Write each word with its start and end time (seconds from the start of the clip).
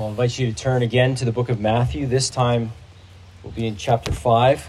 I'll 0.00 0.08
invite 0.08 0.38
you 0.38 0.50
to 0.50 0.56
turn 0.56 0.80
again 0.80 1.14
to 1.16 1.26
the 1.26 1.30
book 1.30 1.50
of 1.50 1.60
Matthew. 1.60 2.06
This 2.06 2.30
time 2.30 2.72
we'll 3.42 3.52
be 3.52 3.66
in 3.66 3.76
chapter 3.76 4.10
5. 4.10 4.66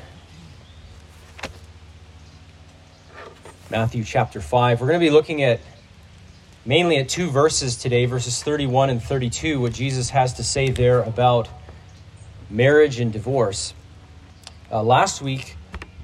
Matthew 3.69 4.03
chapter 4.03 4.41
5. 4.41 4.81
We're 4.81 4.87
going 4.87 4.99
to 4.99 5.05
be 5.05 5.09
looking 5.09 5.41
at 5.41 5.61
mainly 6.65 6.97
at 6.97 7.07
two 7.07 7.29
verses 7.29 7.77
today, 7.77 8.05
verses 8.07 8.43
31 8.43 8.89
and 8.89 9.01
32, 9.01 9.61
what 9.61 9.71
Jesus 9.71 10.09
has 10.09 10.33
to 10.33 10.43
say 10.43 10.69
there 10.69 10.99
about 11.01 11.47
marriage 12.49 12.99
and 12.99 13.13
divorce. 13.13 13.73
Uh, 14.69 14.83
last 14.83 15.21
week, 15.21 15.55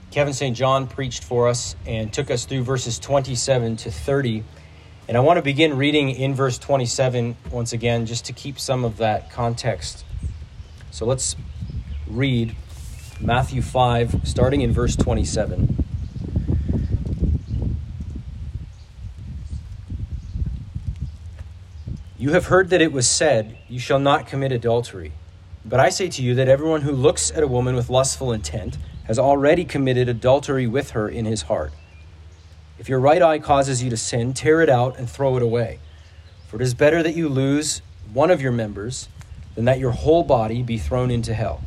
Kevin 0.10 0.34
St. 0.34 0.56
John 0.56 0.88
preached 0.88 1.26
for 1.26 1.50
us 1.50 1.76
and 1.86 2.14
took 2.14 2.32
us 2.32 2.46
through 2.46 2.64
verses 2.64 2.98
27 2.98 3.76
to 3.76 3.92
30. 3.92 4.46
And 5.08 5.16
I 5.16 5.22
want 5.22 5.38
to 5.38 5.42
begin 5.42 5.78
reading 5.78 6.10
in 6.10 6.36
verse 6.36 6.58
27 6.58 7.38
once 7.50 7.72
again, 7.72 8.06
just 8.06 8.26
to 8.26 8.34
keep 8.34 8.60
some 8.60 8.84
of 8.84 8.98
that 8.98 9.32
context. 9.32 10.04
So 10.92 11.06
let's 11.06 11.38
read 12.06 12.56
Matthew 13.22 13.62
5, 13.62 14.22
starting 14.26 14.60
in 14.60 14.74
verse 14.74 14.98
27. 14.98 15.86
You 22.18 22.32
have 22.32 22.48
heard 22.48 22.70
that 22.72 22.82
it 22.82 22.92
was 22.92 23.08
said, 23.08 23.58
You 23.70 23.80
shall 23.80 24.00
not 24.00 24.28
commit 24.28 24.52
adultery. 24.52 25.14
But 25.64 25.80
I 25.80 25.88
say 25.88 26.10
to 26.10 26.22
you 26.22 26.36
that 26.36 26.50
everyone 26.50 26.82
who 26.82 26.92
looks 26.92 27.32
at 27.32 27.44
a 27.44 27.48
woman 27.48 27.76
with 27.76 27.90
lustful 27.90 28.34
intent 28.34 28.78
has 29.06 29.18
already 29.18 29.64
committed 29.64 30.10
adultery 30.10 30.68
with 30.68 30.90
her 30.92 31.08
in 31.08 31.24
his 31.24 31.44
heart. 31.44 31.72
If 32.80 32.88
your 32.88 33.00
right 33.00 33.22
eye 33.22 33.40
causes 33.40 33.82
you 33.82 33.90
to 33.90 33.98
sin, 33.98 34.34
tear 34.34 34.62
it 34.62 34.70
out 34.70 34.98
and 34.98 35.10
throw 35.10 35.36
it 35.36 35.44
away. 35.44 35.80
For 36.48 36.58
it 36.58 36.62
is 36.62 36.74
better 36.74 37.02
that 37.02 37.16
you 37.16 37.28
lose 37.28 37.82
one 38.14 38.30
of 38.30 38.42
your 38.42 38.52
members 38.52 39.10
than 39.56 39.66
that 39.66 39.80
your 39.80 39.92
whole 39.92 40.24
body 40.24 40.62
be 40.62 40.78
thrown 40.78 41.10
into 41.10 41.34
hell. 41.34 41.64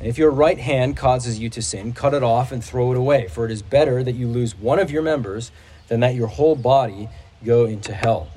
And 0.00 0.08
if 0.08 0.18
your 0.18 0.30
right 0.30 0.58
hand 0.58 0.96
causes 0.96 1.38
you 1.38 1.48
to 1.50 1.62
sin, 1.62 1.92
cut 1.92 2.12
it 2.12 2.22
off 2.22 2.52
and 2.52 2.62
throw 2.62 2.90
it 2.92 2.98
away. 2.98 3.28
For 3.28 3.44
it 3.44 3.50
is 3.50 3.62
better 3.62 4.02
that 4.02 4.14
you 4.14 4.26
lose 4.26 4.58
one 4.58 4.78
of 4.78 4.90
your 4.90 5.02
members 5.02 5.50
than 5.88 6.00
that 6.00 6.14
your 6.14 6.26
whole 6.26 6.56
body 6.56 7.08
go 7.44 7.64
into 7.64 7.94
hell. 7.94 8.28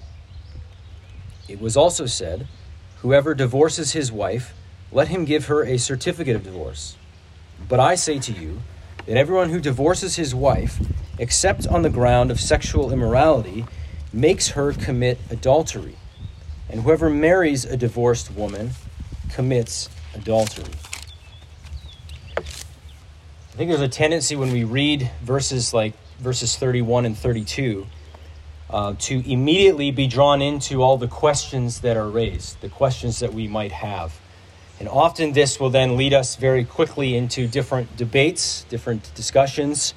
It 1.47 1.59
was 1.59 1.75
also 1.75 2.05
said, 2.05 2.47
Whoever 3.01 3.33
divorces 3.33 3.93
his 3.93 4.11
wife, 4.11 4.53
let 4.91 5.07
him 5.07 5.25
give 5.25 5.47
her 5.47 5.63
a 5.63 5.77
certificate 5.77 6.35
of 6.35 6.43
divorce. 6.43 6.97
But 7.67 7.79
I 7.79 7.95
say 7.95 8.19
to 8.19 8.31
you 8.31 8.59
that 9.09 9.17
everyone 9.17 9.49
who 9.49 9.59
divorces 9.59 10.17
his 10.17 10.35
wife, 10.35 10.79
except 11.17 11.65
on 11.65 11.81
the 11.81 11.89
ground 11.89 12.29
of 12.29 12.39
sexual 12.39 12.91
immorality, 12.91 13.65
makes 14.13 14.49
her 14.49 14.71
commit 14.71 15.17
adultery. 15.31 15.95
And 16.69 16.83
whoever 16.83 17.09
marries 17.09 17.65
a 17.65 17.75
divorced 17.75 18.31
woman 18.31 18.69
commits 19.31 19.89
adultery. 20.13 20.71
I 22.37 22.43
think 23.55 23.69
there's 23.71 23.81
a 23.81 23.87
tendency 23.87 24.35
when 24.35 24.51
we 24.51 24.63
read 24.63 25.09
verses 25.23 25.73
like 25.73 25.95
verses 26.19 26.55
31 26.55 27.07
and 27.07 27.17
32 27.17 27.87
uh, 28.69 28.93
to 28.99 29.27
immediately 29.27 29.89
be 29.89 30.05
drawn 30.05 30.39
into 30.39 30.83
all 30.83 30.97
the 30.99 31.07
questions 31.07 31.81
that 31.81 31.97
are 31.97 32.07
raised, 32.07 32.61
the 32.61 32.69
questions 32.69 33.17
that 33.21 33.33
we 33.33 33.47
might 33.47 33.71
have. 33.71 34.19
And 34.79 34.87
often 34.87 35.33
this 35.33 35.59
will 35.59 35.69
then 35.69 35.97
lead 35.97 36.13
us 36.13 36.37
very 36.37 36.63
quickly 36.63 37.15
into 37.15 37.47
different 37.47 37.97
debates, 37.97 38.63
different 38.69 39.13
discussions, 39.13 39.93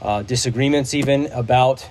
uh, 0.00 0.22
disagreements, 0.22 0.94
even 0.94 1.26
about 1.26 1.86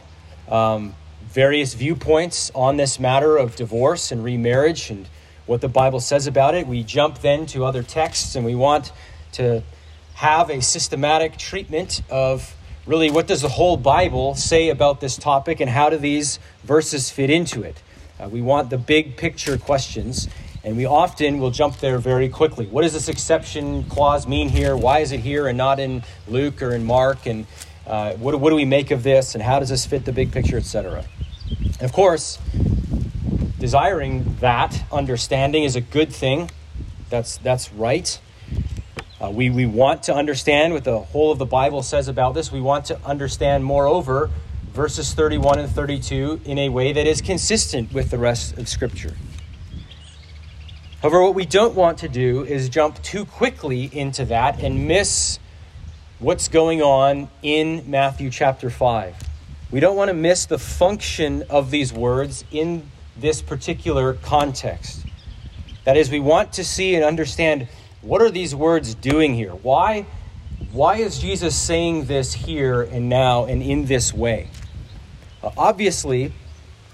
um, 0.50 0.96
various 1.22 1.76
viewpoints 1.76 2.52
on 2.56 2.78
this 2.78 3.00
matter 3.00 3.38
of 3.38 3.56
divorce 3.56 4.12
and 4.12 4.24
remarriage 4.24 4.90
and 4.90 5.08
what 5.46 5.62
the 5.62 5.68
Bible 5.68 6.00
says 6.00 6.26
about 6.26 6.56
it. 6.56 6.66
We 6.66 6.84
jump 6.84 7.20
then 7.20 7.46
to 7.48 7.64
other 7.64 7.84
texts 7.84 8.36
and 8.36 8.44
we 8.44 8.56
want 8.56 8.92
to 9.34 9.62
have 10.16 10.50
a 10.50 10.62
systematic 10.62 11.38
treatment 11.38 12.02
of 12.10 12.56
really 12.88 13.12
what 13.12 13.28
does 13.28 13.42
the 13.42 13.50
whole 13.50 13.78
Bible 13.78 14.34
say 14.34 14.70
about 14.70 15.00
this 15.00 15.18
topic 15.18 15.60
and 15.60 15.70
how 15.70 15.90
do 15.90 15.98
these 15.98 16.40
verses 16.64 17.12
fit 17.12 17.30
into 17.30 17.62
it. 17.62 17.82
Uh, 18.20 18.30
we 18.30 18.42
want 18.42 18.70
the 18.70 18.78
big 18.78 19.18
picture 19.18 19.58
questions 19.58 20.28
and 20.66 20.76
we 20.76 20.86
often 20.86 21.38
will 21.38 21.52
jump 21.52 21.78
there 21.78 22.00
very 22.00 22.28
quickly. 22.28 22.66
What 22.66 22.82
does 22.82 22.92
this 22.92 23.08
exception 23.08 23.84
clause 23.84 24.28
mean 24.28 24.50
here? 24.50 24.76
Why 24.76 25.00
is 25.00 25.12
it 25.12 25.20
here 25.20 25.48
and 25.48 25.56
not 25.56 25.80
in 25.80 26.04
Luke 26.28 26.64
or 26.64 26.72
in 26.72 26.84
Mark? 26.84 27.28
And 27.28 27.46
uh, 27.86 28.14
what, 28.14 28.40
what 28.40 28.50
do 28.50 28.56
we 28.56 28.66
make 28.66 28.90
of 28.90 29.04
this? 29.04 29.36
And 29.36 29.44
how 29.44 29.60
does 29.60 29.70
this 29.70 29.86
fit 29.86 30.06
the 30.06 30.12
big 30.12 30.32
picture, 30.32 30.58
etc.? 30.58 31.06
Of 31.82 31.94
course, 31.94 32.40
desiring 33.60 34.38
that 34.40 34.84
understanding 34.92 35.66
is 35.66 35.76
a 35.76 35.82
good 35.82 36.12
thing. 36.12 36.50
That's, 37.12 37.38
that's 37.38 37.72
right. 37.72 38.20
Uh, 39.22 39.30
we, 39.30 39.52
we 39.52 39.68
want 39.68 40.02
to 40.04 40.16
understand 40.16 40.74
what 40.74 40.84
the 40.84 40.98
whole 40.98 41.32
of 41.32 41.38
the 41.38 41.46
Bible 41.46 41.84
says 41.84 42.08
about 42.08 42.34
this. 42.34 42.52
We 42.52 42.60
want 42.60 42.86
to 42.86 43.00
understand, 43.06 43.64
moreover, 43.64 44.32
verses 44.74 45.14
31 45.14 45.60
and 45.60 45.70
32 45.70 46.42
in 46.44 46.58
a 46.58 46.70
way 46.70 46.92
that 46.92 47.06
is 47.06 47.22
consistent 47.22 47.94
with 47.94 48.10
the 48.10 48.18
rest 48.18 48.58
of 48.58 48.68
Scripture. 48.68 49.14
However, 51.06 51.22
what 51.22 51.36
we 51.36 51.46
don't 51.46 51.76
want 51.76 52.00
to 52.00 52.10
do 52.10 52.44
is 52.46 52.68
jump 52.68 53.00
too 53.04 53.26
quickly 53.26 53.92
into 53.94 54.26
that 54.26 54.64
and 54.64 54.88
miss 54.88 55.38
what's 56.18 56.48
going 56.48 56.82
on 56.82 57.30
in 57.44 57.84
Matthew 57.88 58.32
chapter 58.32 58.72
5. 58.72 59.16
We 59.70 59.80
don't 59.80 59.96
want 59.96 60.08
to 60.10 60.16
miss 60.16 60.48
the 60.48 60.58
function 60.58 61.44
of 61.48 61.70
these 61.70 61.94
words 61.94 62.44
in 62.50 62.90
this 63.16 63.44
particular 63.44 64.16
context. 64.16 65.06
That 65.84 65.96
is, 65.96 66.10
we 66.10 66.20
want 66.20 66.54
to 66.54 66.64
see 66.64 66.96
and 66.96 67.06
understand 67.06 67.68
what 68.02 68.20
are 68.24 68.32
these 68.32 68.56
words 68.56 68.96
doing 68.96 69.36
here? 69.36 69.52
Why, 69.52 70.08
why 70.72 70.96
is 70.96 71.20
Jesus 71.20 71.56
saying 71.56 72.06
this 72.06 72.34
here 72.34 72.82
and 72.82 73.10
now 73.10 73.46
and 73.46 73.62
in 73.62 73.86
this 73.86 74.12
way? 74.12 74.50
Obviously, 75.56 76.34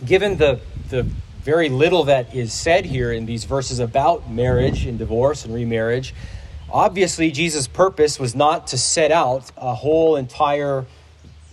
given 0.03 0.35
the, 0.35 0.59
the 0.89 1.09
very 1.44 1.69
little 1.69 2.03
that 2.06 2.35
is 2.35 2.53
said 2.53 2.85
here 2.85 3.12
in 3.12 3.25
these 3.25 3.46
verses 3.46 3.79
about 3.79 4.29
marriage 4.29 4.85
and 4.85 5.00
divorce 5.00 5.44
and 5.44 5.53
remarriage. 5.53 6.13
Obviously, 6.69 7.31
Jesus' 7.31 7.68
purpose 7.68 8.19
was 8.19 8.35
not 8.35 8.68
to 8.68 8.78
set 8.78 9.12
out 9.12 9.51
a 9.57 9.74
whole 9.74 10.16
entire 10.16 10.85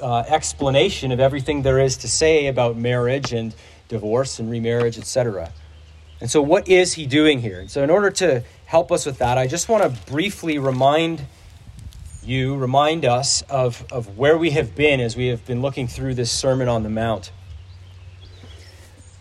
uh, 0.00 0.24
explanation 0.28 1.10
of 1.10 1.20
everything 1.20 1.62
there 1.62 1.78
is 1.78 1.96
to 1.98 2.08
say 2.08 2.46
about 2.46 2.76
marriage 2.76 3.32
and 3.32 3.54
divorce 3.88 4.38
and 4.38 4.50
remarriage, 4.50 4.98
etc. 4.98 5.52
And 6.20 6.30
so, 6.30 6.42
what 6.42 6.68
is 6.68 6.94
he 6.94 7.06
doing 7.06 7.40
here? 7.40 7.60
And 7.60 7.70
so, 7.70 7.82
in 7.82 7.90
order 7.90 8.10
to 8.10 8.44
help 8.66 8.92
us 8.92 9.06
with 9.06 9.18
that, 9.18 9.38
I 9.38 9.46
just 9.46 9.68
want 9.68 9.82
to 9.82 10.12
briefly 10.12 10.58
remind 10.58 11.24
you, 12.22 12.56
remind 12.56 13.04
us 13.04 13.42
of, 13.42 13.84
of 13.90 14.18
where 14.18 14.36
we 14.36 14.50
have 14.50 14.74
been 14.74 15.00
as 15.00 15.16
we 15.16 15.28
have 15.28 15.46
been 15.46 15.62
looking 15.62 15.88
through 15.88 16.14
this 16.14 16.30
Sermon 16.30 16.68
on 16.68 16.82
the 16.82 16.90
Mount. 16.90 17.32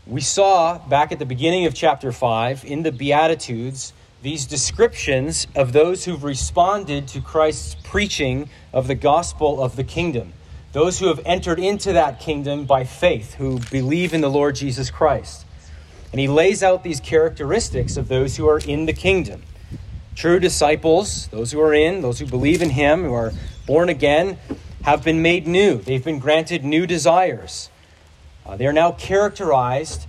We 0.10 0.22
saw 0.22 0.78
back 0.78 1.12
at 1.12 1.20
the 1.20 1.26
beginning 1.26 1.66
of 1.66 1.74
chapter 1.74 2.14
5 2.14 2.64
in 2.64 2.84
the 2.84 2.94
Beatitudes 2.94 3.92
these 4.22 4.46
descriptions 4.46 5.48
of 5.54 5.74
those 5.74 6.06
who've 6.06 6.24
responded 6.24 7.10
to 7.10 7.20
Christ's 7.20 7.76
preaching 7.84 8.50
of 8.72 8.88
the 8.88 8.96
gospel 8.96 9.62
of 9.62 9.76
the 9.76 9.84
kingdom. 9.84 10.32
Those 10.72 11.00
who 11.00 11.08
have 11.08 11.20
entered 11.26 11.60
into 11.60 11.92
that 11.92 12.22
kingdom 12.22 12.64
by 12.64 12.86
faith, 12.86 13.34
who 13.34 13.60
believe 13.70 14.14
in 14.14 14.22
the 14.22 14.30
Lord 14.30 14.56
Jesus 14.56 14.90
Christ. 14.90 15.46
And 16.14 16.22
he 16.22 16.30
lays 16.30 16.64
out 16.64 16.86
these 16.86 17.02
characteristics 17.02 17.98
of 17.98 18.08
those 18.08 18.38
who 18.38 18.48
are 18.48 18.60
in 18.60 18.86
the 18.86 18.94
kingdom. 18.94 19.44
True 20.16 20.40
disciples, 20.40 21.28
those 21.28 21.52
who 21.52 21.60
are 21.60 21.74
in, 21.74 22.02
those 22.02 22.20
who 22.20 22.28
believe 22.28 22.62
in 22.62 22.70
him, 22.70 23.04
who 23.04 23.14
are 23.14 23.34
born 23.66 23.90
again, 23.90 24.38
have 24.84 25.04
been 25.04 25.22
made 25.22 25.48
new. 25.48 25.80
They've 25.80 26.04
been 26.04 26.20
granted 26.20 26.64
new 26.64 26.88
desires. 26.88 27.70
Uh, 28.48 28.56
they 28.56 28.66
are 28.66 28.74
now 28.74 28.92
characterized 28.92 30.08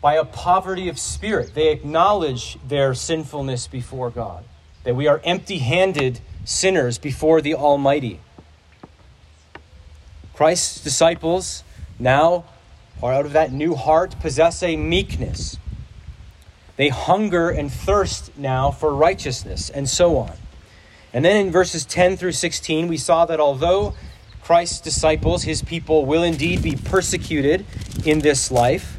by 0.00 0.14
a 0.14 0.24
poverty 0.24 0.88
of 0.88 0.98
spirit. 0.98 1.54
They 1.54 1.72
acknowledge 1.72 2.58
their 2.66 2.94
sinfulness 2.94 3.66
before 3.66 4.10
God, 4.10 4.44
that 4.84 4.94
we 4.94 5.08
are 5.08 5.20
empty 5.24 5.58
handed 5.58 6.20
sinners 6.44 6.96
before 6.96 7.40
the 7.40 7.54
Almighty. 7.54 8.20
Christ's 10.32 10.80
disciples 10.80 11.64
now 11.98 12.44
are 13.02 13.12
out 13.12 13.26
of 13.26 13.32
that 13.32 13.52
new 13.52 13.74
heart 13.74 14.14
possess 14.20 14.62
a 14.62 14.76
meekness. 14.76 15.58
They 16.76 16.88
hunger 16.88 17.50
and 17.50 17.72
thirst 17.72 18.36
now 18.36 18.70
for 18.70 18.94
righteousness, 18.94 19.70
and 19.70 19.88
so 19.88 20.18
on. 20.18 20.34
And 21.12 21.24
then 21.24 21.46
in 21.46 21.50
verses 21.50 21.84
10 21.86 22.16
through 22.16 22.32
16, 22.32 22.86
we 22.86 22.98
saw 22.98 23.24
that 23.24 23.40
although 23.40 23.94
Christ's 24.46 24.78
disciples, 24.78 25.42
his 25.42 25.60
people, 25.60 26.06
will 26.06 26.22
indeed 26.22 26.62
be 26.62 26.76
persecuted 26.76 27.66
in 28.04 28.20
this 28.20 28.48
life. 28.48 28.96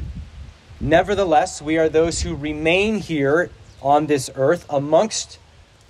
Nevertheless, 0.78 1.62
we 1.62 1.78
are 1.78 1.88
those 1.88 2.20
who 2.20 2.34
remain 2.34 3.00
here 3.00 3.50
on 3.80 4.08
this 4.08 4.28
earth 4.34 4.66
amongst 4.68 5.38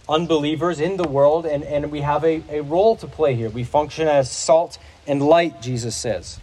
unbelievers 0.09 0.79
in 0.79 0.97
the 0.97 1.09
world, 1.09 1.45
and, 1.45 1.65
and 1.65 1.91
we 1.91 2.03
have 2.03 2.23
a, 2.23 2.45
a 2.49 2.61
role 2.61 2.95
to 2.95 3.09
play 3.09 3.35
here. 3.35 3.51
We 3.51 3.65
function 3.65 4.07
as 4.07 4.31
salt 4.31 4.79
and 5.09 5.21
light, 5.21 5.61
Jesus 5.61 5.97
says. 5.97 6.39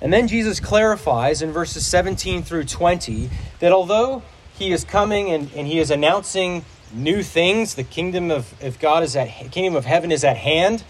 And 0.00 0.12
then 0.12 0.28
Jesus 0.28 0.60
clarifies 0.60 1.42
in 1.42 1.50
verses 1.50 1.84
17 1.84 2.44
through 2.44 2.66
20 2.66 3.28
that 3.58 3.72
although 3.72 4.22
he 4.56 4.70
is 4.70 4.84
coming 4.84 5.32
and, 5.32 5.50
and 5.56 5.66
he 5.66 5.80
is 5.80 5.90
announcing 5.90 6.64
new 6.92 7.22
things, 7.22 7.74
the 7.74 7.84
kingdom 7.84 8.30
of, 8.30 8.54
of 8.62 8.78
God 8.78 9.02
is 9.02 9.16
at 9.16 9.28
kingdom 9.50 9.76
of 9.76 9.84
heaven 9.84 10.12
is 10.12 10.24
at 10.24 10.36
hand. 10.36 10.84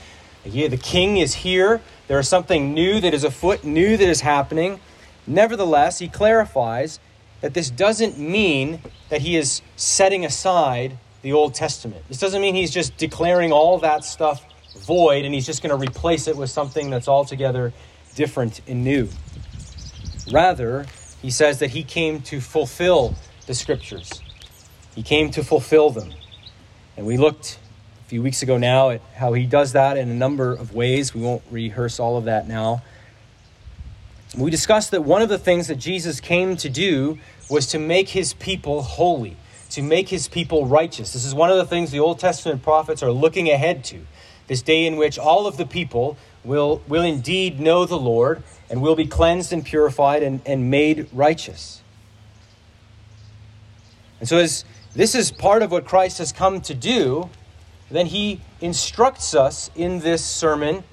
Yeah, 0.44 0.68
The 0.68 0.76
king 0.76 1.16
is 1.16 1.34
here. 1.34 1.80
There 2.06 2.18
is 2.18 2.28
something 2.28 2.74
new 2.74 3.00
that 3.00 3.14
is 3.14 3.24
afoot, 3.24 3.64
new 3.64 3.96
that 3.96 4.08
is 4.08 4.20
happening. 4.20 4.80
Nevertheless, 5.26 5.98
he 5.98 6.08
clarifies 6.08 7.00
that 7.40 7.54
this 7.54 7.70
doesn't 7.70 8.18
mean 8.18 8.80
that 9.08 9.22
he 9.22 9.36
is 9.36 9.62
setting 9.76 10.24
aside 10.24 10.98
the 11.22 11.32
Old 11.32 11.54
Testament. 11.54 12.04
This 12.08 12.18
doesn't 12.18 12.40
mean 12.42 12.54
he's 12.54 12.70
just 12.70 12.96
declaring 12.98 13.52
all 13.52 13.78
that 13.78 14.04
stuff 14.04 14.44
void 14.80 15.24
and 15.24 15.34
he's 15.34 15.46
just 15.46 15.62
going 15.62 15.70
to 15.70 15.76
replace 15.76 16.28
it 16.28 16.36
with 16.36 16.50
something 16.50 16.90
that's 16.90 17.08
altogether 17.08 17.72
different 18.14 18.60
and 18.66 18.84
new. 18.84 19.08
Rather, 20.30 20.86
he 21.22 21.30
says 21.30 21.58
that 21.60 21.70
he 21.70 21.82
came 21.82 22.20
to 22.22 22.40
fulfill 22.40 23.14
the 23.46 23.54
scriptures, 23.54 24.20
he 24.94 25.02
came 25.02 25.30
to 25.32 25.42
fulfill 25.42 25.90
them. 25.90 26.12
And 26.96 27.06
we 27.06 27.16
looked 27.16 27.58
a 28.04 28.08
few 28.08 28.22
weeks 28.22 28.42
ago 28.42 28.58
now 28.58 28.90
at 28.90 29.00
how 29.14 29.32
he 29.32 29.46
does 29.46 29.72
that 29.72 29.96
in 29.96 30.08
a 30.08 30.14
number 30.14 30.52
of 30.52 30.74
ways. 30.74 31.14
We 31.14 31.20
won't 31.20 31.42
rehearse 31.50 31.98
all 31.98 32.16
of 32.16 32.24
that 32.24 32.46
now. 32.46 32.82
We 34.36 34.50
discussed 34.50 34.90
that 34.90 35.02
one 35.02 35.22
of 35.22 35.28
the 35.28 35.38
things 35.38 35.68
that 35.68 35.76
Jesus 35.76 36.20
came 36.20 36.56
to 36.56 36.68
do 36.68 37.18
was 37.48 37.66
to 37.68 37.78
make 37.78 38.08
his 38.08 38.34
people 38.34 38.82
holy, 38.82 39.36
to 39.70 39.82
make 39.82 40.08
his 40.08 40.28
people 40.28 40.66
righteous. 40.66 41.12
This 41.12 41.24
is 41.24 41.34
one 41.34 41.50
of 41.50 41.56
the 41.56 41.64
things 41.64 41.90
the 41.90 42.00
Old 42.00 42.18
Testament 42.18 42.62
prophets 42.62 43.02
are 43.02 43.12
looking 43.12 43.48
ahead 43.48 43.84
to. 43.84 44.00
This 44.46 44.60
day 44.60 44.86
in 44.86 44.96
which 44.96 45.18
all 45.18 45.46
of 45.46 45.56
the 45.56 45.66
people 45.66 46.16
will, 46.44 46.82
will 46.86 47.02
indeed 47.02 47.60
know 47.60 47.86
the 47.86 47.98
Lord 47.98 48.42
and 48.68 48.82
will 48.82 48.96
be 48.96 49.06
cleansed 49.06 49.52
and 49.52 49.64
purified 49.64 50.22
and, 50.22 50.40
and 50.44 50.70
made 50.70 51.08
righteous. 51.12 51.82
And 54.20 54.28
so, 54.28 54.38
as 54.38 54.64
this 54.94 55.14
is 55.14 55.30
part 55.32 55.62
of 55.62 55.72
what 55.72 55.84
Christ 55.84 56.18
has 56.18 56.32
come 56.32 56.60
to 56.62 56.74
do, 56.74 57.28
then 57.90 58.06
he 58.06 58.40
instructs 58.60 59.34
us 59.34 59.70
in 59.74 60.00
this 60.00 60.24
sermon 60.24 60.84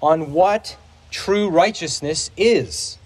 on 0.00 0.32
what 0.32 0.76
true 1.10 1.48
righteousness 1.48 2.30
is. 2.36 2.98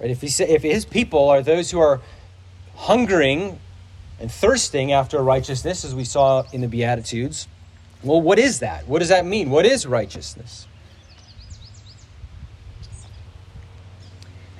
Right? 0.00 0.10
If, 0.10 0.20
he 0.20 0.28
say, 0.28 0.48
if 0.48 0.62
his 0.62 0.84
people 0.84 1.28
are 1.28 1.42
those 1.42 1.70
who 1.70 1.80
are 1.80 2.00
hungering 2.76 3.58
and 4.20 4.30
thirsting 4.30 4.92
after 4.92 5.20
righteousness, 5.20 5.84
as 5.84 5.94
we 5.94 6.04
saw 6.04 6.44
in 6.52 6.60
the 6.60 6.68
Beatitudes, 6.68 7.48
well, 8.04 8.20
what 8.20 8.38
is 8.38 8.60
that? 8.60 8.86
What 8.86 9.00
does 9.00 9.08
that 9.08 9.26
mean? 9.26 9.50
What 9.50 9.66
is 9.66 9.86
righteousness? 9.86 10.68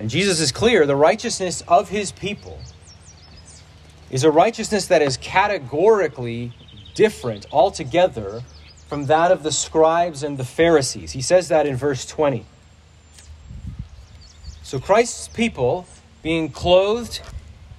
And 0.00 0.10
Jesus 0.10 0.40
is 0.40 0.50
clear 0.50 0.84
the 0.86 0.96
righteousness 0.96 1.62
of 1.68 1.88
his 1.90 2.10
people 2.10 2.58
is 4.14 4.22
a 4.22 4.30
righteousness 4.30 4.86
that 4.86 5.02
is 5.02 5.16
categorically 5.16 6.52
different 6.94 7.46
altogether 7.50 8.42
from 8.86 9.06
that 9.06 9.32
of 9.32 9.42
the 9.42 9.50
scribes 9.50 10.22
and 10.22 10.38
the 10.38 10.44
Pharisees. 10.44 11.10
He 11.10 11.20
says 11.20 11.48
that 11.48 11.66
in 11.66 11.74
verse 11.74 12.06
20. 12.06 12.46
So 14.62 14.78
Christ's 14.78 15.26
people, 15.26 15.88
being 16.22 16.48
clothed 16.48 17.22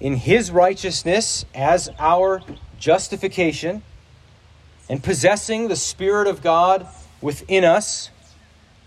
in 0.02 0.18
his 0.18 0.52
righteousness 0.52 1.46
as 1.56 1.90
our 1.98 2.42
justification, 2.80 3.82
and 4.90 5.02
possessing 5.02 5.70
the 5.70 5.78
Spirit 5.78 6.28
of 6.28 6.42
God 6.42 6.86
within 7.22 7.64
us, 7.64 8.10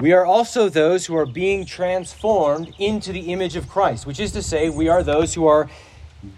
we 0.00 0.12
are 0.12 0.26
also 0.26 0.68
those 0.68 1.06
who 1.06 1.16
are 1.16 1.26
being 1.26 1.64
transformed 1.64 2.74
into 2.78 3.10
the 3.10 3.32
image 3.32 3.56
of 3.56 3.70
Christ, 3.70 4.04
which 4.04 4.20
is 4.20 4.32
to 4.32 4.42
say, 4.42 4.68
we 4.68 4.88
are 4.88 5.02
those 5.02 5.32
who 5.32 5.46
are 5.46 5.70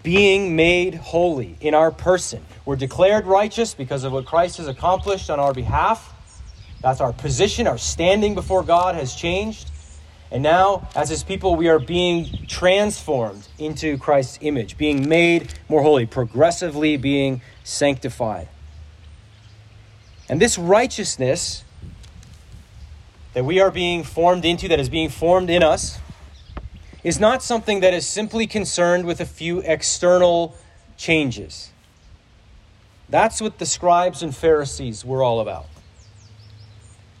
being 0.03 0.55
made 0.55 0.95
holy 0.95 1.57
in 1.59 1.73
our 1.73 1.91
person. 1.91 2.45
We're 2.65 2.75
declared 2.75 3.25
righteous 3.25 3.73
because 3.73 4.03
of 4.03 4.13
what 4.13 4.25
Christ 4.25 4.57
has 4.57 4.67
accomplished 4.67 5.29
on 5.29 5.39
our 5.39 5.53
behalf. 5.53 6.13
That's 6.81 7.01
our 7.01 7.13
position, 7.13 7.67
our 7.67 7.77
standing 7.77 8.35
before 8.35 8.63
God 8.63 8.95
has 8.95 9.15
changed. 9.15 9.69
And 10.31 10.43
now, 10.43 10.87
as 10.95 11.09
his 11.09 11.23
people, 11.23 11.55
we 11.55 11.67
are 11.67 11.79
being 11.79 12.45
transformed 12.47 13.47
into 13.59 13.97
Christ's 13.97 14.39
image, 14.41 14.77
being 14.77 15.09
made 15.09 15.53
more 15.67 15.81
holy, 15.81 16.05
progressively 16.05 16.95
being 16.95 17.41
sanctified. 17.63 18.47
And 20.29 20.39
this 20.39 20.57
righteousness 20.57 21.65
that 23.33 23.43
we 23.43 23.59
are 23.59 23.71
being 23.71 24.03
formed 24.03 24.45
into, 24.45 24.67
that 24.69 24.79
is 24.79 24.89
being 24.89 25.09
formed 25.09 25.49
in 25.49 25.63
us, 25.63 25.99
is 27.03 27.19
not 27.19 27.41
something 27.41 27.79
that 27.79 27.93
is 27.93 28.05
simply 28.05 28.47
concerned 28.47 29.05
with 29.05 29.19
a 29.19 29.25
few 29.25 29.59
external 29.61 30.55
changes. 30.97 31.71
That's 33.09 33.41
what 33.41 33.57
the 33.57 33.65
scribes 33.65 34.23
and 34.23 34.35
Pharisees 34.35 35.03
were 35.03 35.23
all 35.23 35.39
about. 35.39 35.65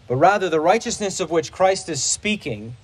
But 0.07 0.15
rather, 0.17 0.49
the 0.49 0.59
righteousness 0.59 1.19
of 1.19 1.31
which 1.31 1.51
Christ 1.51 1.89
is 1.89 2.03
speaking 2.03 2.75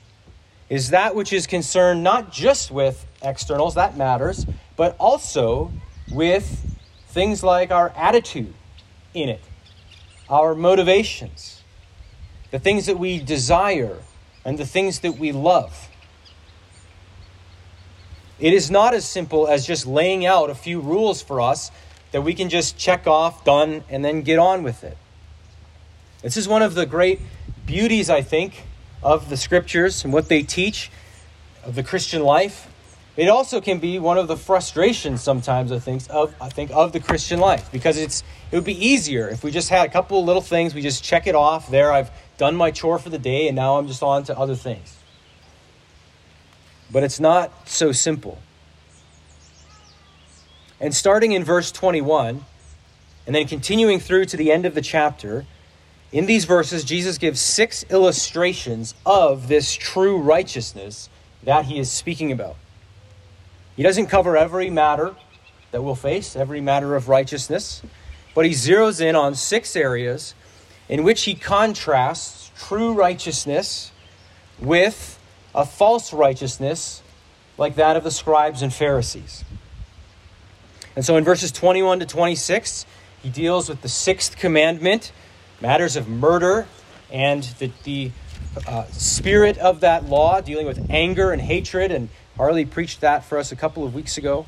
is 0.70 0.90
that 0.90 1.16
which 1.16 1.32
is 1.32 1.48
concerned 1.48 2.04
not 2.04 2.32
just 2.32 2.72
with 2.72 3.06
externals, 3.22 3.76
that 3.76 3.96
matters, 3.96 4.46
but 4.76 4.96
also 5.00 5.72
with 6.12 6.78
things 7.10 7.44
like 7.44 7.72
our 7.72 7.90
attitude 7.96 8.54
in 9.14 9.30
it, 9.30 9.42
our 10.30 10.54
motivations, 10.56 11.64
the 12.52 12.60
things 12.60 12.86
that 12.86 13.00
we 13.00 13.20
desire, 13.20 13.98
and 14.44 14.58
the 14.58 14.66
things 14.66 15.00
that 15.00 15.18
we 15.18 15.32
love. 15.32 15.90
It 18.40 18.54
is 18.54 18.70
not 18.70 18.94
as 18.94 19.06
simple 19.06 19.48
as 19.48 19.66
just 19.66 19.88
laying 19.88 20.26
out 20.26 20.50
a 20.50 20.56
few 20.56 20.80
rules 20.80 21.22
for 21.22 21.42
us 21.42 21.72
that 22.12 22.22
we 22.22 22.34
can 22.34 22.50
just 22.50 22.78
check 22.78 23.08
off, 23.08 23.44
done, 23.44 23.84
and 23.90 24.06
then 24.06 24.22
get 24.22 24.40
on 24.40 24.64
with 24.64 24.84
it. 24.84 24.98
This 26.22 26.38
is 26.38 26.48
one 26.48 26.62
of 26.62 26.76
the 26.76 26.86
great 26.86 27.20
beauties, 27.66 28.10
I 28.10 28.22
think, 28.22 28.64
of 29.04 29.30
the 29.30 29.38
scriptures 29.38 30.04
and 30.04 30.14
what 30.14 30.30
they 30.30 30.44
teach 30.44 30.92
of 31.64 31.76
the 31.76 31.84
Christian 31.84 32.24
life. 32.24 32.72
It 33.16 33.30
also 33.30 33.60
can 33.62 33.80
be 33.80 33.98
one 33.98 34.18
of 34.20 34.28
the 34.28 34.38
frustrations 34.38 35.22
sometimes, 35.22 35.72
I 35.72 35.80
think, 35.80 36.04
of 36.10 36.36
I 36.40 36.50
think 36.50 36.70
of 36.72 36.92
the 36.92 37.00
Christian 37.00 37.40
life 37.40 37.72
because 37.72 37.98
it's 37.98 38.24
it 38.52 38.56
would 38.56 38.66
be 38.66 38.86
easier 38.86 39.28
if 39.28 39.44
we 39.44 39.50
just 39.50 39.70
had 39.70 39.88
a 39.88 39.92
couple 39.92 40.24
little 40.24 40.42
things, 40.42 40.76
we 40.76 40.82
just 40.82 41.04
check 41.04 41.26
it 41.26 41.34
off. 41.34 41.70
There, 41.70 41.92
I've 41.92 42.12
done 42.38 42.56
my 42.56 42.70
chore 42.70 43.00
for 43.00 43.10
the 43.10 43.18
day, 43.18 43.48
and 43.48 43.56
now 43.56 43.78
I'm 43.78 43.88
just 43.88 44.04
on 44.04 44.24
to 44.26 44.38
other 44.38 44.56
things. 44.56 44.97
But 46.92 47.04
it's 47.04 47.20
not 47.20 47.68
so 47.68 47.92
simple. 47.92 48.40
And 50.80 50.94
starting 50.94 51.32
in 51.32 51.44
verse 51.44 51.72
21, 51.72 52.46
and 53.26 53.36
then 53.36 53.48
continuing 53.48 54.00
through 54.00 54.26
to 54.26 54.38
the 54.38 54.52
end 54.52 54.66
of 54.66 54.76
the 54.76 54.82
chapter, 54.82 55.46
in 56.12 56.26
these 56.26 56.46
verses, 56.46 56.84
Jesus 56.84 57.18
gives 57.18 57.42
six 57.42 57.84
illustrations 57.90 58.94
of 59.06 59.48
this 59.48 59.74
true 59.74 60.18
righteousness 60.18 61.10
that 61.44 61.66
he 61.66 61.80
is 61.80 61.92
speaking 61.92 62.32
about. 62.32 62.56
He 63.76 63.84
doesn't 63.84 64.08
cover 64.08 64.38
every 64.38 64.70
matter 64.70 65.16
that 65.72 65.82
we'll 65.82 65.96
face, 65.96 66.36
every 66.36 66.62
matter 66.62 66.96
of 66.96 67.10
righteousness, 67.10 67.82
but 68.34 68.46
he 68.46 68.52
zeroes 68.52 69.02
in 69.02 69.16
on 69.16 69.36
six 69.36 69.76
areas 69.76 70.34
in 70.88 71.04
which 71.04 71.24
he 71.24 71.36
contrasts 71.36 72.52
true 72.58 72.94
righteousness 72.94 73.92
with 74.60 75.17
a 75.54 75.66
false 75.66 76.14
righteousness 76.14 77.02
like 77.58 77.76
that 77.76 77.98
of 77.98 78.04
the 78.04 78.12
scribes 78.12 78.62
and 78.62 78.74
Pharisees. 78.74 79.44
And 80.96 81.06
so 81.06 81.16
in 81.18 81.24
verses 81.24 81.52
21 81.52 82.00
to 82.00 82.06
26, 82.06 82.86
he 83.24 83.30
deals 83.30 83.70
with 83.70 83.82
the 83.82 83.90
sixth 83.90 84.38
commandment, 84.38 85.12
matters 85.62 85.96
of 85.96 86.08
murder, 86.08 86.68
and 87.12 87.44
the, 87.60 87.72
the 87.84 88.12
uh, 88.68 88.86
spirit 88.86 89.58
of 89.58 89.82
that 89.82 90.06
law, 90.06 90.42
dealing 90.42 90.66
with 90.66 90.90
anger 90.90 91.32
and 91.32 91.42
hatred. 91.42 91.92
And 91.92 92.10
Harley 92.36 92.66
preached 92.66 93.02
that 93.02 93.26
for 93.26 93.38
us 93.38 93.52
a 93.52 93.56
couple 93.56 93.84
of 93.84 93.94
weeks 93.94 94.18
ago. 94.18 94.46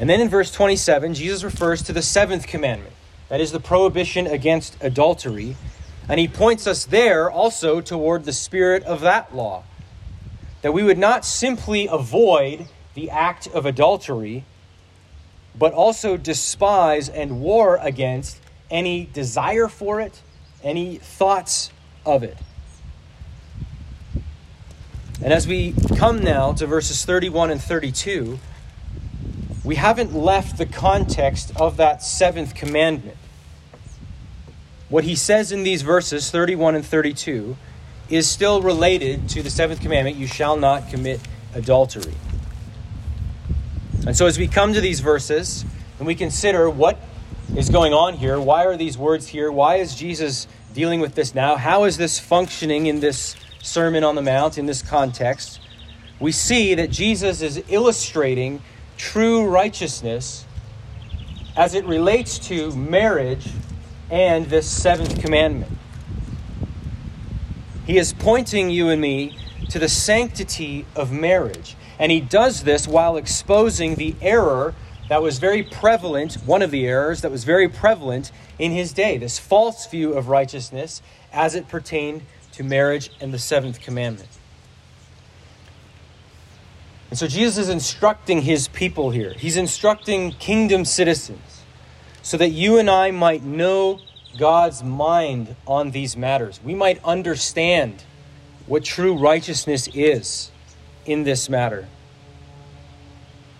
And 0.00 0.08
then 0.08 0.20
in 0.20 0.28
verse 0.28 0.52
27, 0.52 1.14
Jesus 1.14 1.42
refers 1.42 1.82
to 1.82 1.92
the 1.92 2.02
seventh 2.02 2.46
commandment 2.46 2.94
that 3.28 3.40
is, 3.40 3.52
the 3.52 3.60
prohibition 3.60 4.26
against 4.26 4.76
adultery. 4.80 5.56
And 6.08 6.18
he 6.18 6.26
points 6.26 6.66
us 6.66 6.86
there 6.86 7.30
also 7.30 7.80
toward 7.80 8.24
the 8.24 8.32
spirit 8.32 8.82
of 8.84 9.02
that 9.02 9.36
law. 9.36 9.64
That 10.62 10.72
we 10.72 10.82
would 10.82 10.98
not 10.98 11.24
simply 11.24 11.86
avoid 11.86 12.66
the 12.94 13.10
act 13.10 13.46
of 13.46 13.66
adultery, 13.66 14.44
but 15.56 15.72
also 15.72 16.16
despise 16.16 17.08
and 17.08 17.40
war 17.40 17.78
against 17.80 18.40
any 18.70 19.08
desire 19.12 19.68
for 19.68 20.00
it, 20.00 20.22
any 20.62 20.96
thoughts 20.96 21.70
of 22.06 22.22
it. 22.22 22.38
And 25.22 25.32
as 25.32 25.46
we 25.46 25.74
come 25.96 26.22
now 26.22 26.52
to 26.54 26.66
verses 26.66 27.04
31 27.04 27.50
and 27.50 27.60
32, 27.60 28.38
we 29.64 29.74
haven't 29.74 30.14
left 30.14 30.56
the 30.56 30.66
context 30.66 31.52
of 31.56 31.76
that 31.76 32.02
seventh 32.02 32.54
commandment. 32.54 33.16
What 34.88 35.04
he 35.04 35.14
says 35.16 35.52
in 35.52 35.64
these 35.64 35.82
verses, 35.82 36.30
31 36.30 36.74
and 36.74 36.84
32, 36.84 37.56
is 38.08 38.28
still 38.28 38.62
related 38.62 39.28
to 39.30 39.42
the 39.42 39.50
seventh 39.50 39.80
commandment 39.80 40.16
you 40.16 40.26
shall 40.26 40.56
not 40.56 40.88
commit 40.88 41.20
adultery. 41.54 42.14
And 44.06 44.16
so, 44.16 44.26
as 44.26 44.38
we 44.38 44.48
come 44.48 44.72
to 44.72 44.80
these 44.80 45.00
verses 45.00 45.64
and 45.98 46.06
we 46.06 46.14
consider 46.14 46.70
what 46.70 46.98
is 47.54 47.68
going 47.68 47.92
on 47.92 48.14
here, 48.14 48.40
why 48.40 48.64
are 48.64 48.76
these 48.76 48.96
words 48.96 49.28
here? 49.28 49.52
Why 49.52 49.76
is 49.76 49.94
Jesus 49.94 50.46
dealing 50.72 51.00
with 51.00 51.14
this 51.14 51.34
now? 51.34 51.56
How 51.56 51.84
is 51.84 51.98
this 51.98 52.18
functioning 52.18 52.86
in 52.86 53.00
this 53.00 53.36
Sermon 53.62 54.04
on 54.04 54.14
the 54.14 54.22
Mount, 54.22 54.56
in 54.56 54.64
this 54.64 54.80
context? 54.80 55.60
We 56.20 56.32
see 56.32 56.74
that 56.74 56.90
Jesus 56.90 57.42
is 57.42 57.62
illustrating 57.68 58.62
true 58.96 59.46
righteousness 59.46 60.46
as 61.56 61.74
it 61.74 61.84
relates 61.84 62.38
to 62.38 62.74
marriage 62.74 63.48
and 64.10 64.46
this 64.46 64.68
seventh 64.68 65.20
commandment. 65.20 65.72
He 67.86 67.98
is 67.98 68.12
pointing 68.12 68.70
you 68.70 68.88
and 68.88 69.00
me 69.00 69.38
to 69.70 69.78
the 69.78 69.88
sanctity 69.88 70.86
of 70.94 71.12
marriage. 71.12 71.76
And 71.98 72.12
he 72.12 72.20
does 72.20 72.62
this 72.62 72.86
while 72.86 73.16
exposing 73.16 73.96
the 73.96 74.14
error 74.20 74.74
that 75.08 75.22
was 75.22 75.38
very 75.38 75.62
prevalent, 75.62 76.34
one 76.44 76.62
of 76.62 76.70
the 76.70 76.86
errors 76.86 77.22
that 77.22 77.30
was 77.30 77.44
very 77.44 77.68
prevalent 77.68 78.30
in 78.58 78.72
his 78.72 78.92
day, 78.92 79.16
this 79.16 79.38
false 79.38 79.86
view 79.86 80.12
of 80.12 80.28
righteousness 80.28 81.02
as 81.32 81.54
it 81.54 81.68
pertained 81.68 82.22
to 82.52 82.62
marriage 82.62 83.10
and 83.20 83.32
the 83.32 83.38
seventh 83.38 83.80
commandment. 83.80 84.28
And 87.10 87.18
so 87.18 87.26
Jesus 87.26 87.56
is 87.56 87.68
instructing 87.70 88.42
his 88.42 88.68
people 88.68 89.10
here. 89.10 89.32
He's 89.32 89.56
instructing 89.56 90.32
kingdom 90.32 90.84
citizens 90.84 91.57
so 92.28 92.36
that 92.36 92.50
you 92.50 92.76
and 92.78 92.90
I 92.90 93.10
might 93.10 93.42
know 93.42 94.00
God's 94.36 94.82
mind 94.82 95.56
on 95.66 95.92
these 95.92 96.14
matters. 96.14 96.60
We 96.62 96.74
might 96.74 97.02
understand 97.02 98.04
what 98.66 98.84
true 98.84 99.16
righteousness 99.16 99.88
is 99.94 100.50
in 101.06 101.24
this 101.24 101.48
matter. 101.48 101.88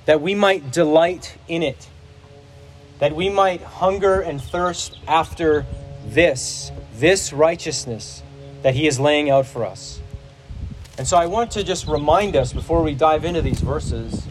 That 0.04 0.20
we 0.20 0.34
might 0.34 0.70
delight 0.70 1.38
in 1.48 1.62
it. 1.62 1.88
That 2.98 3.16
we 3.16 3.30
might 3.30 3.62
hunger 3.62 4.20
and 4.20 4.38
thirst 4.38 4.98
after 5.08 5.64
this, 6.04 6.70
this 6.96 7.32
righteousness 7.32 8.22
that 8.60 8.74
He 8.74 8.86
is 8.86 9.00
laying 9.00 9.30
out 9.30 9.46
for 9.46 9.64
us. 9.64 9.98
And 10.98 11.08
so 11.08 11.16
I 11.16 11.24
want 11.24 11.52
to 11.52 11.64
just 11.64 11.86
remind 11.86 12.36
us 12.36 12.52
before 12.52 12.82
we 12.82 12.94
dive 12.94 13.24
into 13.24 13.40
these 13.40 13.62
verses 13.62 14.26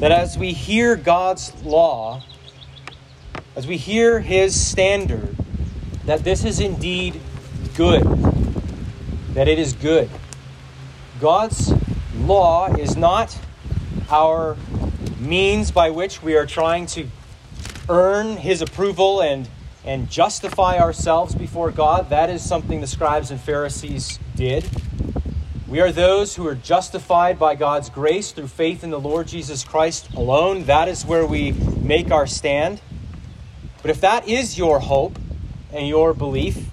that 0.00 0.10
as 0.10 0.36
we 0.36 0.52
hear 0.52 0.96
God's 0.96 1.54
law, 1.62 2.24
as 3.60 3.66
we 3.66 3.76
hear 3.76 4.20
His 4.20 4.58
standard, 4.58 5.36
that 6.06 6.24
this 6.24 6.46
is 6.46 6.60
indeed 6.60 7.20
good. 7.76 8.02
That 9.34 9.48
it 9.48 9.58
is 9.58 9.74
good. 9.74 10.08
God's 11.20 11.74
law 12.20 12.74
is 12.74 12.96
not 12.96 13.38
our 14.08 14.56
means 15.18 15.70
by 15.70 15.90
which 15.90 16.22
we 16.22 16.36
are 16.36 16.46
trying 16.46 16.86
to 16.86 17.06
earn 17.90 18.38
His 18.38 18.62
approval 18.62 19.20
and, 19.20 19.46
and 19.84 20.08
justify 20.08 20.78
ourselves 20.78 21.34
before 21.34 21.70
God. 21.70 22.08
That 22.08 22.30
is 22.30 22.42
something 22.42 22.80
the 22.80 22.86
scribes 22.86 23.30
and 23.30 23.38
Pharisees 23.38 24.18
did. 24.36 24.64
We 25.68 25.80
are 25.80 25.92
those 25.92 26.34
who 26.34 26.46
are 26.46 26.54
justified 26.54 27.38
by 27.38 27.56
God's 27.56 27.90
grace 27.90 28.32
through 28.32 28.48
faith 28.48 28.82
in 28.82 28.88
the 28.88 28.98
Lord 28.98 29.28
Jesus 29.28 29.64
Christ 29.64 30.14
alone. 30.14 30.64
That 30.64 30.88
is 30.88 31.04
where 31.04 31.26
we 31.26 31.52
make 31.52 32.10
our 32.10 32.26
stand. 32.26 32.80
But 33.82 33.90
if 33.90 34.00
that 34.00 34.28
is 34.28 34.58
your 34.58 34.80
hope 34.80 35.18
and 35.72 35.88
your 35.88 36.12
belief, 36.12 36.68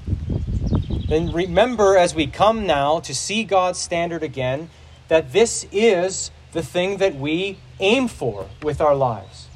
then 1.07 1.31
remember 1.31 1.97
as 1.97 2.13
we 2.13 2.27
come 2.27 2.67
now 2.67 2.99
to 2.99 3.15
see 3.15 3.43
God's 3.43 3.79
standard 3.79 4.23
again 4.23 4.69
that 5.07 5.31
this 5.31 5.65
is 5.71 6.31
the 6.51 6.61
thing 6.61 6.97
that 6.97 7.15
we 7.15 7.59
aim 7.79 8.07
for 8.07 8.47
with 8.61 8.81
our 8.81 8.95
lives. 8.95 9.47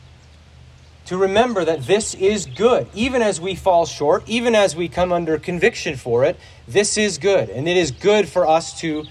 To 1.06 1.18
remember 1.18 1.66
that 1.66 1.84
this 1.88 2.14
is 2.14 2.46
good. 2.46 2.88
Even 2.94 3.22
as 3.22 3.42
we 3.42 3.56
fall 3.56 3.86
short, 3.86 4.24
even 4.30 4.56
as 4.56 4.76
we 4.76 4.88
come 4.88 5.12
under 5.12 5.38
conviction 5.38 5.98
for 5.98 6.24
it, 6.24 6.38
this 6.68 6.98
is 6.98 7.18
good. 7.18 7.50
And 7.50 7.68
it 7.68 7.76
is 7.76 7.92
good 7.92 8.30
for 8.30 8.48
us 8.48 8.80
to 8.80 9.06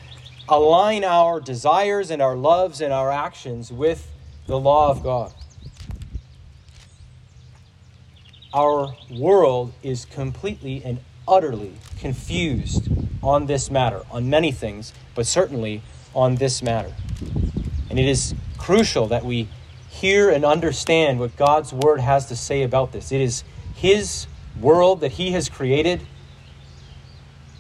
align 0.49 1.05
our 1.05 1.41
desires 1.41 2.11
and 2.11 2.23
our 2.23 2.37
loves 2.37 2.81
and 2.81 2.93
our 2.93 3.11
actions 3.11 3.71
with 3.71 4.11
the 4.47 4.59
law 4.59 4.91
of 4.91 5.03
God. 5.03 5.35
Our 8.53 8.97
world 9.11 9.73
is 9.83 10.07
completely 10.07 10.83
and 10.85 10.99
utterly 11.29 11.75
confused 11.99 12.89
on 13.23 13.47
this 13.47 13.71
matter, 13.71 14.03
on 14.11 14.29
many 14.29 14.51
things, 14.51 14.93
but 15.15 15.27
certainly 15.27 15.83
on 16.15 16.37
this 16.37 16.63
matter. 16.63 16.93
And 17.89 17.99
it 17.99 18.09
is 18.09 18.35
crucial 18.59 19.07
that 19.09 19.25
we 19.25 19.49
hear 19.89 20.31
and 20.31 20.45
understand 20.45 21.21
what 21.21 21.37
God's 21.37 21.73
Word 21.73 22.01
has 22.01 22.27
to 22.27 22.37
say 22.37 22.63
about 22.63 22.93
this. 22.93 23.13
It 23.13 23.21
is 23.21 23.45
His 23.75 24.27
world 24.61 25.01
that 25.01 25.13
He 25.13 25.31
has 25.33 25.49
created, 25.49 26.01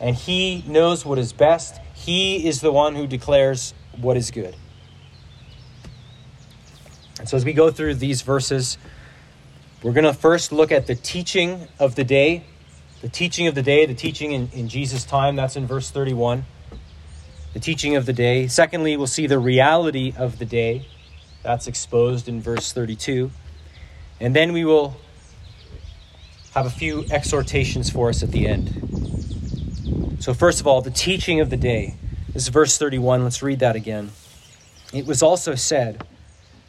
and 0.00 0.16
He 0.16 0.64
knows 0.66 1.04
what 1.04 1.18
is 1.18 1.32
best. 1.32 1.80
He 1.94 2.48
is 2.48 2.60
the 2.60 2.72
one 2.72 2.96
who 2.96 3.06
declares 3.06 3.74
what 4.00 4.16
is 4.16 4.30
good. 4.30 4.56
And 7.18 7.28
so, 7.28 7.36
as 7.36 7.44
we 7.44 7.52
go 7.52 7.70
through 7.70 7.96
these 7.96 8.22
verses, 8.22 8.78
we're 9.82 9.92
going 9.92 10.04
to 10.04 10.12
first 10.12 10.52
look 10.52 10.72
at 10.72 10.86
the 10.86 10.94
teaching 10.94 11.66
of 11.78 11.94
the 11.94 12.04
day. 12.04 12.44
The 13.00 13.08
teaching 13.08 13.46
of 13.46 13.54
the 13.54 13.62
day, 13.62 13.86
the 13.86 13.94
teaching 13.94 14.32
in, 14.32 14.50
in 14.52 14.68
Jesus' 14.68 15.04
time, 15.04 15.36
that's 15.36 15.56
in 15.56 15.66
verse 15.66 15.90
31. 15.90 16.44
The 17.54 17.60
teaching 17.60 17.96
of 17.96 18.04
the 18.04 18.12
day. 18.12 18.46
Secondly, 18.46 18.98
we'll 18.98 19.06
see 19.06 19.26
the 19.26 19.38
reality 19.38 20.12
of 20.18 20.38
the 20.38 20.44
day. 20.44 20.86
That's 21.42 21.66
exposed 21.66 22.28
in 22.28 22.42
verse 22.42 22.72
32. 22.72 23.30
And 24.20 24.36
then 24.36 24.52
we 24.52 24.66
will 24.66 24.98
have 26.54 26.66
a 26.66 26.70
few 26.70 27.06
exhortations 27.10 27.88
for 27.88 28.10
us 28.10 28.22
at 28.22 28.32
the 28.32 28.46
end. 28.46 30.18
So, 30.20 30.34
first 30.34 30.60
of 30.60 30.66
all, 30.66 30.82
the 30.82 30.90
teaching 30.90 31.40
of 31.40 31.48
the 31.48 31.56
day. 31.56 31.94
This 32.34 32.42
is 32.42 32.48
verse 32.48 32.76
31. 32.76 33.24
Let's 33.24 33.42
read 33.42 33.60
that 33.60 33.76
again. 33.76 34.10
It 34.92 35.06
was 35.06 35.22
also 35.22 35.54
said, 35.54 36.04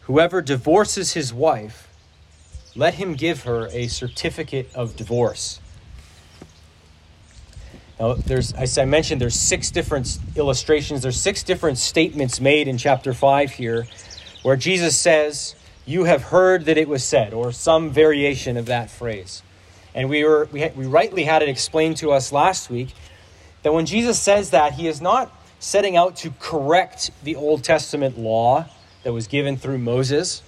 Whoever 0.04 0.42
divorces 0.42 1.14
his 1.14 1.34
wife, 1.34 1.91
let 2.76 2.96
him 2.96 3.14
give 3.14 3.44
her 3.44 3.68
a 3.72 3.88
certificate 3.88 4.70
of 4.74 4.96
divorce. 4.96 5.60
Now, 8.00 8.14
there's, 8.14 8.52
as 8.54 8.78
I 8.78 8.86
mentioned, 8.86 9.22
there's 9.22 9.40
six 9.40 9.70
different 9.70 10.18
illustrations. 10.36 11.04
There's 11.04 11.22
six 11.22 11.44
different 11.44 11.78
statements 11.78 12.42
made 12.42 12.68
in 12.68 12.78
chapter 12.78 13.14
5 13.14 13.52
here 13.52 13.88
where 14.42 14.56
Jesus 14.56 14.98
says, 14.98 15.56
You 15.86 16.06
have 16.06 16.24
heard 16.24 16.66
that 16.66 16.78
it 16.78 16.88
was 16.88 17.04
said, 17.04 17.34
or 17.34 17.52
some 17.52 17.92
variation 17.92 18.58
of 18.58 18.66
that 18.66 18.90
phrase. 18.90 19.44
And 19.94 20.10
we, 20.10 20.24
were, 20.24 20.48
we, 20.52 20.62
had, 20.62 20.76
we 20.76 20.88
rightly 20.88 21.26
had 21.26 21.44
it 21.44 21.50
explained 21.50 21.98
to 21.98 22.12
us 22.12 22.32
last 22.32 22.70
week 22.70 22.94
that 23.64 23.74
when 23.74 23.86
Jesus 23.86 24.20
says 24.20 24.50
that, 24.52 24.74
he 24.74 24.88
is 24.88 25.02
not 25.02 25.32
setting 25.60 25.96
out 25.96 26.16
to 26.18 26.32
correct 26.40 27.12
the 27.24 27.36
Old 27.36 27.64
Testament 27.64 28.18
law 28.18 28.66
that 29.04 29.14
was 29.14 29.28
given 29.28 29.58
through 29.58 29.78
Moses, 29.78 30.42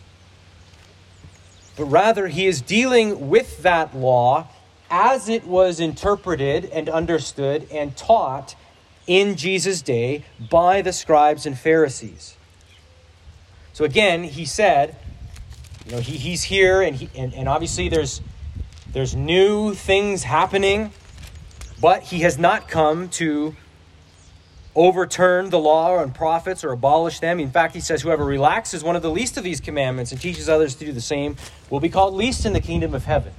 but 1.75 1.85
rather 1.85 2.27
he 2.27 2.45
is 2.45 2.61
dealing 2.61 3.29
with 3.29 3.63
that 3.63 3.95
law 3.95 4.47
as 4.89 5.27
it 5.27 5.45
was 5.45 5.79
interpreted 5.79 6.65
and 6.65 6.87
understood 6.87 7.67
and 7.71 7.95
taught 7.97 8.55
in 9.07 9.35
Jesus' 9.35 9.81
day 9.81 10.23
by 10.49 10.81
the 10.81 10.93
scribes 10.93 11.45
and 11.45 11.57
Pharisees. 11.57 12.37
So 13.73 13.85
again, 13.85 14.23
he 14.23 14.45
said, 14.45 14.95
you 15.85 15.93
know, 15.93 15.99
he, 15.99 16.17
he's 16.17 16.43
here, 16.43 16.81
and, 16.81 16.95
he, 16.95 17.09
and, 17.15 17.33
and 17.33 17.49
obviously 17.49 17.89
there's, 17.89 18.21
there's 18.91 19.15
new 19.15 19.73
things 19.73 20.23
happening 20.23 20.91
but 21.83 22.01
he 22.03 22.19
has 22.19 22.37
not 22.37 22.69
come 22.69 23.09
to 23.09 23.53
overturn 24.75 25.49
the 25.49 25.59
law 25.59 25.99
and 25.99 26.13
prophets 26.13 26.63
or 26.63 26.71
abolish 26.71 27.19
them. 27.19 27.39
In 27.39 27.51
fact, 27.51 27.75
he 27.75 27.79
says, 27.79 28.01
Whoever 28.01 28.25
relaxes 28.25 28.83
one 28.83 28.95
of 28.95 29.01
the 29.01 29.11
least 29.11 29.37
of 29.37 29.43
these 29.43 29.59
commandments 29.59 30.11
and 30.11 30.19
teaches 30.19 30.49
others 30.49 30.75
to 30.75 30.85
do 30.85 30.91
the 30.91 31.01
same 31.01 31.35
will 31.69 31.79
be 31.79 31.89
called 31.89 32.13
least 32.13 32.45
in 32.45 32.53
the 32.53 32.61
kingdom 32.61 32.93
of 32.93 33.05
heaven. 33.05 33.33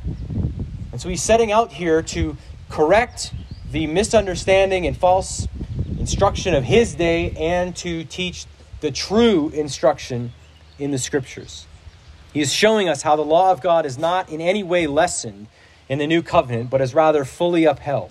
And 0.93 1.01
so 1.01 1.09
he's 1.09 1.23
setting 1.23 1.51
out 1.51 1.73
here 1.73 2.03
to 2.03 2.37
correct 2.69 3.33
the 3.71 3.87
misunderstanding 3.87 4.87
and 4.87 4.97
false 4.97 5.49
instruction 5.99 6.55
of 6.55 6.65
his 6.65 6.95
day 6.95 7.31
and 7.33 7.75
to 7.77 8.05
teach 8.05 8.47
the 8.81 8.91
true 8.91 9.49
instruction 9.51 10.33
in 10.79 10.91
the 10.91 10.99
scriptures. 10.99 11.67
He 12.33 12.41
is 12.41 12.53
showing 12.53 12.89
us 12.89 13.03
how 13.03 13.17
the 13.17 13.23
law 13.23 13.51
of 13.51 13.61
God 13.61 13.87
is 13.87 13.97
not 13.97 14.29
in 14.29 14.41
any 14.41 14.63
way 14.63 14.87
lessened 14.87 15.47
in 15.89 15.99
the 15.99 16.07
new 16.07 16.23
covenant, 16.23 16.71
but 16.71 16.81
is 16.81 16.95
rather 16.95 17.25
fully 17.25 17.65
upheld. 17.65 18.11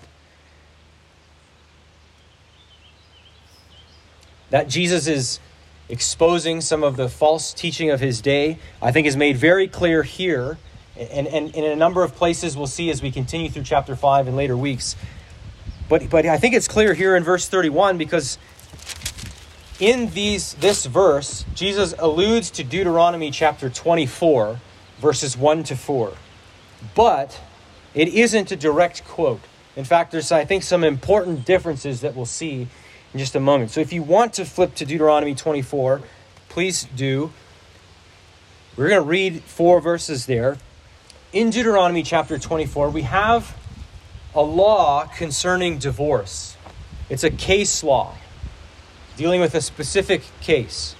That 4.50 4.68
Jesus 4.68 5.06
is 5.06 5.40
exposing 5.88 6.60
some 6.60 6.82
of 6.82 6.96
the 6.96 7.08
false 7.08 7.52
teaching 7.52 7.90
of 7.90 8.00
his 8.00 8.20
day, 8.20 8.58
I 8.80 8.92
think 8.92 9.06
is 9.06 9.16
made 9.16 9.36
very 9.36 9.68
clear 9.68 10.02
here. 10.02 10.58
And, 10.96 11.26
and, 11.26 11.46
and 11.46 11.54
in 11.54 11.64
a 11.64 11.76
number 11.76 12.02
of 12.02 12.14
places 12.14 12.56
we'll 12.56 12.66
see 12.66 12.90
as 12.90 13.02
we 13.02 13.10
continue 13.10 13.50
through 13.50 13.64
chapter 13.64 13.96
5 13.96 14.28
in 14.28 14.36
later 14.36 14.56
weeks. 14.56 14.96
But, 15.88 16.08
but 16.08 16.24
I 16.24 16.38
think 16.38 16.54
it's 16.54 16.68
clear 16.68 16.94
here 16.94 17.16
in 17.16 17.24
verse 17.24 17.48
31 17.48 17.98
because 17.98 18.38
in 19.80 20.10
these, 20.10 20.54
this 20.54 20.86
verse, 20.86 21.44
Jesus 21.54 21.94
alludes 21.98 22.50
to 22.52 22.64
Deuteronomy 22.64 23.30
chapter 23.30 23.68
24, 23.68 24.60
verses 25.00 25.36
1 25.36 25.64
to 25.64 25.76
4. 25.76 26.12
But 26.94 27.40
it 27.92 28.08
isn't 28.08 28.52
a 28.52 28.56
direct 28.56 29.04
quote. 29.04 29.40
In 29.76 29.84
fact, 29.84 30.12
there's, 30.12 30.30
I 30.30 30.44
think, 30.44 30.62
some 30.62 30.84
important 30.84 31.44
differences 31.44 32.00
that 32.02 32.14
we'll 32.14 32.24
see 32.24 32.68
in 33.14 33.20
just 33.20 33.34
a 33.36 33.40
moment. 33.40 33.70
So 33.70 33.80
if 33.80 33.92
you 33.92 34.02
want 34.02 34.34
to 34.34 34.44
flip 34.44 34.74
to 34.74 34.84
Deuteronomy 34.84 35.34
24, 35.34 36.02
please 36.48 36.86
do. 36.96 37.32
We're 38.76 38.88
going 38.88 39.02
to 39.02 39.08
read 39.08 39.44
four 39.44 39.80
verses 39.80 40.26
there. 40.26 40.58
In 41.32 41.50
Deuteronomy 41.50 42.02
chapter 42.02 42.38
24, 42.38 42.90
we 42.90 43.02
have 43.02 43.56
a 44.34 44.42
law 44.42 45.06
concerning 45.06 45.78
divorce. 45.78 46.56
It's 47.08 47.22
a 47.22 47.30
case 47.30 47.84
law 47.84 48.16
dealing 49.16 49.40
with 49.40 49.54
a 49.54 49.60
specific 49.60 50.22
case. 50.40 50.96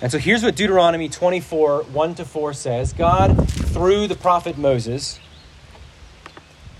And 0.00 0.12
so 0.12 0.18
here's 0.18 0.44
what 0.44 0.54
Deuteronomy 0.54 1.08
24 1.08 1.82
1 1.82 2.14
to 2.14 2.24
4 2.24 2.52
says 2.52 2.92
God, 2.92 3.48
through 3.48 4.06
the 4.06 4.14
prophet 4.14 4.56
Moses, 4.56 5.18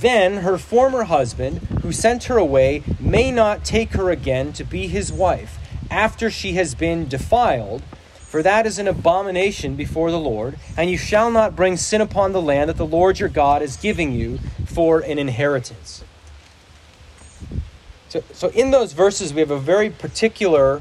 then 0.00 0.38
her 0.38 0.58
former 0.58 1.04
husband 1.04 1.58
who 1.82 1.92
sent 1.92 2.24
her 2.24 2.38
away 2.38 2.82
may 2.98 3.30
not 3.30 3.64
take 3.64 3.92
her 3.92 4.10
again 4.10 4.52
to 4.54 4.64
be 4.64 4.88
his 4.88 5.12
wife 5.12 5.58
after 5.90 6.30
she 6.30 6.54
has 6.54 6.74
been 6.74 7.06
defiled 7.06 7.82
for 8.32 8.42
that 8.42 8.64
is 8.64 8.78
an 8.78 8.88
abomination 8.88 9.76
before 9.76 10.10
the 10.10 10.18
Lord, 10.18 10.58
and 10.74 10.88
you 10.88 10.96
shall 10.96 11.30
not 11.30 11.54
bring 11.54 11.76
sin 11.76 12.00
upon 12.00 12.32
the 12.32 12.40
land 12.40 12.70
that 12.70 12.78
the 12.78 12.86
Lord 12.86 13.18
your 13.18 13.28
God 13.28 13.60
is 13.60 13.76
giving 13.76 14.12
you 14.12 14.38
for 14.64 15.00
an 15.00 15.18
inheritance. 15.18 16.02
So, 18.08 18.24
so 18.32 18.48
in 18.48 18.70
those 18.70 18.94
verses, 18.94 19.34
we 19.34 19.40
have 19.40 19.50
a 19.50 19.58
very 19.58 19.90
particular 19.90 20.80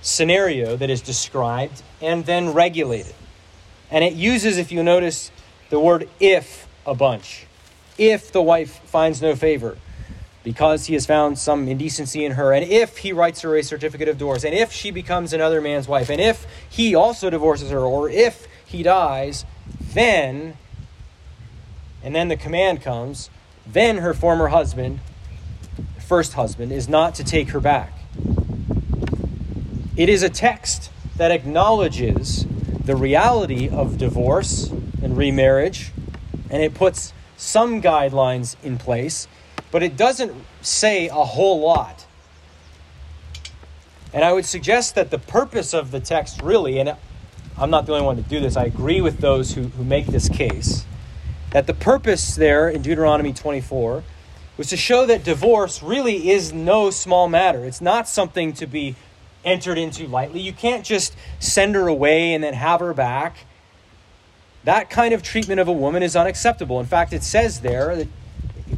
scenario 0.00 0.74
that 0.76 0.88
is 0.88 1.02
described 1.02 1.82
and 2.00 2.24
then 2.24 2.54
regulated. 2.54 3.14
And 3.90 4.02
it 4.02 4.14
uses, 4.14 4.56
if 4.56 4.72
you 4.72 4.82
notice, 4.82 5.30
the 5.68 5.78
word 5.78 6.08
if 6.18 6.66
a 6.86 6.94
bunch. 6.94 7.44
If 8.00 8.32
the 8.32 8.40
wife 8.40 8.80
finds 8.86 9.20
no 9.20 9.36
favor, 9.36 9.76
because 10.42 10.86
he 10.86 10.94
has 10.94 11.04
found 11.04 11.38
some 11.38 11.68
indecency 11.68 12.24
in 12.24 12.32
her, 12.32 12.50
and 12.50 12.64
if 12.64 12.96
he 12.96 13.12
writes 13.12 13.42
her 13.42 13.54
a 13.58 13.62
certificate 13.62 14.08
of 14.08 14.16
divorce, 14.16 14.42
and 14.42 14.54
if 14.54 14.72
she 14.72 14.90
becomes 14.90 15.34
another 15.34 15.60
man's 15.60 15.86
wife, 15.86 16.08
and 16.08 16.18
if 16.18 16.46
he 16.66 16.94
also 16.94 17.28
divorces 17.28 17.70
her, 17.70 17.80
or 17.80 18.08
if 18.08 18.48
he 18.64 18.82
dies, 18.82 19.44
then, 19.92 20.56
and 22.02 22.14
then 22.14 22.28
the 22.28 22.38
command 22.38 22.80
comes, 22.80 23.28
then 23.66 23.98
her 23.98 24.14
former 24.14 24.48
husband, 24.48 25.00
first 25.98 26.32
husband, 26.32 26.72
is 26.72 26.88
not 26.88 27.14
to 27.16 27.22
take 27.22 27.50
her 27.50 27.60
back. 27.60 27.92
It 29.94 30.08
is 30.08 30.22
a 30.22 30.30
text 30.30 30.90
that 31.16 31.30
acknowledges 31.30 32.46
the 32.82 32.96
reality 32.96 33.68
of 33.68 33.98
divorce 33.98 34.70
and 35.02 35.18
remarriage, 35.18 35.92
and 36.48 36.62
it 36.62 36.72
puts 36.72 37.12
some 37.40 37.80
guidelines 37.80 38.56
in 38.62 38.76
place 38.78 39.26
but 39.70 39.82
it 39.82 39.96
doesn't 39.96 40.32
say 40.62 41.08
a 41.08 41.14
whole 41.14 41.60
lot. 41.60 42.06
And 44.12 44.24
I 44.24 44.32
would 44.32 44.44
suggest 44.44 44.96
that 44.96 45.10
the 45.10 45.18
purpose 45.18 45.72
of 45.72 45.92
the 45.92 46.00
text 46.00 46.42
really, 46.42 46.78
and 46.80 46.96
I'm 47.56 47.70
not 47.70 47.86
the 47.86 47.92
only 47.92 48.04
one 48.04 48.16
to 48.16 48.22
do 48.22 48.40
this, 48.40 48.56
I 48.56 48.64
agree 48.64 49.00
with 49.00 49.18
those 49.18 49.54
who, 49.54 49.62
who 49.62 49.84
make 49.84 50.06
this 50.06 50.28
case, 50.28 50.84
that 51.52 51.66
the 51.66 51.74
purpose 51.74 52.34
there 52.34 52.68
in 52.68 52.82
Deuteronomy 52.82 53.32
24 53.32 54.02
was 54.56 54.68
to 54.68 54.76
show 54.76 55.06
that 55.06 55.22
divorce 55.22 55.82
really 55.82 56.30
is 56.30 56.52
no 56.52 56.90
small 56.90 57.28
matter. 57.28 57.64
It's 57.64 57.80
not 57.80 58.08
something 58.08 58.52
to 58.54 58.66
be 58.66 58.96
entered 59.44 59.78
into 59.78 60.06
lightly. 60.06 60.40
You 60.40 60.52
can't 60.52 60.84
just 60.84 61.14
send 61.38 61.76
her 61.76 61.86
away 61.86 62.34
and 62.34 62.42
then 62.42 62.54
have 62.54 62.80
her 62.80 62.92
back. 62.92 63.46
That 64.64 64.90
kind 64.90 65.14
of 65.14 65.22
treatment 65.22 65.60
of 65.60 65.68
a 65.68 65.72
woman 65.72 66.02
is 66.02 66.14
unacceptable. 66.14 66.80
In 66.80 66.86
fact, 66.86 67.12
it 67.12 67.22
says 67.22 67.60
there 67.60 67.96
that 67.96 68.08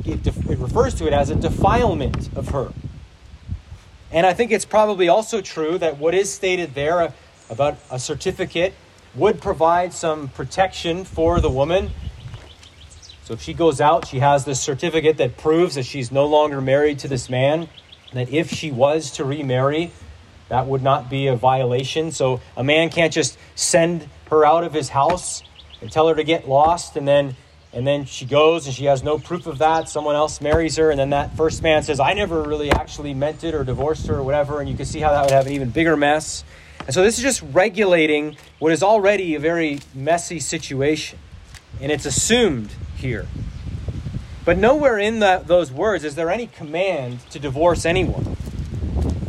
it, 0.04 0.26
it 0.26 0.58
refers 0.58 0.94
to 0.94 1.06
it 1.06 1.12
as 1.12 1.30
a 1.30 1.34
defilement 1.34 2.34
of 2.36 2.48
her. 2.48 2.72
And 4.12 4.26
I 4.26 4.34
think 4.34 4.52
it's 4.52 4.64
probably 4.64 5.08
also 5.08 5.40
true 5.40 5.78
that 5.78 5.98
what 5.98 6.14
is 6.14 6.32
stated 6.32 6.74
there 6.74 7.12
about 7.50 7.78
a 7.90 7.98
certificate 7.98 8.74
would 9.14 9.40
provide 9.40 9.92
some 9.92 10.28
protection 10.28 11.04
for 11.04 11.40
the 11.40 11.50
woman. 11.50 11.90
So 13.24 13.34
if 13.34 13.42
she 13.42 13.54
goes 13.54 13.80
out, 13.80 14.06
she 14.06 14.18
has 14.20 14.44
this 14.44 14.60
certificate 14.60 15.16
that 15.16 15.36
proves 15.36 15.74
that 15.74 15.84
she's 15.84 16.12
no 16.12 16.26
longer 16.26 16.60
married 16.60 16.98
to 17.00 17.08
this 17.08 17.28
man, 17.28 17.68
that 18.12 18.30
if 18.30 18.50
she 18.50 18.70
was 18.70 19.10
to 19.12 19.24
remarry, 19.24 19.92
that 20.48 20.66
would 20.66 20.82
not 20.82 21.08
be 21.08 21.26
a 21.26 21.36
violation. 21.36 22.12
So 22.12 22.40
a 22.56 22.64
man 22.64 22.90
can't 22.90 23.12
just 23.12 23.38
send 23.54 24.08
her 24.28 24.44
out 24.44 24.64
of 24.64 24.74
his 24.74 24.90
house 24.90 25.42
and 25.82 25.92
tell 25.92 26.08
her 26.08 26.14
to 26.14 26.24
get 26.24 26.48
lost 26.48 26.96
and 26.96 27.06
then 27.06 27.36
and 27.74 27.86
then 27.86 28.04
she 28.04 28.26
goes 28.26 28.66
and 28.66 28.74
she 28.74 28.84
has 28.84 29.02
no 29.02 29.18
proof 29.18 29.46
of 29.46 29.58
that. 29.58 29.88
Someone 29.88 30.14
else 30.14 30.42
marries 30.42 30.76
her, 30.76 30.90
and 30.90 31.00
then 31.00 31.10
that 31.10 31.36
first 31.36 31.62
man 31.62 31.82
says, 31.82 32.00
I 32.00 32.12
never 32.12 32.42
really 32.42 32.70
actually 32.70 33.14
meant 33.14 33.44
it 33.44 33.54
or 33.54 33.64
divorced 33.64 34.06
her 34.08 34.16
or 34.16 34.22
whatever. 34.22 34.60
And 34.60 34.68
you 34.68 34.76
can 34.76 34.84
see 34.84 35.00
how 35.00 35.10
that 35.10 35.22
would 35.22 35.30
have 35.30 35.46
an 35.46 35.52
even 35.52 35.70
bigger 35.70 35.96
mess. 35.96 36.44
And 36.80 36.92
so 36.92 37.02
this 37.02 37.16
is 37.16 37.22
just 37.22 37.42
regulating 37.54 38.36
what 38.58 38.72
is 38.72 38.82
already 38.82 39.34
a 39.36 39.40
very 39.40 39.80
messy 39.94 40.38
situation. 40.38 41.18
And 41.80 41.90
it's 41.90 42.04
assumed 42.04 42.74
here. 42.96 43.26
But 44.44 44.58
nowhere 44.58 44.98
in 44.98 45.20
the, 45.20 45.42
those 45.44 45.72
words 45.72 46.04
is 46.04 46.14
there 46.14 46.30
any 46.30 46.48
command 46.48 47.20
to 47.30 47.38
divorce 47.38 47.86
anyone. 47.86 48.36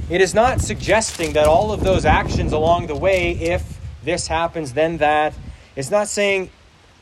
It 0.09 0.19
is 0.19 0.33
not 0.33 0.59
suggesting 0.59 1.33
that 1.33 1.45
all 1.45 1.71
of 1.71 1.81
those 1.81 2.03
actions 2.03 2.51
along 2.51 2.87
the 2.87 2.95
way, 2.95 3.31
if 3.31 3.79
this 4.03 4.27
happens, 4.27 4.73
then 4.73 4.97
that, 4.97 5.33
it's 5.75 5.91
not 5.91 6.07
saying 6.07 6.49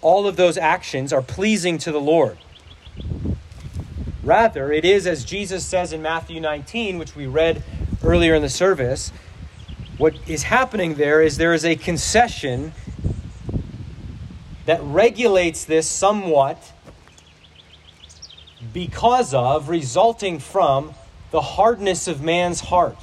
all 0.02 0.28
of 0.28 0.36
those 0.36 0.58
actions 0.58 1.14
are 1.14 1.22
pleasing 1.22 1.78
to 1.80 1.92
the 1.92 2.00
Lord. 2.00 2.38
Rather, 4.24 4.72
it 4.72 4.86
is 4.86 5.08
as 5.08 5.26
Jesus 5.26 5.66
says 5.66 5.94
in 5.94 6.02
Matthew 6.02 6.40
19, 6.40 6.98
which 6.98 7.16
we 7.16 7.26
read 7.26 7.64
earlier 8.04 8.36
in 8.36 8.42
the 8.42 8.50
service, 8.50 9.12
what 9.98 10.16
is 10.28 10.44
happening 10.44 10.96
there 10.96 11.22
is 11.22 11.38
there 11.38 11.54
is 11.54 11.66
a 11.66 11.76
concession 11.76 12.74
that 14.66 14.82
regulates 14.84 15.66
this 15.66 15.88
somewhat 15.88 16.72
because 18.74 19.34
of, 19.34 19.70
resulting 19.70 20.40
from, 20.40 20.94
the 21.32 21.42
hardness 21.42 22.08
of 22.08 22.22
man's 22.22 22.62
heart. 22.62 22.98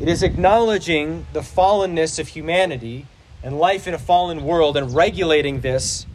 It 0.00 0.08
is 0.08 0.22
acknowledging 0.22 1.26
the 1.32 1.40
fallenness 1.40 2.18
of 2.18 2.28
humanity 2.28 3.06
and 3.42 3.58
life 3.58 3.86
in 3.86 3.94
a 3.94 3.98
fallen 3.98 4.44
world 4.44 4.76
and 4.76 4.94
regulating 4.94 5.60
this 5.60 6.06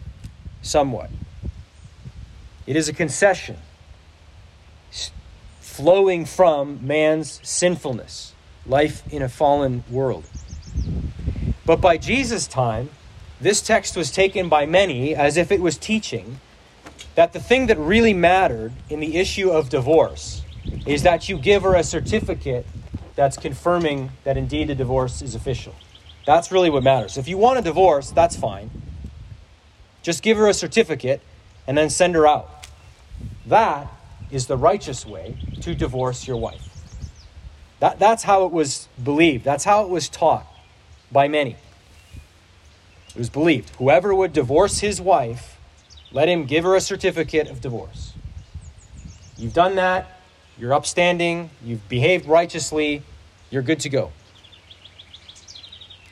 somewhat. 0.62 1.10
It 2.68 2.76
is 2.76 2.90
a 2.90 2.94
concession 2.94 3.58
flowing 5.60 6.26
from 6.26 6.86
man's 6.86 7.40
sinfulness, 7.44 8.34
life 8.66 9.04
in 9.12 9.22
a 9.22 9.30
fallen 9.30 9.84
world. 9.90 10.26
But 11.66 11.82
by 11.82 11.98
Jesus' 11.98 12.48
time, 12.48 12.90
this 13.42 13.62
text 13.62 13.98
was 13.98 14.12
taken 14.12 14.48
by 14.48 14.66
many 14.66 15.16
as 15.16 15.36
if 15.36 15.52
it 15.52 15.62
was 15.62 15.78
teaching 15.78 16.40
that 17.16 17.34
the 17.34 17.40
thing 17.40 17.68
that 17.68 17.78
really 17.78 18.14
mattered 18.14 18.74
in 18.90 19.00
the 19.00 19.18
issue 19.18 19.50
of 19.50 19.70
divorce 19.70 20.44
is 20.86 21.04
that 21.04 21.28
you 21.30 21.38
give 21.38 21.64
her 21.64 21.76
a 21.76 21.84
certificate 21.84 22.66
that's 23.16 23.38
confirming 23.38 24.12
that 24.24 24.38
indeed 24.38 24.68
the 24.68 24.76
divorce 24.76 25.22
is 25.22 25.36
official. 25.36 25.76
That's 26.26 26.52
really 26.52 26.70
what 26.70 26.84
matters. 26.84 27.18
If 27.18 27.28
you 27.28 27.38
want 27.38 27.60
a 27.60 27.62
divorce, 27.62 28.12
that's 28.12 28.36
fine. 28.36 28.70
Just 30.02 30.24
give 30.24 30.38
her 30.38 30.48
a 30.48 30.54
certificate 30.54 31.22
and 31.68 31.78
then 31.78 31.90
send 31.90 32.16
her 32.16 32.28
out. 32.28 32.68
That 33.46 33.88
is 34.32 34.48
the 34.48 34.58
righteous 34.58 35.06
way 35.06 35.38
to 35.62 35.76
divorce 35.76 36.28
your 36.28 36.38
wife. 36.38 36.62
That, 37.80 38.00
that's 38.00 38.24
how 38.24 38.46
it 38.46 38.52
was 38.52 38.88
believed. 39.04 39.44
That's 39.44 39.64
how 39.64 39.84
it 39.84 39.90
was 39.90 40.10
taught 40.10 40.46
by 41.12 41.28
many. 41.28 41.56
It 43.10 43.18
was 43.18 43.30
believed. 43.30 43.70
Whoever 43.78 44.14
would 44.14 44.34
divorce 44.34 44.80
his 44.80 45.00
wife, 45.00 45.58
let 46.12 46.28
him 46.28 46.46
give 46.46 46.64
her 46.64 46.76
a 46.76 46.82
certificate 46.82 47.50
of 47.50 47.62
divorce. 47.62 48.14
you've 49.38 49.54
done 49.54 49.76
that, 49.76 50.20
you're 50.58 50.74
upstanding, 50.74 51.50
you've 51.64 51.88
behaved 51.90 52.26
righteously, 52.26 53.04
you're 53.52 53.62
good 53.62 53.80
to 53.82 53.90
go. 53.90 54.12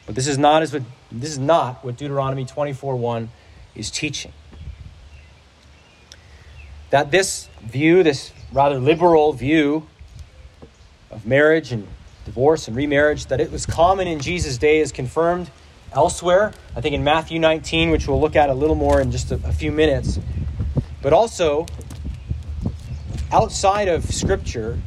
But 0.05 0.15
this 0.15 0.27
is 0.27 0.37
not 0.37 0.61
as 0.61 0.73
what 0.73 0.83
this 1.11 1.29
is 1.29 1.39
not 1.39 1.83
what 1.83 1.97
Deuteronomy 1.97 2.45
24:1 2.45 3.29
is 3.75 3.89
teaching. 3.89 4.31
That 6.89 7.11
this 7.11 7.49
view, 7.61 8.03
this 8.03 8.31
rather 8.51 8.79
liberal 8.79 9.33
view 9.33 9.87
of 11.09 11.25
marriage 11.25 11.71
and 11.71 11.87
divorce 12.25 12.67
and 12.67 12.75
remarriage, 12.75 13.27
that 13.27 13.39
it 13.39 13.51
was 13.51 13.65
common 13.65 14.07
in 14.07 14.19
Jesus' 14.19 14.57
day 14.57 14.79
is 14.79 14.91
confirmed 14.91 15.49
elsewhere. 15.93 16.53
I 16.75 16.81
think 16.81 16.95
in 16.95 17.03
Matthew 17.03 17.39
19, 17.39 17.89
which 17.89 18.07
we'll 18.07 18.21
look 18.21 18.35
at 18.35 18.49
a 18.49 18.53
little 18.53 18.75
more 18.75 19.01
in 19.01 19.11
just 19.11 19.31
a, 19.31 19.35
a 19.45 19.51
few 19.51 19.71
minutes. 19.71 20.19
But 21.01 21.13
also, 21.13 21.65
outside 23.31 23.87
of 23.87 24.05
Scripture, 24.05 24.79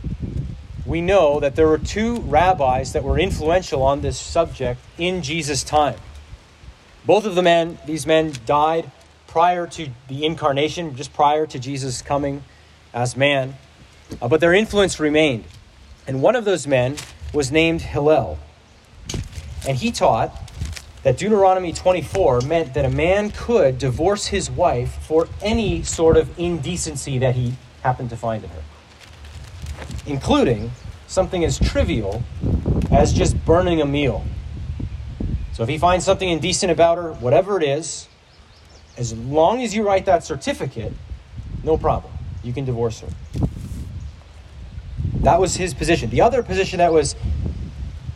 we 0.87 1.01
know 1.01 1.41
that 1.41 1.57
there 1.57 1.67
were 1.67 1.79
two 1.79 2.21
rabbis 2.21 2.93
that 2.93 3.03
were 3.03 3.19
influential 3.19 3.83
on 3.83 4.01
this 4.01 4.19
subject 4.19 4.81
in 4.99 5.23
Jesus' 5.23 5.65
time. 5.65 5.99
Both 7.05 7.25
of 7.25 7.35
the 7.35 7.43
men, 7.43 7.79
these 7.87 8.07
men 8.07 8.33
died 8.47 8.91
prior 9.27 9.67
to 9.67 9.89
the 10.09 10.25
incarnation, 10.25 10.97
just 10.97 11.13
prior 11.13 11.47
to 11.47 11.59
Jesus 11.59 12.03
coming 12.03 12.43
as 12.95 13.17
man, 13.17 13.57
uh, 14.23 14.29
but 14.29 14.41
their 14.41 14.55
influence 14.55 14.99
remained. 14.99 15.45
And 16.07 16.23
one 16.23 16.37
of 16.37 16.45
those 16.45 16.67
men 16.67 16.97
was 17.33 17.53
named 17.53 17.83
Hillel. 17.83 18.39
And 19.69 19.77
he 19.77 19.91
taught 19.91 20.47
that 21.03 21.19
Deuteronomy 21.19 21.73
24 21.73 22.43
meant 22.43 22.75
that 22.75 22.85
a 22.85 22.91
man 22.91 23.31
could 23.31 23.79
divorce 23.79 24.27
his 24.27 24.51
wife 24.51 24.95
for 25.03 25.29
any 25.43 25.83
sort 25.83 26.17
of 26.17 26.37
indecency 26.39 27.19
that 27.19 27.35
he 27.35 27.55
happened 27.83 28.11
to 28.11 28.17
find 28.17 28.43
in 28.43 28.51
her, 28.51 28.63
including 30.07 30.71
something 31.07 31.45
as 31.45 31.59
trivial 31.59 32.23
as 32.91 33.13
just 33.13 33.43
burning 33.45 33.81
a 33.81 33.87
meal. 33.87 34.25
So 35.53 35.63
if 35.63 35.69
he 35.69 35.79
finds 35.79 36.05
something 36.05 36.29
indecent 36.29 36.71
about 36.71 36.99
her, 36.99 37.13
whatever 37.15 37.57
it 37.57 37.63
is, 37.63 38.09
as 38.97 39.13
long 39.15 39.63
as 39.63 39.75
you 39.75 39.87
write 39.87 40.07
that 40.07 40.25
certificate, 40.25 40.93
no 41.63 41.77
problem. 41.77 42.13
You 42.43 42.53
can 42.53 42.65
divorce 42.65 43.01
her. 43.01 43.09
That 45.21 45.41
was 45.41 45.57
his 45.57 45.75
position. 45.75 46.11
The 46.11 46.21
other 46.21 46.43
position 46.43 46.79
that 46.79 46.93
was 46.93 47.17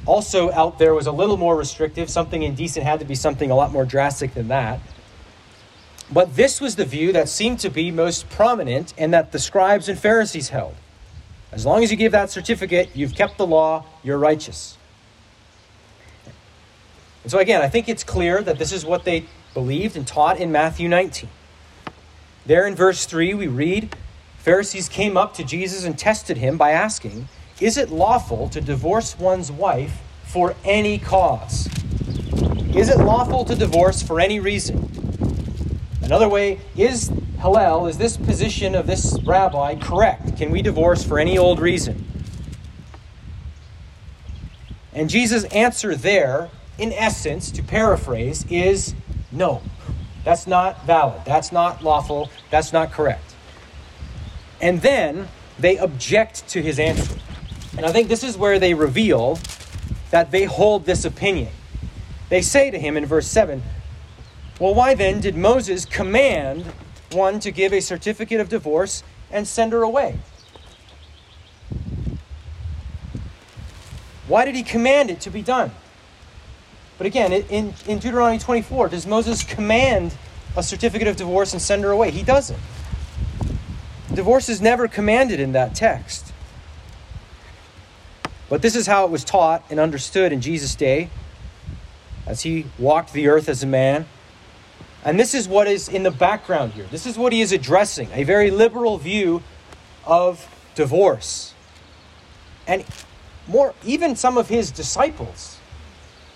also 0.06 0.50
out 0.52 0.78
there 0.78 0.94
was 0.94 1.06
a 1.06 1.12
little 1.12 1.36
more 1.36 1.56
restrictive. 1.56 2.08
Something 2.08 2.42
indecent 2.42 2.86
had 2.86 3.00
to 3.00 3.06
be 3.06 3.14
something 3.14 3.50
a 3.50 3.54
lot 3.54 3.72
more 3.72 3.84
drastic 3.84 4.34
than 4.34 4.48
that. 4.48 4.80
But 6.12 6.36
this 6.36 6.60
was 6.60 6.76
the 6.76 6.84
view 6.84 7.12
that 7.12 7.28
seemed 7.28 7.60
to 7.60 7.70
be 7.70 7.90
most 7.90 8.28
prominent 8.30 8.92
and 8.98 9.14
that 9.14 9.32
the 9.32 9.38
scribes 9.38 9.88
and 9.88 9.98
Pharisees 9.98 10.48
held. 10.48 10.74
As 11.52 11.66
long 11.66 11.82
as 11.82 11.90
you 11.90 11.96
give 11.96 12.12
that 12.12 12.30
certificate, 12.30 12.90
you've 12.94 13.14
kept 13.14 13.36
the 13.36 13.46
law, 13.46 13.84
you're 14.02 14.18
righteous. 14.18 14.76
And 17.22 17.30
so, 17.30 17.38
again, 17.38 17.60
I 17.60 17.68
think 17.68 17.88
it's 17.88 18.04
clear 18.04 18.42
that 18.42 18.58
this 18.58 18.72
is 18.72 18.84
what 18.84 19.04
they 19.04 19.26
believed 19.52 19.96
and 19.96 20.06
taught 20.06 20.38
in 20.38 20.52
Matthew 20.52 20.88
19. 20.88 21.28
There 22.46 22.66
in 22.66 22.74
verse 22.74 23.04
3, 23.04 23.34
we 23.34 23.46
read 23.46 23.94
Pharisees 24.38 24.88
came 24.88 25.18
up 25.18 25.34
to 25.34 25.44
Jesus 25.44 25.84
and 25.84 25.98
tested 25.98 26.38
him 26.38 26.56
by 26.56 26.70
asking, 26.70 27.28
Is 27.60 27.76
it 27.76 27.90
lawful 27.90 28.48
to 28.50 28.60
divorce 28.60 29.18
one's 29.18 29.52
wife 29.52 30.00
for 30.24 30.54
any 30.64 30.98
cause? 30.98 31.68
Is 32.74 32.88
it 32.88 32.98
lawful 32.98 33.44
to 33.44 33.54
divorce 33.54 34.00
for 34.00 34.18
any 34.18 34.40
reason? 34.40 35.09
Another 36.02 36.28
way, 36.28 36.60
is 36.76 37.10
Hillel, 37.40 37.86
is 37.86 37.98
this 37.98 38.16
position 38.16 38.74
of 38.74 38.86
this 38.86 39.18
rabbi 39.24 39.74
correct? 39.76 40.36
Can 40.36 40.50
we 40.50 40.62
divorce 40.62 41.04
for 41.04 41.18
any 41.18 41.38
old 41.38 41.60
reason? 41.60 42.04
And 44.92 45.08
Jesus' 45.08 45.44
answer 45.44 45.94
there, 45.94 46.50
in 46.78 46.92
essence, 46.92 47.50
to 47.52 47.62
paraphrase, 47.62 48.44
is 48.50 48.94
no. 49.30 49.62
That's 50.24 50.46
not 50.46 50.84
valid. 50.84 51.22
That's 51.24 51.52
not 51.52 51.82
lawful. 51.82 52.30
That's 52.50 52.72
not 52.72 52.92
correct. 52.92 53.34
And 54.60 54.82
then 54.82 55.28
they 55.58 55.78
object 55.78 56.48
to 56.48 56.62
his 56.62 56.78
answer. 56.78 57.14
And 57.76 57.86
I 57.86 57.92
think 57.92 58.08
this 58.08 58.24
is 58.24 58.36
where 58.36 58.58
they 58.58 58.74
reveal 58.74 59.38
that 60.10 60.30
they 60.30 60.44
hold 60.44 60.84
this 60.84 61.04
opinion. 61.04 61.52
They 62.28 62.42
say 62.42 62.70
to 62.70 62.78
him 62.78 62.96
in 62.96 63.06
verse 63.06 63.26
7 63.26 63.62
Well, 64.60 64.74
why 64.74 64.94
then 64.94 65.20
did 65.20 65.36
Moses 65.36 65.86
command 65.86 66.66
one 67.12 67.40
to 67.40 67.50
give 67.50 67.72
a 67.72 67.80
certificate 67.80 68.40
of 68.40 68.50
divorce 68.50 69.02
and 69.30 69.48
send 69.48 69.72
her 69.72 69.82
away? 69.82 70.18
Why 74.28 74.44
did 74.44 74.54
he 74.54 74.62
command 74.62 75.10
it 75.10 75.20
to 75.22 75.30
be 75.30 75.40
done? 75.40 75.72
But 76.98 77.06
again, 77.06 77.32
in, 77.32 77.72
in 77.86 77.98
Deuteronomy 77.98 78.38
24, 78.38 78.90
does 78.90 79.06
Moses 79.06 79.42
command 79.42 80.14
a 80.54 80.62
certificate 80.62 81.08
of 81.08 81.16
divorce 81.16 81.54
and 81.54 81.62
send 81.62 81.82
her 81.82 81.90
away? 81.90 82.10
He 82.10 82.22
doesn't. 82.22 82.60
Divorce 84.12 84.50
is 84.50 84.60
never 84.60 84.86
commanded 84.86 85.40
in 85.40 85.52
that 85.52 85.74
text. 85.74 86.34
But 88.50 88.60
this 88.60 88.76
is 88.76 88.86
how 88.86 89.06
it 89.06 89.10
was 89.10 89.24
taught 89.24 89.64
and 89.70 89.80
understood 89.80 90.32
in 90.32 90.42
Jesus' 90.42 90.74
day 90.74 91.08
as 92.26 92.42
he 92.42 92.66
walked 92.78 93.14
the 93.14 93.28
earth 93.28 93.48
as 93.48 93.62
a 93.62 93.66
man. 93.66 94.06
And 95.04 95.18
this 95.18 95.34
is 95.34 95.48
what 95.48 95.66
is 95.66 95.88
in 95.88 96.02
the 96.02 96.10
background 96.10 96.72
here. 96.72 96.86
This 96.90 97.06
is 97.06 97.16
what 97.16 97.32
he 97.32 97.40
is 97.40 97.52
addressing 97.52 98.08
a 98.12 98.24
very 98.24 98.50
liberal 98.50 98.98
view 98.98 99.42
of 100.04 100.46
divorce. 100.74 101.54
And 102.66 102.84
more, 103.48 103.74
even 103.84 104.14
some 104.14 104.36
of 104.36 104.48
his 104.48 104.70
disciples 104.70 105.58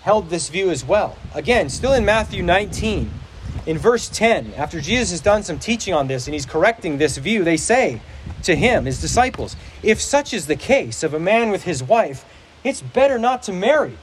held 0.01 0.29
this 0.29 0.49
view 0.49 0.69
as 0.69 0.83
well. 0.83 1.17
Again, 1.33 1.69
still 1.69 1.93
in 1.93 2.05
Matthew 2.05 2.43
19, 2.43 3.09
in 3.65 3.77
verse 3.77 4.09
10, 4.09 4.53
after 4.55 4.79
Jesus 4.79 5.11
has 5.11 5.21
done 5.21 5.43
some 5.43 5.57
teaching 5.57 5.93
on 5.93 6.07
this 6.07 6.27
and 6.27 6.33
he's 6.33 6.45
correcting 6.45 6.97
this 6.97 7.17
view, 7.17 7.43
they 7.43 7.57
say 7.57 8.01
to 8.43 8.55
him, 8.55 8.85
his 8.85 9.01
disciples, 9.01 9.55
If 9.81 10.01
such 10.01 10.33
is 10.33 10.47
the 10.47 10.55
case 10.55 11.03
of 11.03 11.13
a 11.13 11.19
man 11.19 11.49
with 11.49 11.63
his 11.63 11.81
wife, 11.81 12.25
it's 12.63 12.81
better 12.81 13.17
not 13.17 13.43
to 13.43 13.53
marry. 13.53 13.97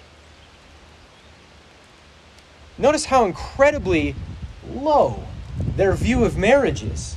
Notice 2.78 3.04
how 3.04 3.24
incredibly 3.24 4.16
low 4.74 5.24
their 5.76 5.92
view 5.94 6.24
of 6.24 6.36
marriage 6.36 6.82
is. 6.82 7.16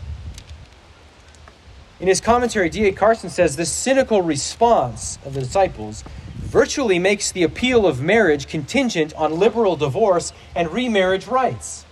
In 2.00 2.08
his 2.08 2.20
commentary, 2.20 2.70
D.A. 2.70 2.92
Carson 2.92 3.30
says 3.30 3.56
the 3.56 3.66
cynical 3.66 4.22
response 4.22 5.18
of 5.26 5.34
the 5.34 5.40
disciples 5.40 6.04
virtually 6.36 7.00
makes 7.00 7.32
the 7.32 7.44
appeal 7.44 7.86
of 7.88 8.02
marriage 8.02 8.48
contingent 8.48 9.14
on 9.16 9.40
liberal 9.40 9.76
divorce 9.76 10.34
and 10.56 10.72
remarriage 10.72 11.28
rights. 11.28 11.86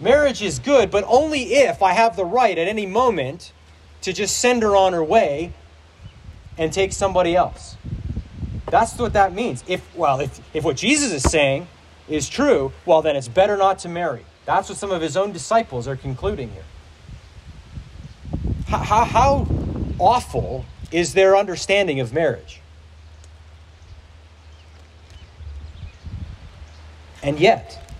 Marriage 0.00 0.42
is 0.42 0.58
good, 0.58 0.90
but 0.90 1.04
only 1.06 1.54
if 1.54 1.82
I 1.82 1.92
have 1.92 2.16
the 2.16 2.24
right 2.24 2.56
at 2.56 2.68
any 2.68 2.86
moment 2.86 3.52
to 4.02 4.12
just 4.12 4.38
send 4.38 4.62
her 4.62 4.76
on 4.76 4.92
her 4.92 5.02
way 5.02 5.52
and 6.58 6.72
take 6.72 6.92
somebody 6.92 7.34
else. 7.34 7.76
That's 8.66 8.98
what 8.98 9.12
that 9.12 9.32
means. 9.34 9.62
If 9.66 9.94
well, 9.96 10.20
if, 10.20 10.40
if 10.54 10.64
what 10.64 10.76
Jesus 10.76 11.12
is 11.12 11.22
saying 11.22 11.66
is 12.08 12.28
true, 12.28 12.72
well 12.86 13.02
then 13.02 13.16
it's 13.16 13.28
better 13.28 13.56
not 13.56 13.78
to 13.80 13.88
marry. 13.88 14.24
That's 14.44 14.68
what 14.68 14.78
some 14.78 14.90
of 14.90 15.00
his 15.00 15.16
own 15.16 15.32
disciples 15.32 15.88
are 15.88 15.96
concluding 15.96 16.50
here. 16.50 16.64
How, 18.66 18.78
how, 18.78 19.04
how 19.04 19.46
awful 19.98 20.64
is 20.92 21.14
their 21.14 21.36
understanding 21.36 22.00
of 22.00 22.12
marriage? 22.12 22.60
And 27.22 27.40
yet, 27.40 27.92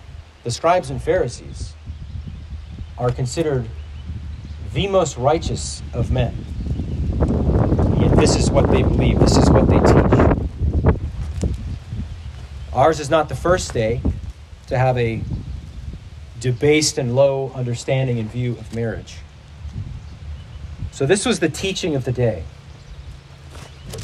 the 0.42 0.50
scribes 0.50 0.90
and 0.90 1.02
Pharisees 1.02 1.72
are 2.98 3.10
considered 3.10 3.66
the 4.74 4.86
most 4.86 5.16
righteous 5.16 5.82
of 5.94 6.10
men. 6.10 6.44
Yet 7.98 8.16
this 8.16 8.36
is 8.36 8.50
what 8.50 8.70
they 8.70 8.82
believe, 8.82 9.18
this 9.18 9.38
is 9.38 9.48
what 9.48 9.66
they 9.68 9.78
teach. 9.78 10.98
Ours 12.74 13.00
is 13.00 13.08
not 13.08 13.28
the 13.28 13.36
first 13.36 13.72
day 13.72 14.02
to 14.66 14.76
have 14.76 14.98
a 14.98 15.22
debased 16.44 16.98
and 16.98 17.16
low 17.16 17.50
understanding 17.54 18.18
and 18.18 18.30
view 18.30 18.52
of 18.52 18.74
marriage. 18.74 19.16
So, 20.92 21.06
this 21.06 21.24
was 21.24 21.40
the 21.40 21.48
teaching 21.48 21.96
of 21.96 22.04
the 22.04 22.12
day. 22.12 22.44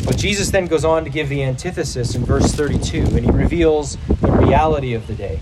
But 0.07 0.17
Jesus 0.17 0.51
then 0.51 0.65
goes 0.65 0.83
on 0.83 1.05
to 1.05 1.11
give 1.11 1.29
the 1.29 1.43
antithesis 1.43 2.15
in 2.15 2.25
verse 2.25 2.51
32, 2.53 3.03
and 3.03 3.27
he 3.27 3.31
reveals 3.31 3.99
the 4.23 4.33
reality 4.33 4.95
of 4.95 5.07
the 5.07 5.15
day. 5.15 5.41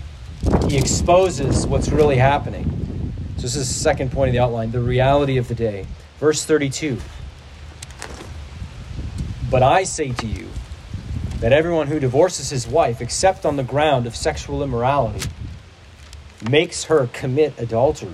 He 0.67 0.77
exposes 0.77 1.65
what's 1.65 1.87
really 1.87 2.17
happening. 2.17 3.13
So, 3.37 3.43
this 3.43 3.55
is 3.55 3.69
the 3.69 3.73
second 3.73 4.11
point 4.11 4.27
of 4.27 4.33
the 4.33 4.39
outline 4.39 4.71
the 4.71 4.81
reality 4.81 5.37
of 5.37 5.47
the 5.47 5.55
day. 5.55 5.87
Verse 6.19 6.43
32 6.43 6.99
But 9.49 9.63
I 9.63 9.83
say 9.83 10.11
to 10.11 10.27
you 10.27 10.49
that 11.39 11.53
everyone 11.53 11.87
who 11.87 12.01
divorces 12.01 12.49
his 12.49 12.67
wife, 12.67 12.99
except 12.99 13.45
on 13.45 13.55
the 13.55 13.63
ground 13.63 14.05
of 14.05 14.17
sexual 14.17 14.61
immorality, 14.61 15.29
makes 16.47 16.85
her 16.85 17.07
commit 17.07 17.53
adultery. 17.57 18.13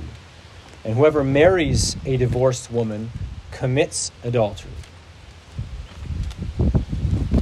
And 0.83 0.95
whoever 0.95 1.23
marries 1.23 1.97
a 2.05 2.17
divorced 2.17 2.71
woman 2.71 3.11
commits 3.51 4.11
adultery. 4.23 4.71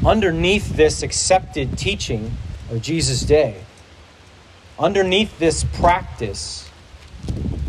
Underneath 0.05 0.75
this 0.75 1.03
accepted 1.03 1.77
teaching 1.77 2.31
of 2.69 2.81
Jesus' 2.81 3.21
day, 3.21 3.61
underneath 4.77 5.39
this 5.39 5.63
practice, 5.63 6.69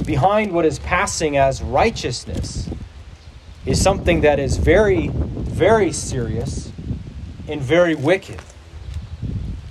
behind 0.05 0.53
what 0.53 0.65
is 0.65 0.79
passing 0.81 1.37
as 1.37 1.63
righteousness, 1.63 2.69
is 3.67 3.81
something 3.83 4.21
that 4.23 4.39
is 4.39 4.59
very, 4.59 5.09
very 5.09 5.93
serious 5.93 6.71
and 7.49 7.61
very 7.61 7.95
wicked. 7.95 8.41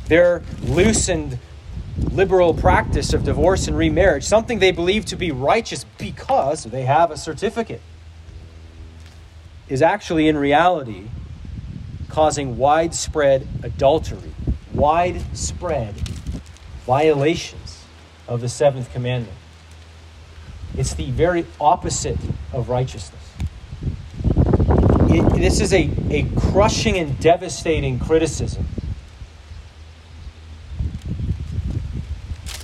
Their 0.08 0.41
loosened 0.62 1.39
liberal 1.97 2.53
practice 2.53 3.13
of 3.13 3.23
divorce 3.23 3.67
and 3.67 3.77
remarriage, 3.77 4.23
something 4.23 4.60
they 4.60 4.71
believe 4.71 5.06
to 5.06 5.15
be 5.15 5.32
righteous 5.32 5.86
because 5.97 6.63
they 6.65 6.84
have 6.84 7.12
a 7.12 7.17
certificate, 7.17 7.82
is 9.69 9.82
actually 9.82 10.27
in 10.27 10.38
reality 10.38 11.08
causing 12.10 12.58
widespread 12.58 13.47
adultery, 13.63 14.34
widespread 14.73 15.95
violations 16.86 17.84
of 18.27 18.41
the 18.41 18.49
seventh 18.49 18.91
commandment. 18.91 19.38
It's 20.77 20.93
the 20.95 21.12
very 21.12 21.45
opposite 21.60 22.17
of 22.51 22.69
righteousness. 22.69 23.21
It, 25.10 25.34
this 25.36 25.60
is 25.60 25.73
a, 25.73 25.91
a 26.10 26.23
crushing 26.36 26.97
and 26.97 27.19
devastating 27.19 27.99
criticism 27.99 28.65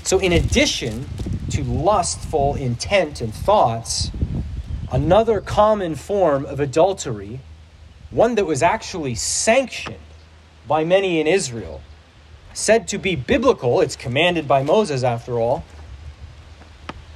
So, 0.10 0.18
in 0.18 0.34
addition 0.34 1.08
to 1.52 1.64
lustful 1.64 2.56
intent 2.56 3.22
and 3.22 3.32
thoughts, 3.32 4.10
another 4.92 5.40
common 5.40 5.94
form 5.94 6.48
of 6.48 6.60
adultery, 6.60 7.42
one 8.10 8.34
that 8.34 8.46
was 8.46 8.64
actually 8.64 9.14
sanctioned 9.14 10.00
by 10.68 10.84
many 10.84 11.20
in 11.20 11.28
Israel, 11.28 11.84
said 12.56 12.88
to 12.88 12.98
be 12.98 13.16
biblical, 13.16 13.82
it's 13.82 13.96
commanded 13.96 14.48
by 14.48 14.64
Moses 14.64 15.04
after 15.04 15.40
all, 15.40 15.64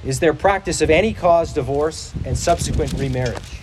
is 0.04 0.20
their 0.20 0.32
practice 0.32 0.80
of 0.80 0.88
any 0.88 1.12
cause 1.12 1.52
divorce 1.52 2.14
and 2.24 2.38
subsequent 2.38 2.92
remarriage. 2.92 3.60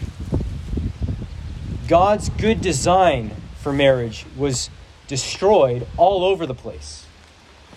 God's 1.88 2.28
good 2.28 2.60
design 2.60 3.32
for 3.56 3.72
marriage 3.72 4.26
was 4.36 4.70
destroyed 5.08 5.88
all 5.96 6.26
over 6.26 6.46
the 6.46 6.54
place, 6.54 7.06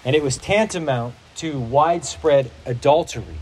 and 0.05 0.17
it 0.17 0.23
was 0.25 0.37
tantamount 0.37 1.15
to 1.37 1.59
widespread 1.59 2.51
adultery. 2.67 3.39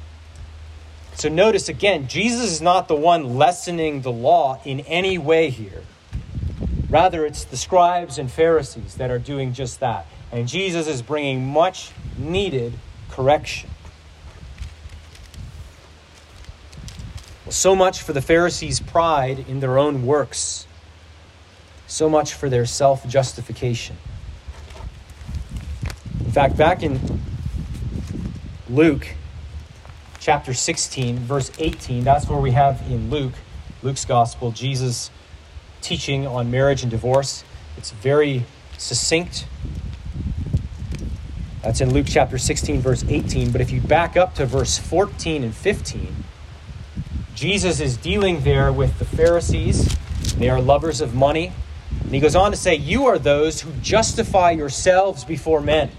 So 1.14 1.28
notice 1.28 1.68
again, 1.68 2.08
Jesus 2.08 2.50
is 2.50 2.62
not 2.62 2.88
the 2.88 2.96
one 2.96 3.36
lessening 3.36 4.00
the 4.02 4.12
law 4.12 4.60
in 4.64 4.80
any 4.80 5.18
way 5.18 5.50
here. 5.50 5.82
Rather, 6.88 7.24
it's 7.24 7.44
the 7.44 7.56
scribes 7.56 8.18
and 8.18 8.30
Pharisees 8.30 8.96
that 8.96 9.10
are 9.10 9.18
doing 9.18 9.52
just 9.52 9.80
that. 9.80 10.06
And 10.30 10.48
Jesus 10.48 10.86
is 10.86 11.02
bringing 11.02 11.46
much 11.46 11.90
needed 12.18 12.74
correction. 13.10 13.70
Well, 17.44 17.52
so 17.52 17.74
much 17.74 18.02
for 18.02 18.12
the 18.12 18.22
Pharisees' 18.22 18.80
pride 18.80 19.44
in 19.48 19.60
their 19.60 19.78
own 19.78 20.06
works, 20.06 20.66
so 21.86 22.08
much 22.08 22.34
for 22.34 22.48
their 22.48 22.64
self 22.64 23.06
justification. 23.06 23.96
In 26.20 26.30
fact, 26.30 26.56
back 26.56 26.82
in 26.82 26.98
Luke 28.72 29.16
chapter 30.18 30.54
16, 30.54 31.18
verse 31.18 31.52
18. 31.58 32.04
That's 32.04 32.26
where 32.26 32.40
we 32.40 32.52
have 32.52 32.80
in 32.90 33.10
Luke, 33.10 33.34
Luke's 33.82 34.06
gospel, 34.06 34.50
Jesus 34.50 35.10
teaching 35.82 36.26
on 36.26 36.50
marriage 36.50 36.80
and 36.80 36.90
divorce. 36.90 37.44
It's 37.76 37.90
very 37.90 38.46
succinct. 38.78 39.46
That's 41.60 41.82
in 41.82 41.92
Luke 41.92 42.06
chapter 42.08 42.38
16, 42.38 42.80
verse 42.80 43.04
18. 43.06 43.50
But 43.50 43.60
if 43.60 43.70
you 43.70 43.82
back 43.82 44.16
up 44.16 44.34
to 44.36 44.46
verse 44.46 44.78
14 44.78 45.44
and 45.44 45.54
15, 45.54 46.24
Jesus 47.34 47.78
is 47.78 47.98
dealing 47.98 48.42
there 48.42 48.72
with 48.72 48.98
the 48.98 49.04
Pharisees. 49.04 49.94
They 50.38 50.48
are 50.48 50.62
lovers 50.62 51.02
of 51.02 51.14
money. 51.14 51.52
And 52.00 52.14
he 52.14 52.20
goes 52.20 52.34
on 52.34 52.52
to 52.52 52.56
say, 52.56 52.76
You 52.76 53.04
are 53.04 53.18
those 53.18 53.60
who 53.60 53.70
justify 53.82 54.52
yourselves 54.52 55.24
before 55.24 55.60
men. 55.60 55.90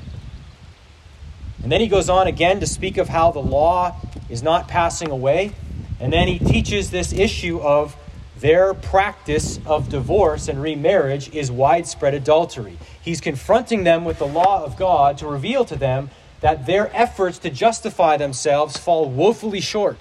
And 1.63 1.71
then 1.71 1.80
he 1.80 1.88
goes 1.88 2.10
on 2.10 2.28
again 2.28 2.60
to 2.60 2.67
speak 2.67 2.97
of 2.97 3.08
how 3.08 3.32
the 3.32 3.39
law 3.39 3.95
is 4.30 4.43
not 4.43 4.67
passing 4.67 5.10
away. 5.10 5.54
And 5.99 6.12
then 6.12 6.28
he 6.28 6.38
teaches 6.38 6.91
this 6.91 7.13
issue 7.13 7.60
of 7.62 7.95
their 8.38 8.73
practice 8.73 9.60
of 9.65 9.88
divorce 9.88 10.49
and 10.49 10.62
remarriage 10.62 11.34
is 11.34 11.49
widespread 11.49 12.13
adultery. 12.13 12.78
He's 13.02 13.21
confronting 13.21 13.86
them 13.86 14.04
with 14.04 14.19
the 14.19 14.28
law 14.28 14.65
of 14.65 14.76
God 14.76 15.17
to 15.19 15.28
reveal 15.28 15.63
to 15.65 15.78
them 15.78 16.10
that 16.41 16.65
their 16.65 16.93
efforts 16.93 17.38
to 17.39 17.49
justify 17.49 18.17
themselves 18.17 18.76
fall 18.76 19.10
woefully 19.10 19.62
short. 19.62 19.97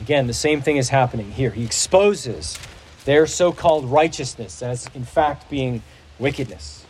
Again, 0.00 0.26
the 0.26 0.34
same 0.34 0.62
thing 0.62 0.76
is 0.76 0.88
happening 0.88 1.30
here. 1.30 1.50
He 1.50 1.64
exposes 1.64 2.58
their 3.04 3.26
so 3.28 3.52
called 3.52 3.84
righteousness 3.84 4.62
as, 4.62 4.88
in 4.94 5.04
fact, 5.04 5.48
being 5.48 5.82
wickedness. 6.18 6.85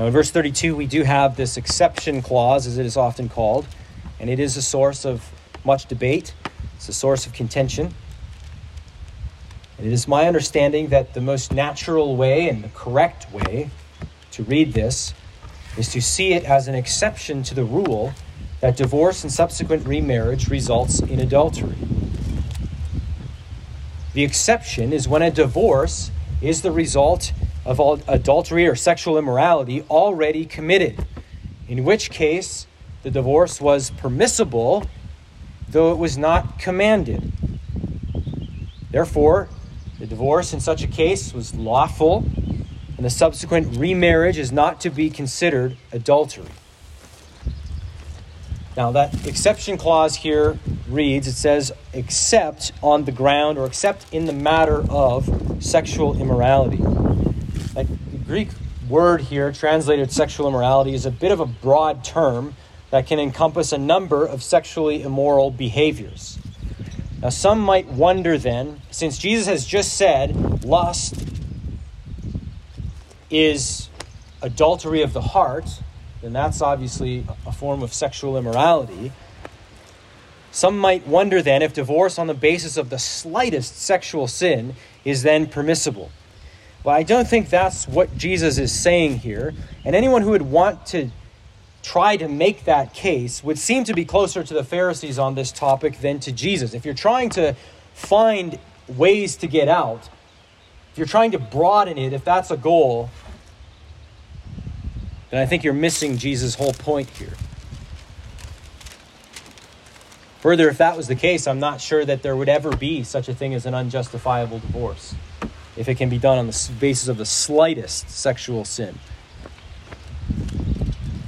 Now, 0.00 0.06
in 0.06 0.14
verse 0.14 0.30
32, 0.30 0.74
we 0.74 0.86
do 0.86 1.02
have 1.02 1.36
this 1.36 1.58
exception 1.58 2.22
clause, 2.22 2.66
as 2.66 2.78
it 2.78 2.86
is 2.86 2.96
often 2.96 3.28
called, 3.28 3.66
and 4.18 4.30
it 4.30 4.40
is 4.40 4.56
a 4.56 4.62
source 4.62 5.04
of 5.04 5.30
much 5.62 5.84
debate. 5.84 6.32
It's 6.76 6.88
a 6.88 6.94
source 6.94 7.26
of 7.26 7.34
contention. 7.34 7.92
And 9.76 9.86
it 9.86 9.92
is 9.92 10.08
my 10.08 10.26
understanding 10.26 10.88
that 10.88 11.12
the 11.12 11.20
most 11.20 11.52
natural 11.52 12.16
way 12.16 12.48
and 12.48 12.64
the 12.64 12.70
correct 12.70 13.30
way 13.30 13.68
to 14.30 14.42
read 14.44 14.72
this 14.72 15.12
is 15.76 15.90
to 15.92 16.00
see 16.00 16.32
it 16.32 16.44
as 16.44 16.66
an 16.66 16.74
exception 16.74 17.42
to 17.42 17.54
the 17.54 17.64
rule 17.64 18.14
that 18.62 18.78
divorce 18.78 19.22
and 19.22 19.30
subsequent 19.30 19.86
remarriage 19.86 20.48
results 20.48 21.00
in 21.00 21.20
adultery. 21.20 21.76
The 24.14 24.24
exception 24.24 24.94
is 24.94 25.06
when 25.06 25.20
a 25.20 25.30
divorce 25.30 26.10
is 26.40 26.62
the 26.62 26.72
result 26.72 27.34
of 27.64 28.02
adultery 28.08 28.66
or 28.66 28.74
sexual 28.74 29.18
immorality 29.18 29.82
already 29.90 30.44
committed, 30.44 31.04
in 31.68 31.84
which 31.84 32.10
case 32.10 32.66
the 33.02 33.10
divorce 33.10 33.60
was 33.60 33.90
permissible, 33.90 34.86
though 35.68 35.92
it 35.92 35.98
was 35.98 36.18
not 36.18 36.58
commanded. 36.58 37.32
Therefore, 38.90 39.48
the 39.98 40.06
divorce 40.06 40.52
in 40.52 40.60
such 40.60 40.82
a 40.82 40.86
case 40.86 41.32
was 41.32 41.54
lawful, 41.54 42.24
and 42.96 43.04
the 43.04 43.10
subsequent 43.10 43.76
remarriage 43.76 44.38
is 44.38 44.50
not 44.50 44.80
to 44.80 44.90
be 44.90 45.10
considered 45.10 45.76
adultery. 45.92 46.46
Now, 48.76 48.92
that 48.92 49.26
exception 49.26 49.76
clause 49.76 50.16
here 50.16 50.58
reads 50.88 51.26
it 51.26 51.32
says, 51.32 51.72
except 51.92 52.72
on 52.82 53.04
the 53.04 53.12
ground 53.12 53.58
or 53.58 53.66
except 53.66 54.06
in 54.12 54.24
the 54.26 54.32
matter 54.32 54.84
of 54.90 55.58
sexual 55.60 56.20
immorality. 56.20 56.82
Like 57.74 57.86
the 57.88 58.18
Greek 58.18 58.48
word 58.88 59.20
here, 59.20 59.52
translated 59.52 60.10
sexual 60.10 60.48
immorality, 60.48 60.94
is 60.94 61.06
a 61.06 61.10
bit 61.10 61.30
of 61.30 61.40
a 61.40 61.46
broad 61.46 62.02
term 62.02 62.54
that 62.90 63.06
can 63.06 63.20
encompass 63.20 63.72
a 63.72 63.78
number 63.78 64.26
of 64.26 64.42
sexually 64.42 65.02
immoral 65.02 65.50
behaviors. 65.50 66.38
Now, 67.22 67.28
some 67.28 67.60
might 67.60 67.86
wonder 67.86 68.38
then, 68.38 68.80
since 68.90 69.18
Jesus 69.18 69.46
has 69.46 69.64
just 69.66 69.94
said 69.94 70.64
lust 70.64 71.14
is 73.30 73.88
adultery 74.42 75.02
of 75.02 75.12
the 75.12 75.20
heart, 75.20 75.82
then 76.22 76.32
that's 76.32 76.60
obviously 76.60 77.24
a 77.46 77.52
form 77.52 77.82
of 77.82 77.92
sexual 77.92 78.36
immorality. 78.36 79.12
Some 80.50 80.76
might 80.78 81.06
wonder 81.06 81.40
then 81.40 81.62
if 81.62 81.72
divorce 81.72 82.18
on 82.18 82.26
the 82.26 82.34
basis 82.34 82.76
of 82.76 82.90
the 82.90 82.98
slightest 82.98 83.80
sexual 83.80 84.26
sin 84.26 84.74
is 85.04 85.22
then 85.22 85.46
permissible. 85.46 86.10
But 86.82 86.92
I 86.92 87.02
don't 87.02 87.28
think 87.28 87.50
that's 87.50 87.86
what 87.86 88.16
Jesus 88.16 88.58
is 88.58 88.72
saying 88.72 89.18
here. 89.18 89.52
And 89.84 89.94
anyone 89.94 90.22
who 90.22 90.30
would 90.30 90.42
want 90.42 90.86
to 90.86 91.10
try 91.82 92.16
to 92.16 92.28
make 92.28 92.64
that 92.64 92.94
case 92.94 93.44
would 93.44 93.58
seem 93.58 93.84
to 93.84 93.94
be 93.94 94.04
closer 94.04 94.42
to 94.42 94.54
the 94.54 94.64
Pharisees 94.64 95.18
on 95.18 95.34
this 95.34 95.52
topic 95.52 96.00
than 96.00 96.20
to 96.20 96.32
Jesus. 96.32 96.74
If 96.74 96.84
you're 96.84 96.94
trying 96.94 97.30
to 97.30 97.54
find 97.94 98.58
ways 98.88 99.36
to 99.36 99.46
get 99.46 99.68
out, 99.68 100.08
if 100.92 100.98
you're 100.98 101.06
trying 101.06 101.30
to 101.32 101.38
broaden 101.38 101.98
it, 101.98 102.12
if 102.12 102.24
that's 102.24 102.50
a 102.50 102.56
goal, 102.56 103.10
then 105.30 105.40
I 105.40 105.46
think 105.46 105.64
you're 105.64 105.72
missing 105.72 106.16
Jesus' 106.16 106.54
whole 106.54 106.72
point 106.72 107.08
here. 107.10 107.34
Further, 110.40 110.70
if 110.70 110.78
that 110.78 110.96
was 110.96 111.06
the 111.06 111.14
case, 111.14 111.46
I'm 111.46 111.60
not 111.60 111.82
sure 111.82 112.04
that 112.04 112.22
there 112.22 112.34
would 112.34 112.48
ever 112.48 112.74
be 112.74 113.04
such 113.04 113.28
a 113.28 113.34
thing 113.34 113.52
as 113.52 113.66
an 113.66 113.74
unjustifiable 113.74 114.58
divorce 114.58 115.14
if 115.80 115.88
it 115.88 115.94
can 115.94 116.10
be 116.10 116.18
done 116.18 116.36
on 116.36 116.46
the 116.46 116.70
basis 116.78 117.08
of 117.08 117.16
the 117.16 117.24
slightest 117.24 118.10
sexual 118.10 118.66
sin. 118.66 118.98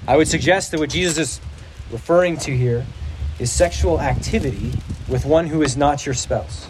I 0.07 0.19
would 0.19 0.29
suggest 0.29 0.73
that 0.73 0.79
what 0.79 0.91
Jesus 0.91 1.17
is 1.17 1.41
referring 1.91 2.37
to 2.37 2.55
here 2.55 2.85
is 3.39 3.51
sexual 3.51 3.99
activity 3.99 4.73
with 5.09 5.25
one 5.25 5.47
who 5.47 5.63
is 5.63 5.75
not 5.75 6.05
your 6.05 6.15
spouse. 6.15 6.69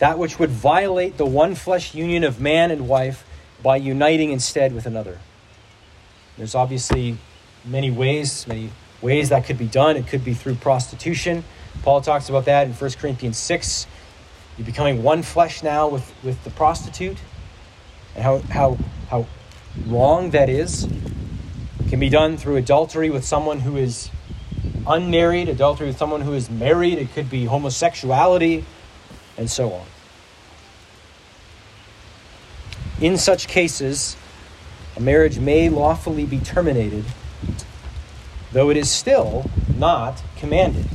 That 0.00 0.18
which 0.18 0.38
would 0.38 0.50
violate 0.50 1.16
the 1.16 1.24
one 1.24 1.54
flesh 1.54 1.94
union 1.94 2.24
of 2.24 2.42
man 2.42 2.70
and 2.70 2.86
wife 2.86 3.24
by 3.62 3.76
uniting 3.76 4.30
instead 4.30 4.74
with 4.74 4.84
another. 4.84 5.18
There's 6.36 6.54
obviously 6.54 7.16
many 7.64 7.90
ways, 7.90 8.46
many 8.46 8.68
ways 9.00 9.30
that 9.30 9.46
could 9.46 9.56
be 9.56 9.66
done. 9.66 9.96
It 9.96 10.08
could 10.08 10.26
be 10.26 10.34
through 10.34 10.56
prostitution. 10.56 11.42
Paul 11.82 12.02
talks 12.02 12.28
about 12.28 12.44
that 12.44 12.66
in 12.66 12.74
1 12.74 12.90
Corinthians 12.92 13.38
6. 13.38 13.86
You're 14.56 14.66
becoming 14.66 15.02
one 15.02 15.22
flesh 15.22 15.62
now 15.62 15.88
with, 15.88 16.12
with 16.22 16.42
the 16.44 16.50
prostitute. 16.50 17.18
And 18.14 18.22
how, 18.22 18.38
how, 18.38 18.78
how 19.08 19.26
wrong 19.86 20.30
that 20.30 20.48
is. 20.48 20.84
It 20.84 21.88
can 21.88 21.98
be 21.98 22.08
done 22.08 22.36
through 22.36 22.56
adultery 22.56 23.10
with 23.10 23.24
someone 23.24 23.60
who 23.60 23.76
is 23.76 24.10
unmarried, 24.86 25.48
adultery 25.48 25.88
with 25.88 25.98
someone 25.98 26.20
who 26.20 26.32
is 26.34 26.48
married. 26.48 26.98
It 26.98 27.12
could 27.12 27.28
be 27.28 27.46
homosexuality, 27.46 28.64
and 29.36 29.50
so 29.50 29.72
on. 29.72 29.86
In 33.00 33.18
such 33.18 33.48
cases, 33.48 34.16
a 34.96 35.00
marriage 35.00 35.38
may 35.38 35.68
lawfully 35.68 36.24
be 36.24 36.38
terminated, 36.38 37.04
though 38.52 38.70
it 38.70 38.76
is 38.76 38.88
still 38.88 39.50
not 39.76 40.22
commanded. 40.36 40.86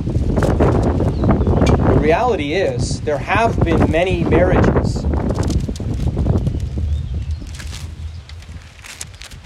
Reality 2.00 2.54
is, 2.54 3.02
there 3.02 3.18
have 3.18 3.62
been 3.62 3.90
many 3.90 4.24
marriages. 4.24 5.02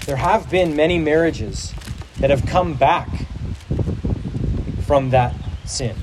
There 0.05 0.15
have 0.15 0.49
been 0.49 0.73
many 0.73 0.97
marriages 0.97 1.73
that 2.19 2.29
have 2.29 2.45
come 2.45 2.75
back 2.75 3.09
from 4.87 5.09
that 5.09 5.35
sin, 5.65 5.97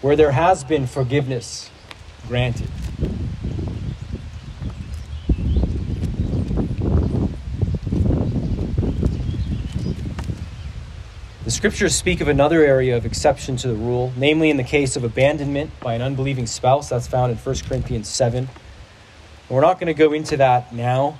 where 0.00 0.14
there 0.14 0.30
has 0.30 0.62
been 0.62 0.86
forgiveness 0.86 1.68
granted. 2.28 2.70
Scriptures 11.62 11.94
speak 11.94 12.20
of 12.20 12.26
another 12.26 12.64
area 12.64 12.96
of 12.96 13.06
exception 13.06 13.56
to 13.56 13.68
the 13.68 13.74
rule, 13.74 14.12
namely 14.16 14.50
in 14.50 14.56
the 14.56 14.64
case 14.64 14.96
of 14.96 15.04
abandonment 15.04 15.70
by 15.78 15.94
an 15.94 16.02
unbelieving 16.02 16.44
spouse. 16.44 16.88
That's 16.88 17.06
found 17.06 17.30
in 17.30 17.38
1 17.38 17.56
Corinthians 17.68 18.08
7. 18.08 18.48
We're 19.48 19.60
not 19.60 19.78
going 19.78 19.86
to 19.86 19.94
go 19.94 20.12
into 20.12 20.36
that 20.38 20.74
now, 20.74 21.18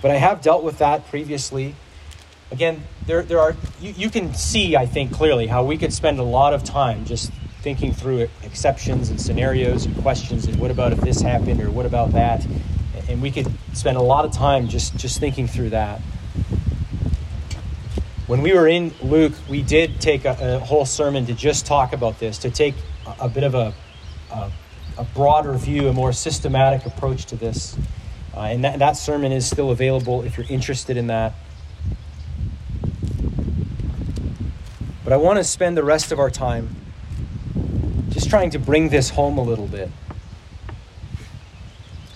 but 0.00 0.12
I 0.12 0.14
have 0.14 0.42
dealt 0.42 0.62
with 0.62 0.78
that 0.78 1.08
previously. 1.08 1.74
Again, 2.52 2.84
there, 3.06 3.22
there 3.22 3.40
are 3.40 3.56
you, 3.80 3.94
you 3.96 4.10
can 4.10 4.32
see, 4.32 4.76
I 4.76 4.86
think, 4.86 5.12
clearly 5.12 5.48
how 5.48 5.64
we 5.64 5.76
could 5.76 5.92
spend 5.92 6.20
a 6.20 6.22
lot 6.22 6.54
of 6.54 6.62
time 6.62 7.04
just 7.04 7.32
thinking 7.62 7.92
through 7.92 8.28
exceptions 8.44 9.10
and 9.10 9.20
scenarios 9.20 9.86
and 9.86 10.02
questions 10.02 10.46
and 10.46 10.56
what 10.60 10.70
about 10.70 10.92
if 10.92 11.00
this 11.00 11.20
happened 11.20 11.60
or 11.60 11.68
what 11.68 11.84
about 11.84 12.12
that 12.12 12.46
and 13.08 13.20
we 13.20 13.32
could 13.32 13.48
spend 13.72 13.96
a 13.96 14.02
lot 14.02 14.24
of 14.24 14.30
time 14.30 14.68
just 14.68 14.96
just 14.96 15.18
thinking 15.18 15.48
through 15.48 15.70
that 15.70 16.00
when 18.26 18.42
we 18.42 18.52
were 18.52 18.66
in 18.66 18.92
Luke, 19.02 19.34
we 19.48 19.62
did 19.62 20.00
take 20.00 20.24
a, 20.24 20.56
a 20.56 20.58
whole 20.58 20.84
sermon 20.84 21.26
to 21.26 21.34
just 21.34 21.64
talk 21.64 21.92
about 21.92 22.18
this, 22.18 22.38
to 22.38 22.50
take 22.50 22.74
a, 23.06 23.26
a 23.26 23.28
bit 23.28 23.44
of 23.44 23.54
a, 23.54 23.72
a, 24.32 24.50
a, 24.98 25.04
broader 25.04 25.52
view, 25.52 25.88
a 25.88 25.92
more 25.92 26.12
systematic 26.12 26.84
approach 26.86 27.26
to 27.26 27.36
this. 27.36 27.76
Uh, 28.34 28.40
and 28.40 28.64
that, 28.64 28.80
that 28.80 28.96
sermon 28.96 29.30
is 29.30 29.46
still 29.48 29.70
available 29.70 30.22
if 30.22 30.36
you're 30.36 30.46
interested 30.48 30.96
in 30.96 31.06
that. 31.06 31.34
But 35.04 35.12
I 35.12 35.16
want 35.18 35.38
to 35.38 35.44
spend 35.44 35.76
the 35.76 35.84
rest 35.84 36.10
of 36.10 36.18
our 36.18 36.30
time 36.30 36.74
just 38.10 38.28
trying 38.28 38.50
to 38.50 38.58
bring 38.58 38.88
this 38.88 39.10
home 39.10 39.38
a 39.38 39.42
little 39.42 39.68
bit. 39.68 39.88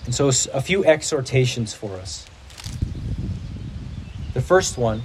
And 0.03 0.13
so, 0.13 0.27
a 0.27 0.61
few 0.61 0.83
exhortations 0.83 1.73
for 1.73 1.93
us. 1.95 2.25
The 4.33 4.41
first 4.41 4.77
one 4.77 5.03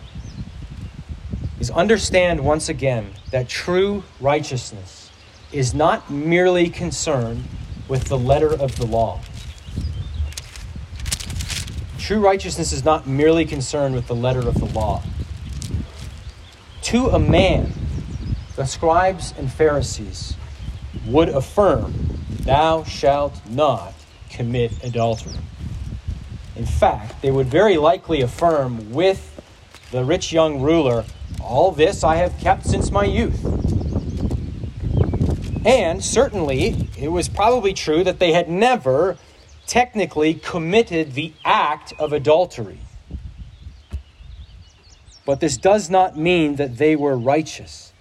is 1.67 1.71
understand 1.73 2.39
once 2.45 2.69
again 2.69 3.11
that 3.33 3.49
true 3.49 4.05
righteousness 4.21 5.11
is 5.51 5.75
not 5.75 6.09
merely 6.09 6.71
concerned 6.71 7.43
with 7.89 8.05
the 8.05 8.17
letter 8.17 8.53
of 8.55 8.77
the 8.77 8.87
law. 8.87 9.21
True 11.99 12.21
righteousness 12.21 12.73
is 12.73 12.85
not 12.85 13.09
merely 13.09 13.45
concerned 13.45 13.97
with 13.97 14.07
the 14.07 14.15
letter 14.15 14.47
of 14.47 14.55
the 14.55 14.67
law. 14.67 15.03
To 16.83 17.09
a 17.09 17.19
man, 17.19 17.73
the 18.55 18.65
scribes 18.65 19.35
and 19.37 19.51
Pharisees 19.51 20.37
would 21.05 21.31
affirm, 21.31 21.93
Thou 22.43 22.85
shalt 22.85 23.45
not 23.51 23.93
commit 24.31 24.85
adultery. 24.85 25.41
In 26.55 26.65
fact, 26.65 27.23
they 27.23 27.33
would 27.33 27.49
very 27.49 27.77
likely 27.77 28.21
affirm 28.21 28.93
with 28.93 29.33
the 29.91 30.05
rich 30.05 30.33
young 30.33 30.61
ruler, 30.61 31.05
all 31.47 31.73
this 31.73 32.05
I 32.05 32.17
have 32.17 32.37
kept 32.39 32.67
since 32.67 32.91
my 32.91 33.05
youth. 33.05 33.45
And 35.65 36.05
certainly, 36.05 36.89
it 36.99 37.09
was 37.09 37.29
probably 37.29 37.73
true 37.73 38.05
that 38.05 38.19
they 38.19 38.33
had 38.33 38.49
never 38.49 39.17
technically 39.67 40.35
committed 40.35 41.15
the 41.15 41.33
act 41.45 41.93
of 41.99 42.13
adultery. 42.13 42.79
But 45.25 45.41
this 45.41 45.57
does 45.57 45.91
not 45.91 46.17
mean 46.17 46.57
that 46.57 46.79
they 46.79 46.95
were 46.95 47.17
righteous. 47.17 47.93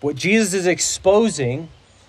What 0.00 0.16
Jesus 0.16 0.54
is 0.54 0.66
exposing 0.66 1.68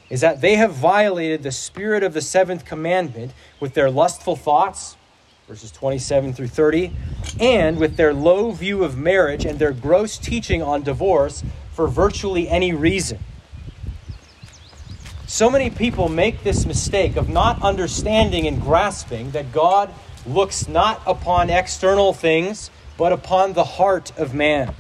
is 0.10 0.22
that 0.22 0.42
they 0.42 0.56
have 0.56 0.74
violated 0.74 1.44
the 1.44 1.52
spirit 1.52 2.02
of 2.02 2.14
the 2.14 2.22
seventh 2.22 2.66
commandment 2.66 3.34
with 3.60 3.74
their 3.74 3.92
lustful 3.92 4.36
thoughts, 4.36 4.96
verses 5.48 5.72
27 5.72 6.34
through 6.34 6.48
30, 6.48 6.94
and 7.40 7.78
with 7.78 7.98
their 7.98 8.14
low 8.14 8.52
view 8.52 8.84
of 8.84 8.98
marriage 8.98 9.44
and 9.46 9.60
their 9.60 9.74
gross 9.74 10.18
teaching 10.18 10.62
on 10.62 10.82
divorce 10.84 11.44
for 11.74 11.88
virtually 11.88 12.48
any 12.48 12.74
reason. 12.74 13.20
So 15.28 15.50
many 15.50 15.70
people 15.70 16.08
make 16.08 16.44
this 16.44 16.66
mistake 16.66 17.18
of 17.18 17.28
not 17.28 17.62
understanding 17.62 18.48
and 18.48 18.62
grasping 18.62 19.32
that 19.32 19.52
God 19.52 19.94
looks 20.26 20.70
not 20.70 21.02
upon 21.06 21.50
external 21.50 22.14
things, 22.14 22.70
but 22.98 23.12
upon 23.12 23.54
the 23.54 23.64
heart 23.64 24.18
of 24.18 24.34
man. 24.34 24.74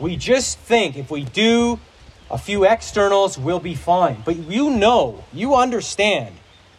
We 0.00 0.16
just 0.16 0.58
think 0.58 0.96
if 0.96 1.10
we 1.10 1.24
do 1.24 1.78
a 2.28 2.38
few 2.38 2.64
externals, 2.64 3.38
we'll 3.38 3.60
be 3.60 3.74
fine. 3.74 4.22
But 4.24 4.36
you 4.36 4.70
know, 4.70 5.22
you 5.32 5.54
understand 5.54 6.34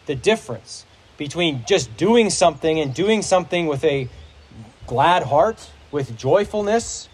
the 0.07 0.15
difference 0.15 0.85
between 1.17 1.63
just 1.67 1.95
doing 1.97 2.29
something 2.29 2.79
and 2.79 2.93
doing 2.93 3.21
something 3.21 3.67
with 3.67 3.83
a 3.83 4.09
glad 4.87 5.23
heart, 5.23 5.69
with 5.91 6.17
joyfulness. 6.17 7.09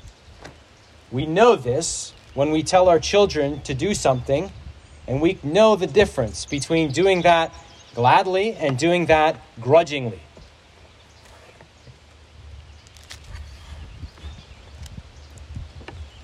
We 1.12 1.26
know 1.26 1.56
this 1.56 2.14
when 2.34 2.52
we 2.52 2.64
tell 2.64 2.90
our 2.90 3.00
children 3.00 3.62
to 3.64 3.74
do 3.74 3.94
something, 3.94 4.52
and 5.08 5.22
we 5.22 5.38
know 5.44 5.76
the 5.76 5.88
difference 5.88 6.46
between 6.46 6.92
doing 6.92 7.22
that 7.24 7.54
gladly 7.94 8.54
and 8.54 8.78
doing 8.78 9.08
that 9.08 9.40
grudgingly. 9.60 10.20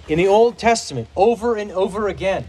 In 0.07 0.17
the 0.17 0.27
Old 0.27 0.57
Testament, 0.57 1.07
over 1.15 1.55
and 1.55 1.71
over 1.71 2.07
again, 2.07 2.47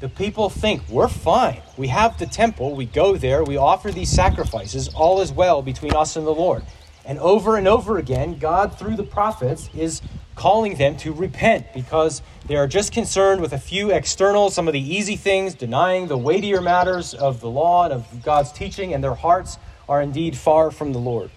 the 0.00 0.08
people 0.08 0.48
think 0.48 0.88
we're 0.88 1.08
fine. 1.08 1.60
We 1.76 1.88
have 1.88 2.18
the 2.18 2.26
temple, 2.26 2.74
we 2.76 2.86
go 2.86 3.16
there, 3.16 3.42
we 3.42 3.56
offer 3.56 3.90
these 3.90 4.10
sacrifices, 4.10 4.88
all 4.94 5.20
is 5.20 5.32
well 5.32 5.60
between 5.62 5.94
us 5.94 6.16
and 6.16 6.26
the 6.26 6.34
Lord. 6.34 6.62
And 7.04 7.18
over 7.18 7.56
and 7.56 7.66
over 7.66 7.98
again, 7.98 8.38
God, 8.38 8.78
through 8.78 8.96
the 8.96 9.02
prophets, 9.02 9.70
is 9.74 10.02
calling 10.36 10.76
them 10.76 10.96
to 10.98 11.12
repent 11.12 11.72
because 11.74 12.22
they 12.46 12.54
are 12.54 12.68
just 12.68 12.92
concerned 12.92 13.40
with 13.40 13.52
a 13.52 13.58
few 13.58 13.90
external, 13.90 14.50
some 14.50 14.68
of 14.68 14.72
the 14.72 14.80
easy 14.80 15.16
things, 15.16 15.54
denying 15.54 16.06
the 16.06 16.16
weightier 16.16 16.60
matters 16.60 17.12
of 17.12 17.40
the 17.40 17.50
law 17.50 17.84
and 17.84 17.92
of 17.92 18.22
God's 18.22 18.52
teaching, 18.52 18.94
and 18.94 19.02
their 19.02 19.14
hearts 19.14 19.58
are 19.88 20.00
indeed 20.00 20.36
far 20.36 20.70
from 20.70 20.92
the 20.92 20.98
Lord. 20.98 21.30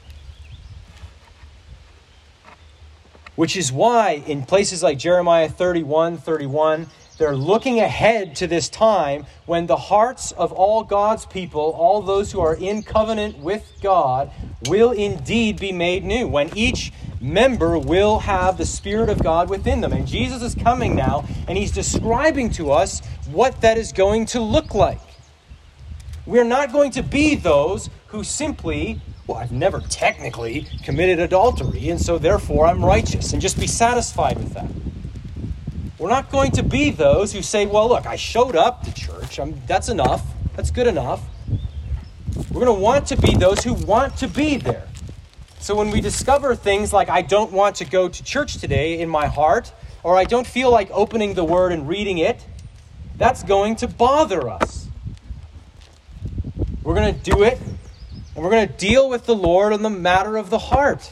Which 3.36 3.56
is 3.58 3.72
why, 3.72 4.24
in 4.28 4.44
places 4.44 4.84
like 4.84 5.00
Jeremiah 5.00 5.50
31 5.50 6.18
31, 6.18 6.88
they're 7.22 7.36
looking 7.36 7.80
ahead 7.80 8.36
to 8.38 8.48
this 8.48 8.68
time 8.68 9.28
when 9.46 9.68
the 9.68 9.78
hearts 9.78 10.32
of 10.32 10.52
all 10.52 10.84
God's 10.84 11.24
people, 11.28 11.62
all 11.62 12.02
those 12.02 12.32
who 12.32 12.40
are 12.40 12.56
in 12.56 12.82
covenant 12.82 13.38
with 13.38 13.72
God, 13.80 14.32
will 14.68 14.92
indeed 14.92 15.60
be 15.60 15.72
made 15.72 16.04
new. 16.04 16.28
When 16.28 16.50
each 16.58 16.92
member 17.22 17.78
will 17.78 18.18
have 18.18 18.58
the 18.58 18.66
Spirit 18.66 19.08
of 19.08 19.22
God 19.22 19.52
within 19.52 19.82
them. 19.82 19.94
And 19.94 20.08
Jesus 20.08 20.42
is 20.42 20.56
coming 20.56 20.96
now, 20.96 21.24
and 21.48 21.56
he's 21.56 21.72
describing 21.72 22.50
to 22.54 22.72
us 22.72 23.02
what 23.30 23.62
that 23.62 23.78
is 23.78 23.92
going 23.92 24.26
to 24.28 24.42
look 24.42 24.74
like. 24.74 25.00
We're 26.26 26.44
not 26.44 26.72
going 26.72 26.90
to 26.94 27.04
be 27.04 27.36
those 27.36 27.92
who 28.08 28.24
simply 28.24 29.00
well, 29.28 29.38
I've 29.38 29.52
never 29.52 29.80
technically 29.82 30.66
committed 30.84 31.20
adultery, 31.20 31.90
and 31.90 32.02
so 32.02 32.18
therefore 32.18 32.66
I'm 32.66 32.84
righteous, 32.84 33.32
and 33.34 33.42
just 33.42 33.60
be 33.60 33.68
satisfied 33.68 34.38
with 34.38 34.56
that. 34.56 34.81
We're 36.02 36.10
not 36.10 36.32
going 36.32 36.50
to 36.54 36.64
be 36.64 36.90
those 36.90 37.32
who 37.32 37.44
say, 37.44 37.68
well, 37.68 37.88
look, 37.88 38.08
I 38.08 38.16
showed 38.16 38.56
up 38.56 38.82
to 38.86 38.92
church. 38.92 39.40
I'm, 39.40 39.62
that's 39.68 39.88
enough. 39.88 40.26
That's 40.56 40.72
good 40.72 40.88
enough. 40.88 41.22
We're 42.50 42.66
going 42.66 42.76
to 42.76 42.82
want 42.82 43.06
to 43.10 43.18
be 43.18 43.36
those 43.36 43.64
who 43.64 43.76
want 43.76 44.18
to 44.18 44.28
be 44.28 44.58
there. 44.58 44.88
So 45.60 45.76
when 45.76 45.92
we 45.92 46.02
discover 46.02 46.56
things 46.56 46.92
like, 46.92 47.08
I 47.08 47.22
don't 47.22 47.52
want 47.52 47.76
to 47.76 47.86
go 47.86 48.10
to 48.10 48.24
church 48.24 48.58
today 48.58 49.00
in 49.00 49.10
my 49.10 49.28
heart, 49.28 49.72
or 50.02 50.18
I 50.18 50.24
don't 50.24 50.48
feel 50.48 50.72
like 50.72 50.90
opening 50.90 51.36
the 51.36 51.44
Word 51.44 51.72
and 51.72 51.88
reading 51.88 52.18
it, 52.18 52.44
that's 53.18 53.44
going 53.44 53.76
to 53.76 53.88
bother 53.88 54.50
us. 54.50 54.88
We're 56.82 56.96
going 56.96 57.14
to 57.14 57.32
do 57.32 57.44
it, 57.44 57.60
and 57.60 58.44
we're 58.44 58.50
going 58.50 58.68
to 58.68 58.74
deal 58.74 59.08
with 59.08 59.28
the 59.28 59.36
Lord 59.36 59.72
on 59.72 59.84
the 59.84 59.92
matter 59.92 60.38
of 60.38 60.50
the 60.50 60.58
heart 60.58 61.12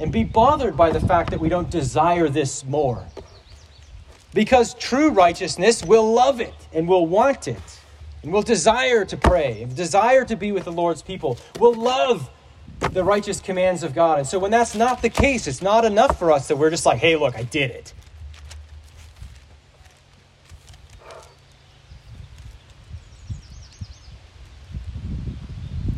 and 0.00 0.10
be 0.10 0.24
bothered 0.24 0.76
by 0.76 0.90
the 0.90 0.98
fact 0.98 1.30
that 1.30 1.38
we 1.38 1.48
don't 1.48 1.70
desire 1.70 2.28
this 2.28 2.64
more. 2.64 3.06
Because 4.34 4.74
true 4.74 5.10
righteousness 5.10 5.82
will 5.82 6.12
love 6.12 6.40
it 6.40 6.54
and 6.72 6.86
will 6.86 7.06
want 7.06 7.48
it 7.48 7.80
and 8.22 8.32
will 8.32 8.42
desire 8.42 9.04
to 9.04 9.16
pray 9.16 9.62
and 9.62 9.74
desire 9.74 10.24
to 10.24 10.36
be 10.36 10.52
with 10.52 10.64
the 10.64 10.72
Lord's 10.72 11.00
people, 11.00 11.38
will 11.60 11.74
love 11.74 12.28
the 12.80 13.04
righteous 13.04 13.40
commands 13.40 13.82
of 13.82 13.94
God. 13.94 14.18
And 14.18 14.26
so 14.26 14.38
when 14.38 14.50
that's 14.50 14.74
not 14.74 15.00
the 15.00 15.08
case, 15.08 15.46
it's 15.46 15.62
not 15.62 15.84
enough 15.84 16.18
for 16.18 16.32
us 16.32 16.48
that 16.48 16.56
we're 16.56 16.70
just 16.70 16.84
like, 16.84 16.98
hey, 16.98 17.16
look, 17.16 17.36
I 17.36 17.44
did 17.44 17.70
it. 17.70 17.94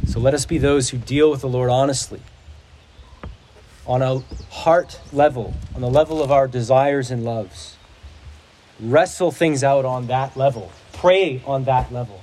So 0.07 0.21
let 0.21 0.35
us 0.35 0.45
be 0.45 0.59
those 0.59 0.91
who 0.91 0.99
deal 0.99 1.31
with 1.31 1.41
the 1.41 1.49
Lord 1.49 1.71
honestly, 1.71 2.21
on 3.87 4.03
a 4.03 4.19
heart 4.51 5.01
level, 5.13 5.55
on 5.75 5.81
the 5.81 5.89
level 5.89 6.23
of 6.23 6.31
our 6.31 6.47
desires 6.47 7.11
and 7.11 7.25
loves. 7.25 7.78
Wrestle 8.81 9.33
things 9.33 9.65
out 9.65 9.85
on 9.85 10.07
that 10.07 10.37
level, 10.37 10.71
pray 10.93 11.43
on 11.45 11.65
that 11.65 11.93
level. 11.93 12.23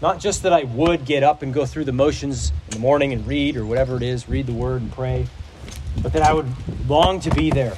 Not 0.00 0.18
just 0.18 0.42
that 0.42 0.52
I 0.52 0.64
would 0.64 1.04
get 1.04 1.22
up 1.22 1.42
and 1.42 1.54
go 1.54 1.64
through 1.64 1.84
the 1.84 1.92
motions 1.92 2.50
in 2.66 2.70
the 2.70 2.80
morning 2.80 3.12
and 3.12 3.24
read 3.24 3.56
or 3.56 3.64
whatever 3.64 3.96
it 3.96 4.02
is, 4.02 4.28
read 4.28 4.46
the 4.46 4.52
word 4.52 4.82
and 4.82 4.90
pray, 4.90 5.28
but 6.02 6.12
that 6.12 6.22
I 6.22 6.32
would 6.32 6.48
long 6.88 7.20
to 7.20 7.30
be 7.30 7.50
there. 7.50 7.76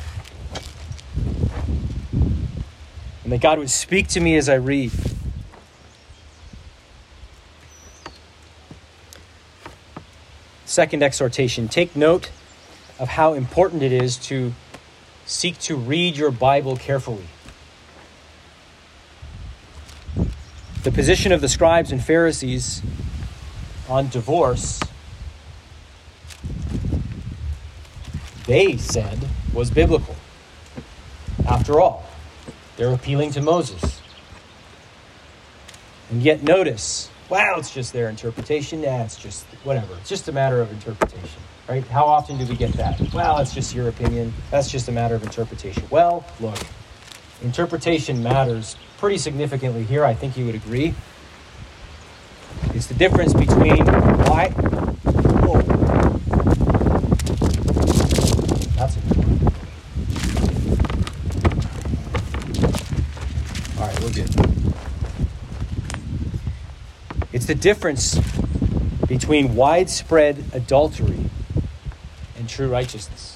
And 3.24 3.32
that 3.32 3.42
God 3.42 3.58
would 3.58 3.68
speak 3.68 4.08
to 4.08 4.20
me 4.20 4.36
as 4.36 4.48
I 4.48 4.54
read. 4.54 4.90
Second 10.64 11.02
exhortation 11.02 11.68
take 11.68 11.94
note 11.94 12.30
of 12.98 13.08
how 13.08 13.34
important 13.34 13.82
it 13.82 13.92
is 13.92 14.16
to 14.16 14.54
seek 15.26 15.58
to 15.58 15.76
read 15.76 16.16
your 16.16 16.30
Bible 16.30 16.76
carefully. 16.76 17.26
The 20.84 20.92
position 20.92 21.32
of 21.32 21.40
the 21.40 21.48
scribes 21.48 21.92
and 21.92 22.04
Pharisees 22.04 22.82
on 23.88 24.10
divorce, 24.10 24.80
they 28.46 28.76
said, 28.76 29.18
was 29.54 29.70
biblical. 29.70 30.14
After 31.48 31.80
all, 31.80 32.04
they're 32.76 32.92
appealing 32.92 33.30
to 33.30 33.40
Moses. 33.40 34.02
And 36.10 36.22
yet, 36.22 36.42
notice, 36.42 37.08
wow, 37.30 37.54
it's 37.56 37.72
just 37.72 37.94
their 37.94 38.10
interpretation. 38.10 38.82
Yeah, 38.82 39.04
it's 39.04 39.16
just 39.16 39.46
whatever. 39.64 39.94
It's 40.00 40.10
just 40.10 40.28
a 40.28 40.32
matter 40.32 40.60
of 40.60 40.70
interpretation, 40.70 41.40
right? 41.66 41.86
How 41.86 42.04
often 42.04 42.36
do 42.36 42.44
we 42.44 42.56
get 42.56 42.74
that? 42.74 43.00
Well, 43.14 43.38
it's 43.38 43.54
just 43.54 43.74
your 43.74 43.88
opinion. 43.88 44.34
That's 44.50 44.70
just 44.70 44.88
a 44.88 44.92
matter 44.92 45.14
of 45.14 45.22
interpretation. 45.22 45.84
Well, 45.88 46.26
look, 46.40 46.58
interpretation 47.42 48.22
matters 48.22 48.76
pretty 49.04 49.18
significantly 49.18 49.84
here. 49.84 50.02
I 50.02 50.14
think 50.14 50.34
you 50.34 50.46
would 50.46 50.54
agree. 50.54 50.94
It's 52.72 52.86
the 52.86 52.94
difference 52.94 53.34
between 53.34 53.84
why. 53.84 54.48
Whoa. 55.44 55.60
That's 58.78 58.96
a 58.96 59.00
good 59.00 59.18
one. 59.18 59.52
All 63.78 63.86
right, 63.86 64.00
we're 64.00 64.10
good. 64.10 64.30
It's 67.34 67.44
the 67.44 67.54
difference 67.54 68.18
between 69.06 69.54
widespread 69.54 70.44
adultery 70.54 71.28
and 72.38 72.48
true 72.48 72.70
righteousness. 72.70 73.33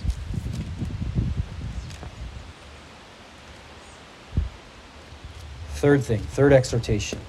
Third 5.79 6.03
thing, 6.03 6.19
third 6.19 6.53
exhortation 6.53 7.21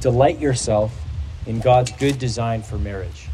delight 0.00 0.38
yourself 0.38 0.96
in 1.44 1.58
God's 1.58 1.90
good 1.90 2.18
design 2.20 2.62
for 2.62 2.78
marriage. 2.78 3.28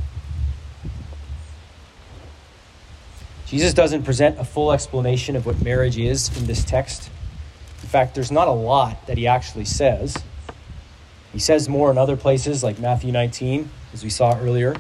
Jesus 3.47 3.75
doesn't 3.75 4.05
present 4.05 4.39
a 4.39 4.45
full 4.45 4.73
explanation 4.73 5.37
of 5.37 5.45
what 5.45 5.63
marriage 5.63 5.99
is 5.99 6.35
in 6.39 6.47
this 6.47 6.65
text. 6.65 7.11
In 7.83 7.89
fact, 7.89 8.15
there's 8.15 8.33
not 8.33 8.49
a 8.49 8.53
lot 8.53 9.07
that 9.09 9.19
he 9.19 9.27
actually 9.27 9.67
says. 9.67 10.17
He 11.35 11.39
says 11.39 11.69
more 11.69 11.91
in 11.91 11.99
other 11.99 12.17
places, 12.17 12.65
like 12.65 12.79
Matthew 12.79 13.13
19, 13.13 13.71
as 13.93 14.03
we 14.05 14.11
saw 14.11 14.39
earlier. 14.39 14.75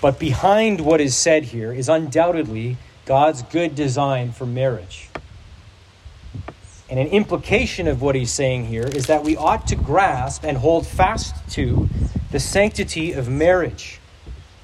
But 0.00 0.20
behind 0.20 0.80
what 0.80 1.00
is 1.00 1.16
said 1.16 1.44
here 1.44 1.72
is 1.72 1.88
undoubtedly 1.88 2.76
God's 3.04 3.42
good 3.42 3.74
design 3.74 4.30
for 4.30 4.46
marriage. 4.46 5.08
And 6.90 7.00
an 7.00 7.06
implication 7.08 7.88
of 7.88 8.02
what 8.02 8.14
he's 8.14 8.30
saying 8.30 8.66
here 8.66 8.86
is 8.86 9.06
that 9.06 9.24
we 9.24 9.36
ought 9.36 9.66
to 9.68 9.76
grasp 9.76 10.44
and 10.44 10.58
hold 10.58 10.86
fast 10.86 11.34
to 11.52 11.88
the 12.30 12.38
sanctity 12.38 13.12
of 13.12 13.28
marriage, 13.28 14.00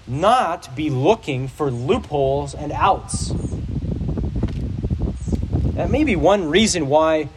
not 0.07 0.77
be 0.77 0.91
looking 0.91 1.49
for 1.49 1.71
loopholes 1.71 2.55
and 2.55 2.73
outs. 2.73 3.33
That 5.75 5.91
may 5.91 6.05
be 6.05 6.15
one 6.15 6.51
reason 6.51 6.89
why 6.89 7.31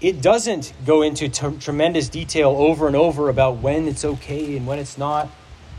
it 0.00 0.22
doesn't 0.22 0.72
go 0.86 1.02
into 1.02 1.28
t- 1.28 1.56
tremendous 1.58 2.08
detail 2.08 2.50
over 2.50 2.86
and 2.86 2.94
over 2.94 3.28
about 3.28 3.58
when 3.58 3.88
it's 3.88 4.04
okay 4.04 4.56
and 4.56 4.68
when 4.68 4.78
it's 4.78 4.96
not, 4.96 5.28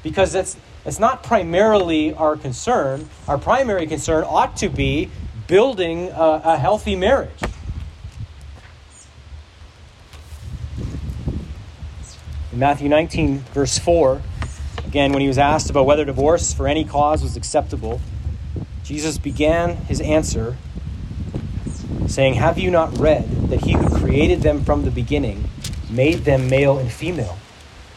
because 0.03 0.34
that's, 0.34 0.57
that's 0.84 0.99
not 0.99 1.23
primarily 1.23 2.13
our 2.13 2.36
concern. 2.36 3.07
Our 3.30 3.38
primary 3.38 3.88
concern 3.88 4.25
ought 4.27 4.57
to 4.57 4.67
be 4.67 5.09
building 5.47 6.09
a, 6.09 6.41
a 6.43 6.57
healthy 6.57 6.97
marriage. 6.97 7.39
Matthew 12.60 12.89
19, 12.89 13.39
verse 13.53 13.80
4, 13.80 14.22
again, 14.86 15.14
when 15.14 15.22
he 15.22 15.30
was 15.30 15.38
asked 15.38 15.70
about 15.70 15.86
whether 15.86 16.03
divorce 16.03 16.53
for 16.53 16.68
any 16.68 16.84
cause 16.84 17.24
was 17.24 17.38
acceptable, 17.38 18.01
Jesus 18.84 19.18
began 19.18 19.78
his 19.78 20.01
answer 20.01 20.57
saying, 22.07 22.34
Have 22.34 22.60
you 22.60 22.70
not 22.70 22.97
read 22.97 23.47
that 23.47 23.62
he 23.64 23.72
who 23.72 23.97
created 23.97 24.41
them 24.41 24.66
from 24.66 24.84
the 24.84 24.91
beginning 24.91 25.49
made 25.89 26.26
them 26.26 26.49
male 26.49 26.78
and 26.78 26.91
female? 26.91 27.38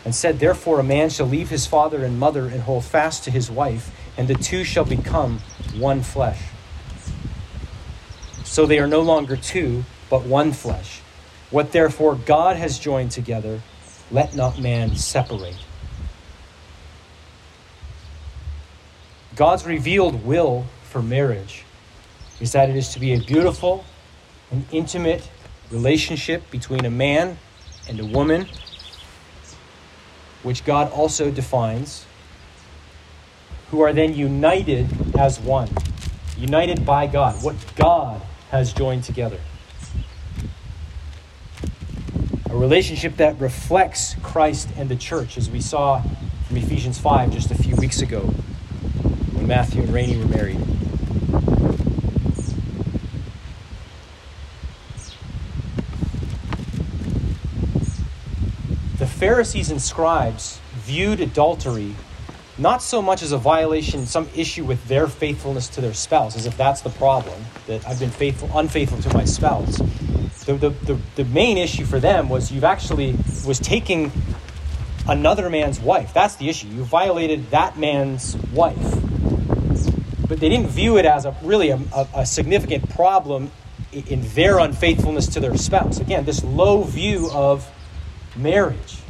And 0.05 0.15
said, 0.15 0.39
Therefore, 0.39 0.79
a 0.79 0.85
man 0.85 1.11
shall 1.11 1.27
leave 1.27 1.49
his 1.49 1.67
father 1.67 2.05
and 2.05 2.21
mother 2.21 2.47
and 2.47 2.63
hold 2.63 2.85
fast 2.85 3.25
to 3.25 3.33
his 3.33 3.51
wife, 3.51 3.91
and 4.17 4.29
the 4.29 4.35
two 4.35 4.63
shall 4.63 4.85
become 4.85 5.41
one 5.77 6.03
flesh. 6.03 6.41
So 8.45 8.65
they 8.65 8.79
are 8.79 8.87
no 8.87 9.01
longer 9.01 9.37
two, 9.37 9.83
but 10.09 10.23
one 10.23 10.53
flesh. 10.53 11.01
What 11.51 11.73
therefore 11.73 12.15
God 12.15 12.55
has 12.55 12.79
joined 12.79 13.11
together, 13.11 13.61
let 14.13 14.35
not 14.35 14.59
man 14.61 14.95
separate. 14.95 15.57
God's 19.35 19.65
revealed 19.65 20.25
will 20.25 20.67
for 20.85 21.03
marriage 21.03 21.65
is 22.39 22.53
that 22.53 22.69
it 22.69 22.77
is 22.77 22.91
to 22.91 23.01
be 23.01 23.15
a 23.15 23.19
beautiful 23.19 23.85
and 24.51 24.67
intimate 24.71 25.29
relationship 25.71 26.51
between 26.51 26.85
a 26.85 26.91
man 26.91 27.39
and 27.89 27.99
a 27.99 28.05
woman, 28.05 28.47
which 30.43 30.65
God 30.67 30.93
also 30.93 31.31
defines, 31.31 32.05
who 33.71 33.81
are 33.81 33.95
then 33.95 34.15
united 34.15 34.87
as 35.17 35.41
one, 35.41 35.71
united 36.37 36.85
by 36.85 37.07
God, 37.07 37.43
what 37.43 37.57
God 37.77 38.21
has 38.51 38.75
joined 38.75 39.05
together 39.05 39.39
a 42.53 42.57
relationship 42.57 43.17
that 43.17 43.41
reflects 43.41 44.15
Christ 44.23 44.69
and 44.77 44.91
the 44.91 44.97
church, 44.97 45.39
as 45.39 45.49
we 45.49 45.59
saw 45.59 46.03
from 46.47 46.59
Ephesians 46.59 46.99
5 46.99 47.31
just 47.31 47.51
a 47.51 47.55
few 47.55 47.75
weeks 47.77 48.03
ago 48.03 48.21
when 49.33 49.47
Matthew 49.47 49.83
and 49.83 49.91
Rainey 49.91 50.19
were 50.19 50.27
married. 50.27 50.59
The 58.99 59.07
Pharisees 59.07 59.71
and 59.71 59.81
scribes 59.81 60.61
viewed 60.75 61.21
adultery 61.21 61.95
not 62.59 62.83
so 62.83 63.01
much 63.01 63.23
as 63.23 63.33
a 63.33 63.39
violation, 63.39 64.07
some 64.07 64.29
issue 64.37 64.65
with 64.65 64.87
their 64.87 65.09
faithfulness 65.09 65.69
to 65.69 65.81
their 65.81 65.95
spouse, 65.95 66.37
as 66.37 66.47
if 66.47 66.57
that's 66.57 66.83
the 66.83 66.91
problem, 66.91 67.41
that 67.67 67.87
I've 67.87 67.99
been 67.99 68.11
faithful, 68.11 68.51
unfaithful 68.55 69.01
to 69.03 69.15
my 69.15 69.25
spouse. 69.25 69.79
The, 70.45 70.55
the, 70.55 70.71
the, 70.71 70.99
the 71.17 71.25
main 71.25 71.57
issue 71.57 71.85
for 71.85 71.99
them 71.99 72.29
was 72.29 72.53
you've 72.53 72.65
actually 72.65 73.17
was 73.47 73.59
taking 73.59 74.13
another 75.09 75.49
man's 75.49 75.81
wife. 75.81 76.13
That's 76.13 76.37
the 76.37 76.49
issue. 76.49 76.69
You 76.69 76.85
violated 76.85 77.51
that 77.51 77.79
man's 77.79 78.37
wife. 78.53 78.77
But 80.29 80.41
they 80.41 80.49
didn't 80.49 80.69
view 80.69 80.99
it 80.99 81.05
as 81.05 81.25
a 81.25 81.35
really 81.43 81.71
a, 81.71 81.81
a, 81.95 82.09
a 82.17 82.27
significant 82.27 82.91
problem 82.91 83.51
in 83.93 84.23
their 84.29 84.59
unfaithfulness 84.59 85.27
to 85.29 85.41
their 85.41 85.57
spouse. 85.57 86.01
Again, 86.01 86.25
this 86.25 86.43
low 86.43 86.83
view 86.83 87.31
of 87.33 87.69
marriage 88.37 89.02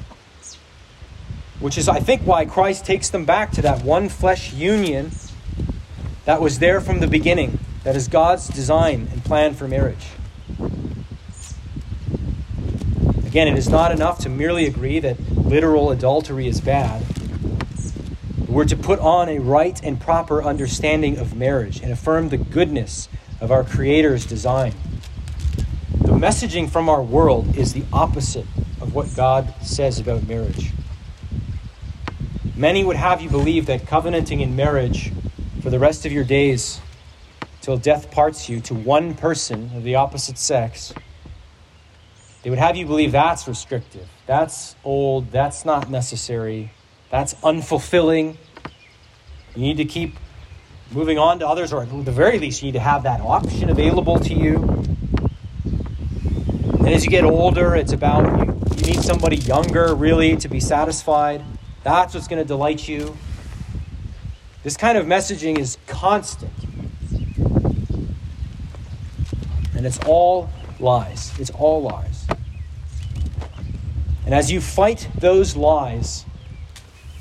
which 1.62 1.78
is, 1.78 1.88
I 1.88 2.00
think, 2.00 2.22
why 2.22 2.44
Christ 2.44 2.84
takes 2.84 3.08
them 3.08 3.24
back 3.24 3.52
to 3.52 3.62
that 3.62 3.84
one 3.84 4.08
flesh 4.08 4.52
union 4.52 5.12
that 6.24 6.40
was 6.40 6.58
there 6.58 6.80
from 6.80 6.98
the 6.98 7.06
beginning, 7.06 7.60
that 7.84 7.94
is 7.94 8.08
God's 8.08 8.48
design 8.48 9.08
and 9.12 9.24
plan 9.24 9.54
for 9.54 9.68
marriage. 9.68 10.08
Again, 13.24 13.46
it 13.46 13.56
is 13.56 13.68
not 13.68 13.92
enough 13.92 14.18
to 14.20 14.28
merely 14.28 14.66
agree 14.66 14.98
that 14.98 15.18
literal 15.30 15.92
adultery 15.92 16.48
is 16.48 16.60
bad. 16.60 17.06
We're 18.48 18.64
to 18.64 18.76
put 18.76 18.98
on 18.98 19.28
a 19.28 19.38
right 19.38 19.80
and 19.84 20.00
proper 20.00 20.42
understanding 20.42 21.16
of 21.16 21.36
marriage 21.36 21.80
and 21.80 21.92
affirm 21.92 22.28
the 22.28 22.38
goodness 22.38 23.08
of 23.40 23.52
our 23.52 23.62
Creator's 23.62 24.26
design. 24.26 24.74
The 25.92 26.12
messaging 26.12 26.68
from 26.68 26.88
our 26.88 27.02
world 27.02 27.56
is 27.56 27.72
the 27.72 27.84
opposite 27.92 28.46
of 28.80 28.94
what 28.94 29.14
God 29.14 29.54
says 29.62 30.00
about 30.00 30.26
marriage. 30.26 30.72
Many 32.62 32.84
would 32.84 32.94
have 32.94 33.20
you 33.20 33.28
believe 33.28 33.66
that 33.66 33.88
covenanting 33.88 34.38
in 34.38 34.54
marriage 34.54 35.10
for 35.62 35.70
the 35.70 35.80
rest 35.80 36.06
of 36.06 36.12
your 36.12 36.22
days, 36.22 36.80
till 37.60 37.76
death 37.76 38.12
parts 38.12 38.48
you 38.48 38.60
to 38.60 38.72
one 38.72 39.16
person 39.16 39.72
of 39.74 39.82
the 39.82 39.96
opposite 39.96 40.38
sex, 40.38 40.94
they 42.44 42.50
would 42.50 42.60
have 42.60 42.76
you 42.76 42.86
believe 42.86 43.10
that's 43.10 43.48
restrictive, 43.48 44.08
that's 44.26 44.76
old, 44.84 45.32
that's 45.32 45.64
not 45.64 45.90
necessary, 45.90 46.70
that's 47.10 47.34
unfulfilling. 47.42 48.36
You 49.56 49.62
need 49.62 49.78
to 49.78 49.84
keep 49.84 50.14
moving 50.92 51.18
on 51.18 51.40
to 51.40 51.48
others, 51.48 51.72
or 51.72 51.82
at 51.82 52.04
the 52.04 52.12
very 52.12 52.38
least, 52.38 52.62
you 52.62 52.66
need 52.66 52.78
to 52.78 52.78
have 52.78 53.02
that 53.02 53.20
option 53.22 53.70
available 53.70 54.20
to 54.20 54.34
you. 54.34 54.62
And 56.78 56.90
as 56.90 57.04
you 57.04 57.10
get 57.10 57.24
older, 57.24 57.74
it's 57.74 57.92
about 57.92 58.38
you, 58.38 58.54
you 58.76 58.94
need 58.94 59.02
somebody 59.02 59.38
younger, 59.38 59.96
really, 59.96 60.36
to 60.36 60.48
be 60.48 60.60
satisfied. 60.60 61.42
That's 61.82 62.14
what's 62.14 62.28
going 62.28 62.40
to 62.42 62.46
delight 62.46 62.86
you. 62.88 63.16
This 64.62 64.76
kind 64.76 64.96
of 64.96 65.06
messaging 65.06 65.58
is 65.58 65.78
constant. 65.86 66.52
And 69.76 69.84
it's 69.84 69.98
all 70.06 70.48
lies. 70.78 71.32
It's 71.40 71.50
all 71.50 71.82
lies. 71.82 72.26
And 74.24 74.34
as 74.34 74.52
you 74.52 74.60
fight 74.60 75.08
those 75.18 75.56
lies, 75.56 76.24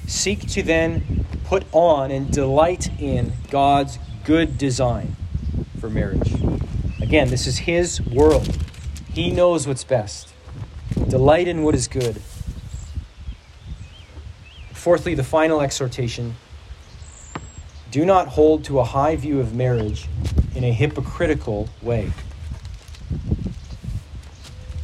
seek 0.05 0.47
to 0.49 0.61
then 0.61 1.25
put 1.45 1.65
on 1.71 2.11
and 2.11 2.31
delight 2.31 2.89
in 3.01 3.33
God's 3.49 3.97
good 4.23 4.57
design 4.57 5.15
for 5.79 5.89
marriage. 5.89 6.33
Again, 7.01 7.29
this 7.29 7.47
is 7.47 7.57
His 7.59 7.99
world. 8.01 8.55
He 9.13 9.31
knows 9.31 9.67
what's 9.67 9.83
best. 9.83 10.31
Delight 11.09 11.47
in 11.47 11.63
what 11.63 11.73
is 11.73 11.87
good. 11.87 12.21
Fourthly, 14.81 15.13
the 15.13 15.23
final 15.23 15.61
exhortation 15.61 16.37
do 17.91 18.03
not 18.03 18.29
hold 18.29 18.63
to 18.63 18.79
a 18.79 18.83
high 18.83 19.15
view 19.15 19.39
of 19.39 19.53
marriage 19.53 20.07
in 20.55 20.63
a 20.63 20.73
hypocritical 20.73 21.69
way. 21.83 22.11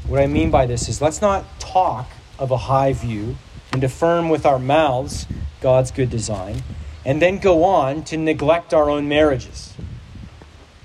What 0.06 0.22
I 0.22 0.28
mean 0.28 0.52
by 0.52 0.68
this 0.68 0.88
is 0.88 1.02
let's 1.02 1.20
not 1.20 1.60
talk 1.60 2.12
of 2.38 2.52
a 2.52 2.58
high 2.58 2.94
view 2.94 3.38
and 3.74 3.84
affirm 3.84 4.30
with 4.30 4.46
our 4.46 4.60
mouths 4.60 5.26
God's 5.62 5.90
good 5.90 6.12
design, 6.12 6.62
and 7.04 7.20
then 7.20 7.40
go 7.40 7.64
on 7.64 8.04
to 8.04 8.18
neglect 8.18 8.76
our 8.76 8.92
own 8.92 9.10
marriages. 9.10 9.74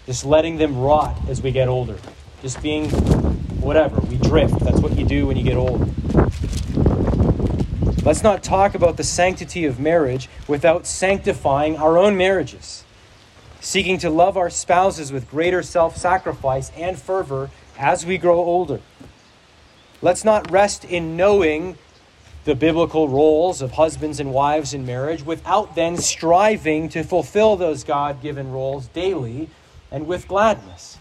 Just 0.07 0.25
letting 0.25 0.57
them 0.57 0.79
rot 0.79 1.19
as 1.29 1.43
we 1.43 1.51
get 1.51 1.69
older. 1.69 1.99
Just 2.41 2.63
being 2.63 2.89
whatever, 3.61 4.01
we 4.01 4.17
drift. 4.17 4.59
That's 4.61 4.81
what 4.81 4.97
you 4.97 5.05
do 5.05 5.27
when 5.27 5.37
you 5.37 5.45
get 5.45 5.59
old. 5.59 5.83
Let's 8.05 8.25
not 8.25 8.43
talk 8.43 8.75
about 8.75 8.97
the 8.97 9.05
sanctity 9.05 9.65
of 9.65 9.79
marriage 9.79 10.29
without 10.49 10.89
sanctifying 10.89 11.77
our 11.77 11.97
own 11.97 12.17
marriages, 12.17 12.85
seeking 13.61 13.97
to 13.99 14.11
love 14.11 14.37
our 14.37 14.51
spouses 14.51 15.13
with 15.13 15.31
greater 15.31 15.63
self 15.63 15.97
sacrifice 15.97 16.73
and 16.77 16.99
fervor 16.99 17.51
as 17.79 18.05
we 18.05 18.19
grow 18.19 18.39
older. 18.39 18.81
Let's 20.01 20.25
not 20.25 20.51
rest 20.51 20.85
in 20.85 21.17
knowing 21.17 21.79
the 22.45 22.57
biblical 22.57 23.09
roles 23.09 23.63
of 23.63 23.71
husbands 23.73 24.19
and 24.19 24.33
wives 24.33 24.75
in 24.75 24.85
marriage 24.85 25.25
without 25.25 25.77
then 25.77 25.97
striving 25.97 26.89
to 26.89 27.05
fulfill 27.05 27.55
those 27.55 27.85
God 27.85 28.21
given 28.21 28.51
roles 28.51 28.89
daily 28.89 29.49
and 29.93 30.09
with 30.09 30.27
gladness. 30.27 30.92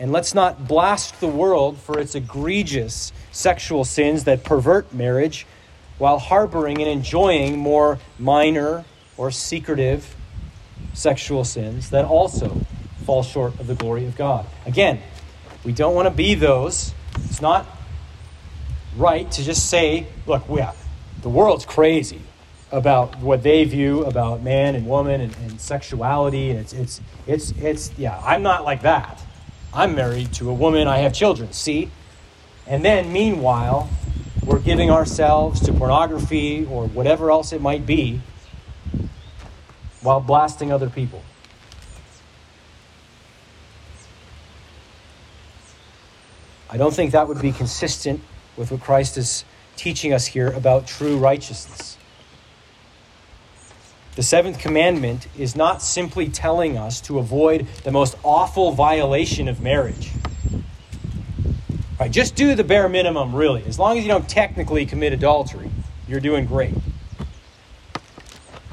And 0.00 0.12
let's 0.12 0.34
not 0.34 0.66
blast 0.66 1.20
the 1.20 1.28
world 1.28 1.78
for 1.78 1.98
its 2.00 2.14
egregious 2.14 3.12
sexual 3.32 3.84
sins 3.84 4.24
that 4.24 4.42
pervert 4.42 4.94
marriage 4.94 5.46
while 5.98 6.18
harboring 6.18 6.78
and 6.78 6.88
enjoying 6.88 7.58
more 7.58 7.98
minor 8.18 8.86
or 9.18 9.30
secretive 9.30 10.16
sexual 10.94 11.44
sins 11.44 11.90
that 11.90 12.06
also 12.06 12.62
fall 13.04 13.22
short 13.22 13.60
of 13.60 13.66
the 13.66 13.74
glory 13.74 14.06
of 14.06 14.16
God. 14.16 14.46
Again, 14.64 15.00
we 15.64 15.72
don't 15.72 15.94
want 15.94 16.06
to 16.06 16.14
be 16.14 16.34
those. 16.34 16.94
It's 17.26 17.42
not 17.42 17.66
right 18.96 19.30
to 19.32 19.44
just 19.44 19.68
say, 19.68 20.06
look, 20.26 20.44
yeah, 20.48 20.72
the 21.20 21.28
world's 21.28 21.66
crazy 21.66 22.22
about 22.72 23.18
what 23.18 23.42
they 23.42 23.64
view 23.64 24.04
about 24.06 24.42
man 24.42 24.74
and 24.74 24.86
woman 24.86 25.20
and, 25.20 25.36
and 25.42 25.60
sexuality. 25.60 26.50
And 26.50 26.60
it's, 26.60 26.72
it's, 26.72 27.00
it's, 27.26 27.50
it's, 27.58 27.98
yeah, 27.98 28.18
I'm 28.24 28.42
not 28.42 28.64
like 28.64 28.80
that. 28.82 29.20
I'm 29.72 29.94
married 29.94 30.32
to 30.34 30.50
a 30.50 30.54
woman, 30.54 30.88
I 30.88 30.98
have 30.98 31.12
children. 31.12 31.52
See? 31.52 31.90
And 32.66 32.84
then, 32.84 33.12
meanwhile, 33.12 33.88
we're 34.44 34.58
giving 34.58 34.90
ourselves 34.90 35.60
to 35.60 35.72
pornography 35.72 36.66
or 36.66 36.86
whatever 36.86 37.30
else 37.30 37.52
it 37.52 37.60
might 37.60 37.86
be 37.86 38.20
while 40.02 40.20
blasting 40.20 40.72
other 40.72 40.88
people. 40.88 41.22
I 46.68 46.76
don't 46.76 46.94
think 46.94 47.12
that 47.12 47.26
would 47.28 47.42
be 47.42 47.52
consistent 47.52 48.20
with 48.56 48.70
what 48.70 48.80
Christ 48.80 49.16
is 49.16 49.44
teaching 49.76 50.12
us 50.12 50.26
here 50.26 50.48
about 50.48 50.86
true 50.86 51.16
righteousness. 51.16 51.96
The 54.16 54.22
seventh 54.22 54.58
commandment 54.58 55.28
is 55.38 55.54
not 55.54 55.82
simply 55.82 56.28
telling 56.28 56.76
us 56.76 57.00
to 57.02 57.18
avoid 57.18 57.66
the 57.84 57.92
most 57.92 58.16
awful 58.24 58.72
violation 58.72 59.48
of 59.48 59.60
marriage. 59.60 60.10
Right, 61.98 62.10
just 62.10 62.34
do 62.34 62.54
the 62.54 62.64
bare 62.64 62.88
minimum, 62.88 63.34
really. 63.34 63.64
As 63.66 63.78
long 63.78 63.98
as 63.98 64.04
you 64.04 64.08
don't 64.08 64.28
technically 64.28 64.84
commit 64.84 65.12
adultery, 65.12 65.70
you're 66.08 66.20
doing 66.20 66.46
great. 66.46 66.74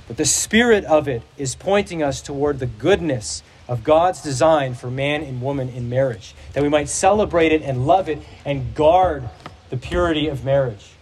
But 0.07 0.17
the 0.17 0.25
spirit 0.25 0.85
of 0.85 1.07
it 1.07 1.21
is 1.38 1.53
pointing 1.53 2.01
us 2.01 2.21
toward 2.21 2.59
the 2.59 2.65
goodness 2.65 3.43
of 3.67 3.83
God's 3.83 4.21
design 4.21 4.73
for 4.73 4.89
man 4.89 5.21
and 5.21 5.41
woman 5.41 5.69
in 5.69 5.89
marriage, 5.89 6.33
that 6.53 6.63
we 6.63 6.69
might 6.69 6.89
celebrate 6.89 7.51
it 7.51 7.61
and 7.61 7.85
love 7.85 8.09
it 8.09 8.19
and 8.45 8.73
guard 8.73 9.29
the 9.69 9.77
purity 9.77 10.27
of 10.29 10.45
marriage. 10.45 10.96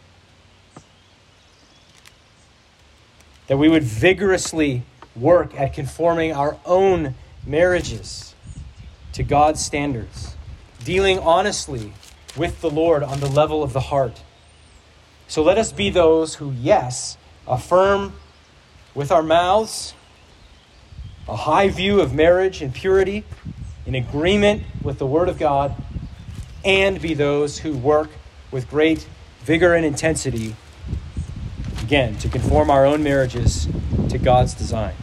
That 3.48 3.58
we 3.58 3.70
would 3.70 3.84
vigorously 3.84 4.84
work 5.16 5.54
at 5.60 5.74
conforming 5.74 6.34
our 6.34 6.58
own 6.66 7.16
marriages 7.46 8.36
to 9.14 9.24
God's 9.24 9.64
standards, 9.64 10.36
dealing 10.84 11.20
honestly 11.20 11.94
with 12.36 12.62
the 12.62 12.70
Lord 12.70 13.04
on 13.04 13.20
the 13.20 13.30
level 13.30 13.64
of 13.64 13.74
the 13.74 13.80
heart. 13.80 14.22
So 15.28 15.42
let 15.42 15.58
us 15.58 15.72
be 15.72 15.90
those 15.90 16.36
who, 16.36 16.52
yes, 16.52 17.18
affirm 17.48 18.14
with 18.94 19.12
our 19.12 19.24
mouths 19.24 19.94
a 21.28 21.36
high 21.36 21.70
view 21.70 22.02
of 22.02 22.14
marriage 22.14 22.62
and 22.62 22.74
purity 22.74 23.24
in 23.86 23.96
agreement 23.96 24.64
with 24.84 25.00
the 25.00 25.06
Word 25.06 25.30
of 25.30 25.40
God, 25.40 25.76
and 26.64 27.02
be 27.02 27.14
those 27.14 27.60
who 27.60 27.76
work 27.76 28.10
with 28.52 28.70
great 28.70 29.08
vigor 29.42 29.74
and 29.74 29.86
intensity 29.86 30.56
Again, 31.86 32.18
to 32.18 32.30
conform 32.30 32.72
our 32.72 32.84
own 32.84 33.04
marriages 33.04 33.68
to 34.10 34.18
God's 34.18 34.56
design. 34.56 34.96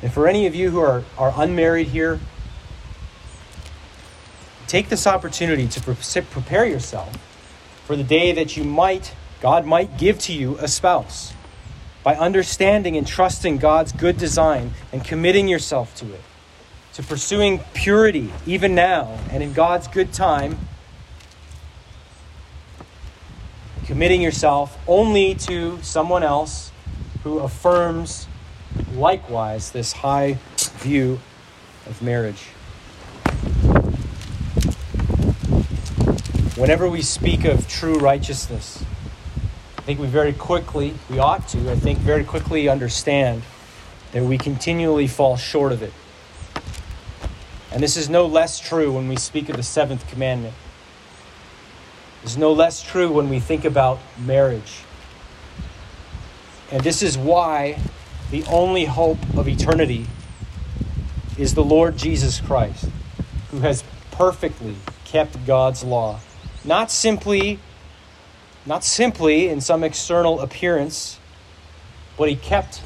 And 0.00 0.10
for 0.10 0.26
any 0.26 0.46
of 0.46 0.54
you 0.54 0.70
who 0.70 0.80
are, 0.80 1.04
are 1.18 1.34
unmarried 1.36 1.88
here, 1.88 2.20
take 4.66 4.88
this 4.88 5.06
opportunity 5.06 5.68
to 5.68 5.80
pre- 5.82 6.22
prepare 6.22 6.64
yourself 6.64 7.14
for 7.84 7.96
the 7.96 8.02
day 8.02 8.32
that 8.32 8.56
you 8.56 8.64
might, 8.64 9.14
God 9.42 9.66
might 9.66 9.98
give 9.98 10.18
to 10.20 10.32
you 10.32 10.56
a 10.56 10.66
spouse 10.66 11.34
by 12.02 12.14
understanding 12.14 12.96
and 12.96 13.06
trusting 13.06 13.58
God's 13.58 13.92
good 13.92 14.16
design 14.16 14.70
and 14.90 15.04
committing 15.04 15.48
yourself 15.48 15.94
to 15.96 16.10
it, 16.14 16.22
to 16.94 17.02
pursuing 17.02 17.60
purity 17.74 18.32
even 18.46 18.74
now 18.74 19.18
and 19.30 19.42
in 19.42 19.52
God's 19.52 19.86
good 19.86 20.14
time, 20.14 20.58
committing 23.90 24.22
yourself 24.22 24.78
only 24.86 25.34
to 25.34 25.76
someone 25.82 26.22
else 26.22 26.70
who 27.24 27.40
affirms 27.40 28.28
likewise 28.94 29.72
this 29.72 29.90
high 29.94 30.38
view 30.76 31.18
of 31.86 32.00
marriage. 32.00 32.40
Whenever 36.56 36.88
we 36.88 37.02
speak 37.02 37.44
of 37.44 37.66
true 37.66 37.98
righteousness, 37.98 38.84
I 39.76 39.80
think 39.80 39.98
we 39.98 40.06
very 40.06 40.34
quickly, 40.34 40.94
we 41.10 41.18
ought 41.18 41.48
to, 41.48 41.68
I 41.68 41.74
think, 41.74 41.98
very 41.98 42.22
quickly 42.22 42.68
understand 42.68 43.42
that 44.12 44.22
we 44.22 44.38
continually 44.38 45.08
fall 45.08 45.36
short 45.36 45.72
of 45.72 45.82
it. 45.82 45.92
And 47.72 47.82
this 47.82 47.96
is 47.96 48.08
no 48.08 48.24
less 48.24 48.60
true 48.60 48.92
when 48.92 49.08
we 49.08 49.16
speak 49.16 49.48
of 49.48 49.56
the 49.56 49.64
seventh 49.64 50.08
commandment. 50.08 50.54
It's 52.22 52.36
no 52.36 52.52
less 52.52 52.82
true 52.82 53.10
when 53.10 53.28
we 53.28 53.40
think 53.40 53.64
about 53.64 53.98
marriage. 54.18 54.82
And 56.70 56.82
this 56.82 57.02
is 57.02 57.16
why 57.16 57.78
the 58.30 58.44
only 58.44 58.84
hope 58.84 59.18
of 59.36 59.48
eternity 59.48 60.06
is 61.38 61.54
the 61.54 61.64
Lord 61.64 61.96
Jesus 61.96 62.40
Christ, 62.40 62.86
who 63.50 63.60
has 63.60 63.82
perfectly 64.10 64.76
kept 65.04 65.46
God's 65.46 65.82
law. 65.82 66.20
Not 66.64 66.90
simply 66.90 67.58
not 68.66 68.84
simply 68.84 69.48
in 69.48 69.60
some 69.62 69.82
external 69.82 70.40
appearance, 70.40 71.18
but 72.18 72.28
he 72.28 72.36
kept 72.36 72.82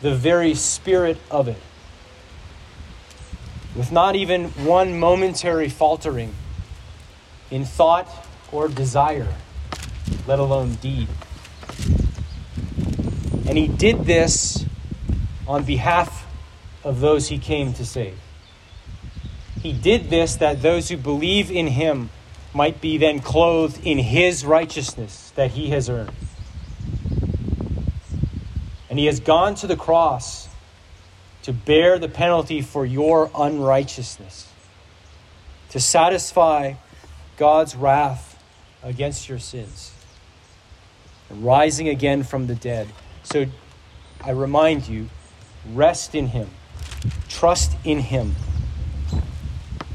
the 0.00 0.14
very 0.14 0.54
spirit 0.54 1.18
of 1.28 1.48
it. 1.48 1.60
With 3.74 3.90
not 3.90 4.14
even 4.14 4.50
one 4.64 4.98
momentary 4.98 5.68
faltering 5.68 6.34
in 7.50 7.64
thought 7.64 8.08
or 8.52 8.68
desire, 8.68 9.34
let 10.26 10.38
alone 10.38 10.74
deed. 10.76 11.08
And 13.46 13.56
he 13.56 13.68
did 13.68 14.04
this 14.04 14.64
on 15.46 15.64
behalf 15.64 16.26
of 16.84 17.00
those 17.00 17.28
he 17.28 17.38
came 17.38 17.72
to 17.74 17.86
save. 17.86 18.18
He 19.62 19.72
did 19.72 20.10
this 20.10 20.36
that 20.36 20.62
those 20.62 20.88
who 20.88 20.96
believe 20.96 21.50
in 21.50 21.66
him 21.66 22.10
might 22.54 22.80
be 22.80 22.98
then 22.98 23.20
clothed 23.20 23.80
in 23.84 23.98
his 23.98 24.44
righteousness 24.44 25.32
that 25.34 25.52
he 25.52 25.70
has 25.70 25.88
earned. 25.88 26.12
And 28.90 28.98
he 28.98 29.06
has 29.06 29.20
gone 29.20 29.54
to 29.56 29.66
the 29.66 29.76
cross 29.76 30.48
to 31.42 31.52
bear 31.52 31.98
the 31.98 32.08
penalty 32.08 32.60
for 32.60 32.84
your 32.84 33.30
unrighteousness, 33.34 34.52
to 35.70 35.80
satisfy 35.80 36.74
God's 37.36 37.74
wrath 37.74 38.27
against 38.82 39.28
your 39.28 39.38
sins, 39.38 39.92
rising 41.30 41.88
again 41.88 42.22
from 42.22 42.46
the 42.46 42.54
dead. 42.54 42.88
So 43.22 43.46
I 44.24 44.30
remind 44.30 44.88
you 44.88 45.08
rest 45.72 46.14
in 46.14 46.28
him, 46.28 46.50
trust 47.28 47.76
in 47.84 48.00
him. 48.00 48.36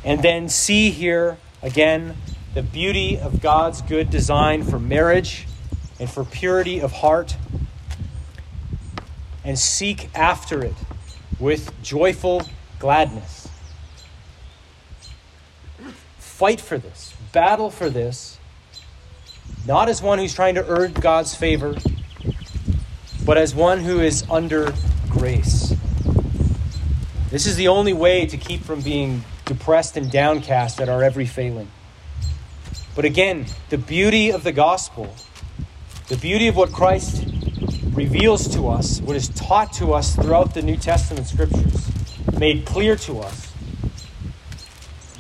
And 0.04 0.22
then 0.22 0.50
see 0.50 0.90
here 0.90 1.38
again 1.62 2.18
the 2.54 2.62
beauty 2.62 3.18
of 3.18 3.42
God's 3.42 3.82
good 3.82 4.10
design 4.10 4.64
for 4.64 4.78
marriage 4.78 5.48
and 6.00 6.10
for 6.10 6.24
purity 6.24 6.80
of 6.80 6.92
heart, 6.92 7.38
and 9.44 9.58
seek 9.58 10.10
after 10.16 10.64
it 10.64 10.76
with 11.40 11.72
joyful 11.82 12.44
gladness. 12.80 13.48
Fight 16.18 16.60
for 16.60 16.78
this, 16.78 17.14
battle 17.32 17.70
for 17.70 17.90
this, 17.90 18.40
not 19.66 19.90
as 19.90 20.02
one 20.02 20.20
who's 20.20 20.34
trying 20.34 20.56
to 20.56 20.68
earn 20.68 20.94
God's 20.94 21.36
favor, 21.36 21.76
but 23.26 23.38
as 23.38 23.56
one 23.56 23.80
who 23.80 24.02
is 24.02 24.26
under 24.30 24.74
grace. 25.10 25.74
This 27.30 27.46
is 27.46 27.56
the 27.56 27.70
only 27.70 27.94
way 27.94 28.26
to 28.26 28.38
keep 28.38 28.62
from 28.62 28.82
being 28.82 29.24
depressed 29.46 29.98
and 29.98 30.12
downcast 30.12 30.82
at 30.82 30.90
our 30.90 31.04
every 31.04 31.26
failing. 31.26 31.72
But 32.96 33.06
again, 33.06 33.46
the 33.70 33.78
beauty 33.78 34.32
of 34.32 34.44
the 34.44 34.52
gospel, 34.52 35.16
the 36.10 36.18
beauty 36.18 36.48
of 36.48 36.56
what 36.56 36.72
Christ 36.72 37.26
reveals 37.94 38.48
to 38.56 38.68
us, 38.68 39.02
what 39.02 39.16
is 39.16 39.30
taught 39.30 39.74
to 39.74 39.94
us 39.94 40.16
throughout 40.16 40.54
the 40.54 40.62
New 40.62 40.78
Testament 40.78 41.28
scriptures, 41.28 41.90
made 42.38 42.66
clear 42.66 42.96
to 42.98 43.20
us. 43.22 43.52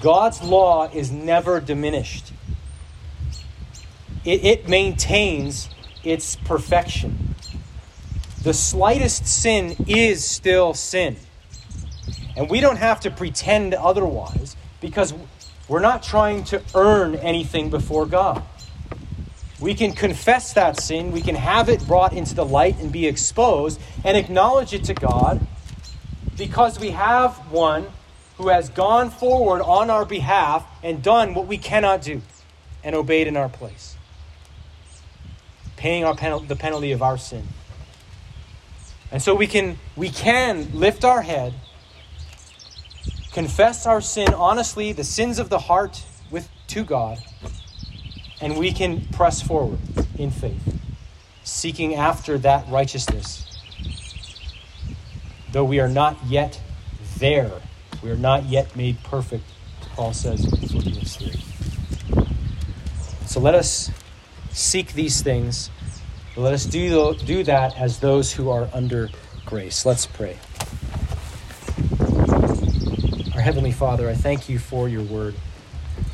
God's 0.01 0.43
law 0.43 0.89
is 0.93 1.11
never 1.11 1.59
diminished, 1.61 2.33
it, 4.25 4.43
it 4.43 4.69
maintains 4.69 5.69
its 6.03 6.35
perfection. 6.35 7.35
The 8.43 8.53
slightest 8.53 9.25
sin 9.25 9.75
is 9.87 10.23
still 10.23 10.73
sin. 10.73 11.15
And 12.35 12.49
we 12.49 12.59
don't 12.59 12.77
have 12.77 12.99
to 13.01 13.11
pretend 13.11 13.73
otherwise 13.73 14.55
because 14.81 15.13
we're 15.67 15.79
not 15.79 16.03
trying 16.03 16.43
to 16.45 16.61
earn 16.75 17.15
anything 17.15 17.69
before 17.69 18.05
God. 18.05 18.43
We 19.59 19.73
can 19.73 19.93
confess 19.93 20.51
that 20.53 20.77
sin, 20.79 21.13
we 21.13 21.21
can 21.21 21.35
have 21.35 21.69
it 21.69 21.85
brought 21.87 22.11
into 22.11 22.35
the 22.35 22.43
light 22.43 22.77
and 22.79 22.91
be 22.91 23.07
exposed 23.07 23.79
and 24.03 24.17
acknowledge 24.17 24.73
it 24.73 24.83
to 24.85 24.93
God 24.93 25.45
because 26.37 26.79
we 26.79 26.89
have 26.89 27.37
one 27.51 27.85
who 28.37 28.49
has 28.49 28.67
gone 28.69 29.09
forward 29.09 29.61
on 29.61 29.89
our 29.89 30.05
behalf 30.05 30.65
and 30.83 31.01
done 31.01 31.33
what 31.33 31.47
we 31.47 31.57
cannot 31.57 32.01
do 32.01 32.21
and 32.83 32.95
obeyed 32.95 33.27
in 33.27 33.37
our 33.37 33.47
place, 33.47 33.95
paying 35.83 36.05
our 36.05 36.15
the 36.39 36.55
penalty 36.55 36.93
of 36.93 37.01
our 37.01 37.17
sin. 37.17 37.45
And 39.11 39.21
so 39.21 39.35
we 39.35 39.47
can, 39.47 39.77
we 39.97 40.07
can 40.07 40.69
lift 40.73 41.03
our 41.03 41.21
head 41.21 41.53
confess 43.33 43.85
our 43.85 43.99
sin 43.99 44.33
honestly, 44.33 44.93
the 44.93 45.03
sins 45.03 45.39
of 45.39 45.49
the 45.49 45.57
heart 45.57 46.05
with 46.31 46.47
to 46.67 46.85
God, 46.85 47.17
and 48.39 48.57
we 48.57 48.71
can 48.71 49.05
press 49.07 49.41
forward 49.41 49.79
in 50.17 50.31
faith, 50.31 50.79
seeking 51.43 51.95
after 51.95 52.37
that 52.37 52.65
righteousness. 52.69 53.45
Though 55.51 55.65
we 55.65 55.81
are 55.81 55.89
not 55.89 56.17
yet 56.25 56.61
there, 57.17 57.51
we 58.01 58.09
are 58.09 58.15
not 58.15 58.45
yet 58.45 58.73
made 58.75 59.03
perfect, 59.03 59.43
Paul 59.95 60.13
says 60.13 60.45
in 60.45 60.59
Philippians 60.59 61.17
3. 61.17 61.43
So 63.25 63.41
let 63.41 63.53
us 63.53 63.89
seek 64.53 64.93
these 64.93 65.21
things. 65.21 65.69
Let 66.35 66.53
us 66.53 66.65
do, 66.65 67.13
do 67.15 67.43
that 67.43 67.77
as 67.77 67.99
those 67.99 68.31
who 68.31 68.49
are 68.49 68.69
under 68.73 69.09
grace. 69.45 69.85
Let's 69.85 70.05
pray. 70.05 70.37
Our 73.35 73.41
Heavenly 73.41 73.71
Father, 73.71 74.09
I 74.09 74.13
thank 74.13 74.47
you 74.49 74.59
for 74.59 74.87
your 74.87 75.03
word. 75.03 75.35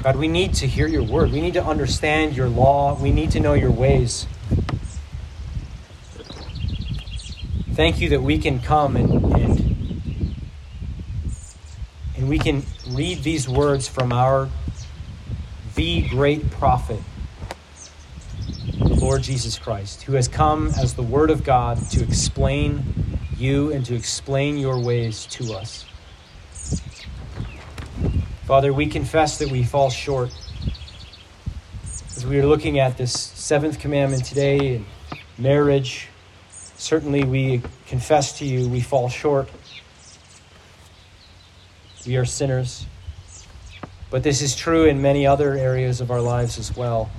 God, 0.03 0.15
we 0.15 0.27
need 0.27 0.53
to 0.55 0.67
hear 0.67 0.87
your 0.87 1.03
word. 1.03 1.31
We 1.31 1.41
need 1.41 1.53
to 1.53 1.63
understand 1.63 2.35
your 2.35 2.49
law. 2.49 2.97
We 2.99 3.11
need 3.11 3.31
to 3.31 3.39
know 3.39 3.53
your 3.53 3.71
ways. 3.71 4.25
Thank 7.73 8.01
you 8.01 8.09
that 8.09 8.21
we 8.21 8.37
can 8.37 8.59
come 8.59 8.97
and, 8.97 9.09
and, 9.35 10.35
and 12.17 12.29
we 12.29 12.39
can 12.39 12.63
read 12.89 13.23
these 13.23 13.47
words 13.47 13.87
from 13.87 14.11
our 14.11 14.49
the 15.75 16.01
great 16.09 16.51
prophet, 16.51 16.99
the 18.79 18.95
Lord 18.95 19.21
Jesus 19.21 19.59
Christ, 19.59 20.03
who 20.03 20.13
has 20.13 20.29
come 20.29 20.67
as 20.79 20.93
the 20.93 21.03
Word 21.03 21.29
of 21.29 21.43
God 21.43 21.77
to 21.91 22.01
explain 22.01 23.19
you 23.37 23.73
and 23.73 23.85
to 23.85 23.95
explain 23.95 24.57
your 24.57 24.79
ways 24.79 25.25
to 25.27 25.53
us. 25.53 25.85
Father, 28.45 28.71
we 28.71 28.87
confess 28.87 29.37
that 29.39 29.51
we 29.51 29.63
fall 29.63 29.89
short. 29.89 30.33
As 32.15 32.25
we 32.25 32.39
are 32.39 32.47
looking 32.47 32.79
at 32.79 32.97
this 32.97 33.13
seventh 33.13 33.79
commandment 33.79 34.23
today 34.23 34.75
in 34.75 34.85
marriage, 35.37 36.07
certainly 36.49 37.23
we 37.25 37.61
confess 37.85 38.39
to 38.39 38.45
you 38.45 38.69
we 38.69 38.79
fall 38.79 39.09
short. 39.09 39.49
We 42.07 42.15
are 42.15 42.25
sinners. 42.25 42.85
But 44.09 44.23
this 44.23 44.41
is 44.41 44.55
true 44.55 44.85
in 44.85 45.01
many 45.01 45.27
other 45.27 45.53
areas 45.53 46.01
of 46.01 46.09
our 46.09 46.21
lives 46.21 46.57
as 46.57 46.75
well. 46.75 47.11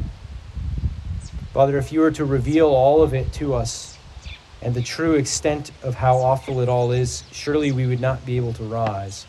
Father, 1.53 1.79
if 1.79 1.93
you 1.93 2.01
were 2.01 2.13
to 2.13 2.25
reveal 2.25 2.69
all 2.69 3.03
of 3.03 3.13
it 3.15 3.33
to 3.35 3.55
us 3.55 3.99
and 4.63 4.75
the 4.75 4.83
true 4.83 5.15
extent 5.15 5.73
of 5.83 5.95
how 5.95 6.17
awful 6.19 6.61
it 6.61 6.69
all 6.69 6.93
is, 6.93 7.25
surely 7.33 7.73
we 7.73 7.87
would 7.87 8.01
not 8.01 8.25
be 8.25 8.37
able 8.37 8.53
to 8.55 8.65
rise. 8.65 9.27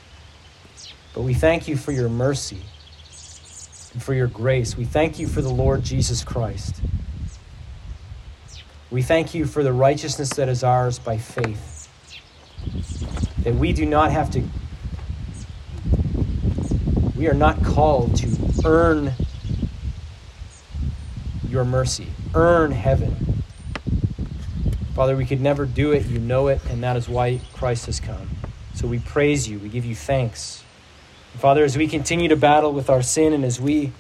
But 1.13 1.21
we 1.23 1.33
thank 1.33 1.67
you 1.67 1.75
for 1.77 1.91
your 1.91 2.09
mercy. 2.09 2.61
and 3.93 4.01
for 4.01 4.13
your 4.13 4.27
grace. 4.27 4.77
We 4.77 4.85
thank 4.85 5.19
you 5.19 5.27
for 5.27 5.41
the 5.41 5.49
Lord 5.49 5.83
Jesus 5.83 6.23
Christ. 6.23 6.81
We 8.89 9.01
thank 9.01 9.33
you 9.33 9.45
for 9.45 9.63
the 9.63 9.73
righteousness 9.73 10.29
that 10.31 10.49
is 10.49 10.63
ours 10.63 10.99
by 10.99 11.17
faith. 11.17 11.89
That 13.43 13.55
we 13.55 13.73
do 13.73 13.85
not 13.85 14.11
have 14.11 14.29
to, 14.31 14.43
we 17.17 17.27
are 17.27 17.33
not 17.33 17.63
called 17.63 18.15
to 18.17 18.27
earn 18.65 19.13
your 21.51 21.65
mercy, 21.65 22.07
earn 22.33 22.71
heaven. 22.71 23.43
Father, 24.95 25.17
we 25.17 25.25
could 25.25 25.41
never 25.41 25.65
do 25.65 25.91
it. 25.91 26.05
You 26.05 26.19
know 26.19 26.47
it, 26.47 26.61
and 26.69 26.81
that 26.83 26.95
is 26.95 27.09
why 27.09 27.41
Christ 27.53 27.87
has 27.87 27.99
come. 27.99 28.29
So 28.73 28.87
we 28.87 28.99
praise 28.99 29.47
you. 29.47 29.59
We 29.59 29.67
give 29.69 29.85
you 29.85 29.95
thanks. 29.95 30.63
Father, 31.37 31.63
as 31.63 31.77
we 31.77 31.87
continue 31.87 32.29
to 32.29 32.35
battle 32.35 32.73
with 32.73 32.89
our 32.89 33.01
sin 33.01 33.33
and 33.33 33.43
as 33.43 33.59
we 33.59 33.91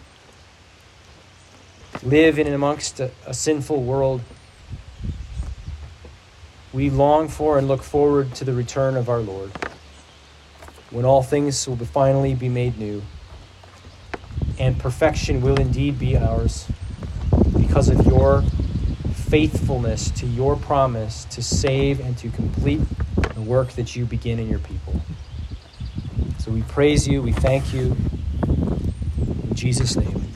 live 2.03 2.39
in 2.39 2.47
and 2.47 2.55
amongst 2.55 2.99
a, 2.99 3.11
a 3.25 3.33
sinful 3.33 3.83
world, 3.83 4.21
we 6.73 6.89
long 6.89 7.27
for 7.27 7.57
and 7.57 7.67
look 7.67 7.83
forward 7.83 8.33
to 8.35 8.45
the 8.45 8.53
return 8.53 8.95
of 8.95 9.09
our 9.09 9.19
Lord, 9.19 9.51
when 10.89 11.03
all 11.03 11.21
things 11.21 11.67
will 11.67 11.77
finally 11.77 12.33
be 12.33 12.47
made 12.47 12.77
new, 12.77 13.01
and 14.57 14.79
perfection 14.79 15.41
will 15.41 15.59
indeed 15.59 15.99
be 15.99 16.17
ours 16.17 16.67
because 17.71 17.87
of 17.87 18.05
your 18.05 18.43
faithfulness 19.29 20.11
to 20.11 20.25
your 20.25 20.57
promise 20.57 21.23
to 21.23 21.41
save 21.41 22.01
and 22.01 22.17
to 22.17 22.27
complete 22.27 22.81
the 23.33 23.39
work 23.39 23.71
that 23.71 23.95
you 23.95 24.03
begin 24.03 24.39
in 24.39 24.49
your 24.49 24.59
people. 24.59 24.99
So 26.39 26.51
we 26.51 26.63
praise 26.63 27.07
you, 27.07 27.21
we 27.21 27.31
thank 27.31 27.73
you. 27.73 27.95
In 28.45 29.55
Jesus' 29.55 29.95
name. 29.95 30.30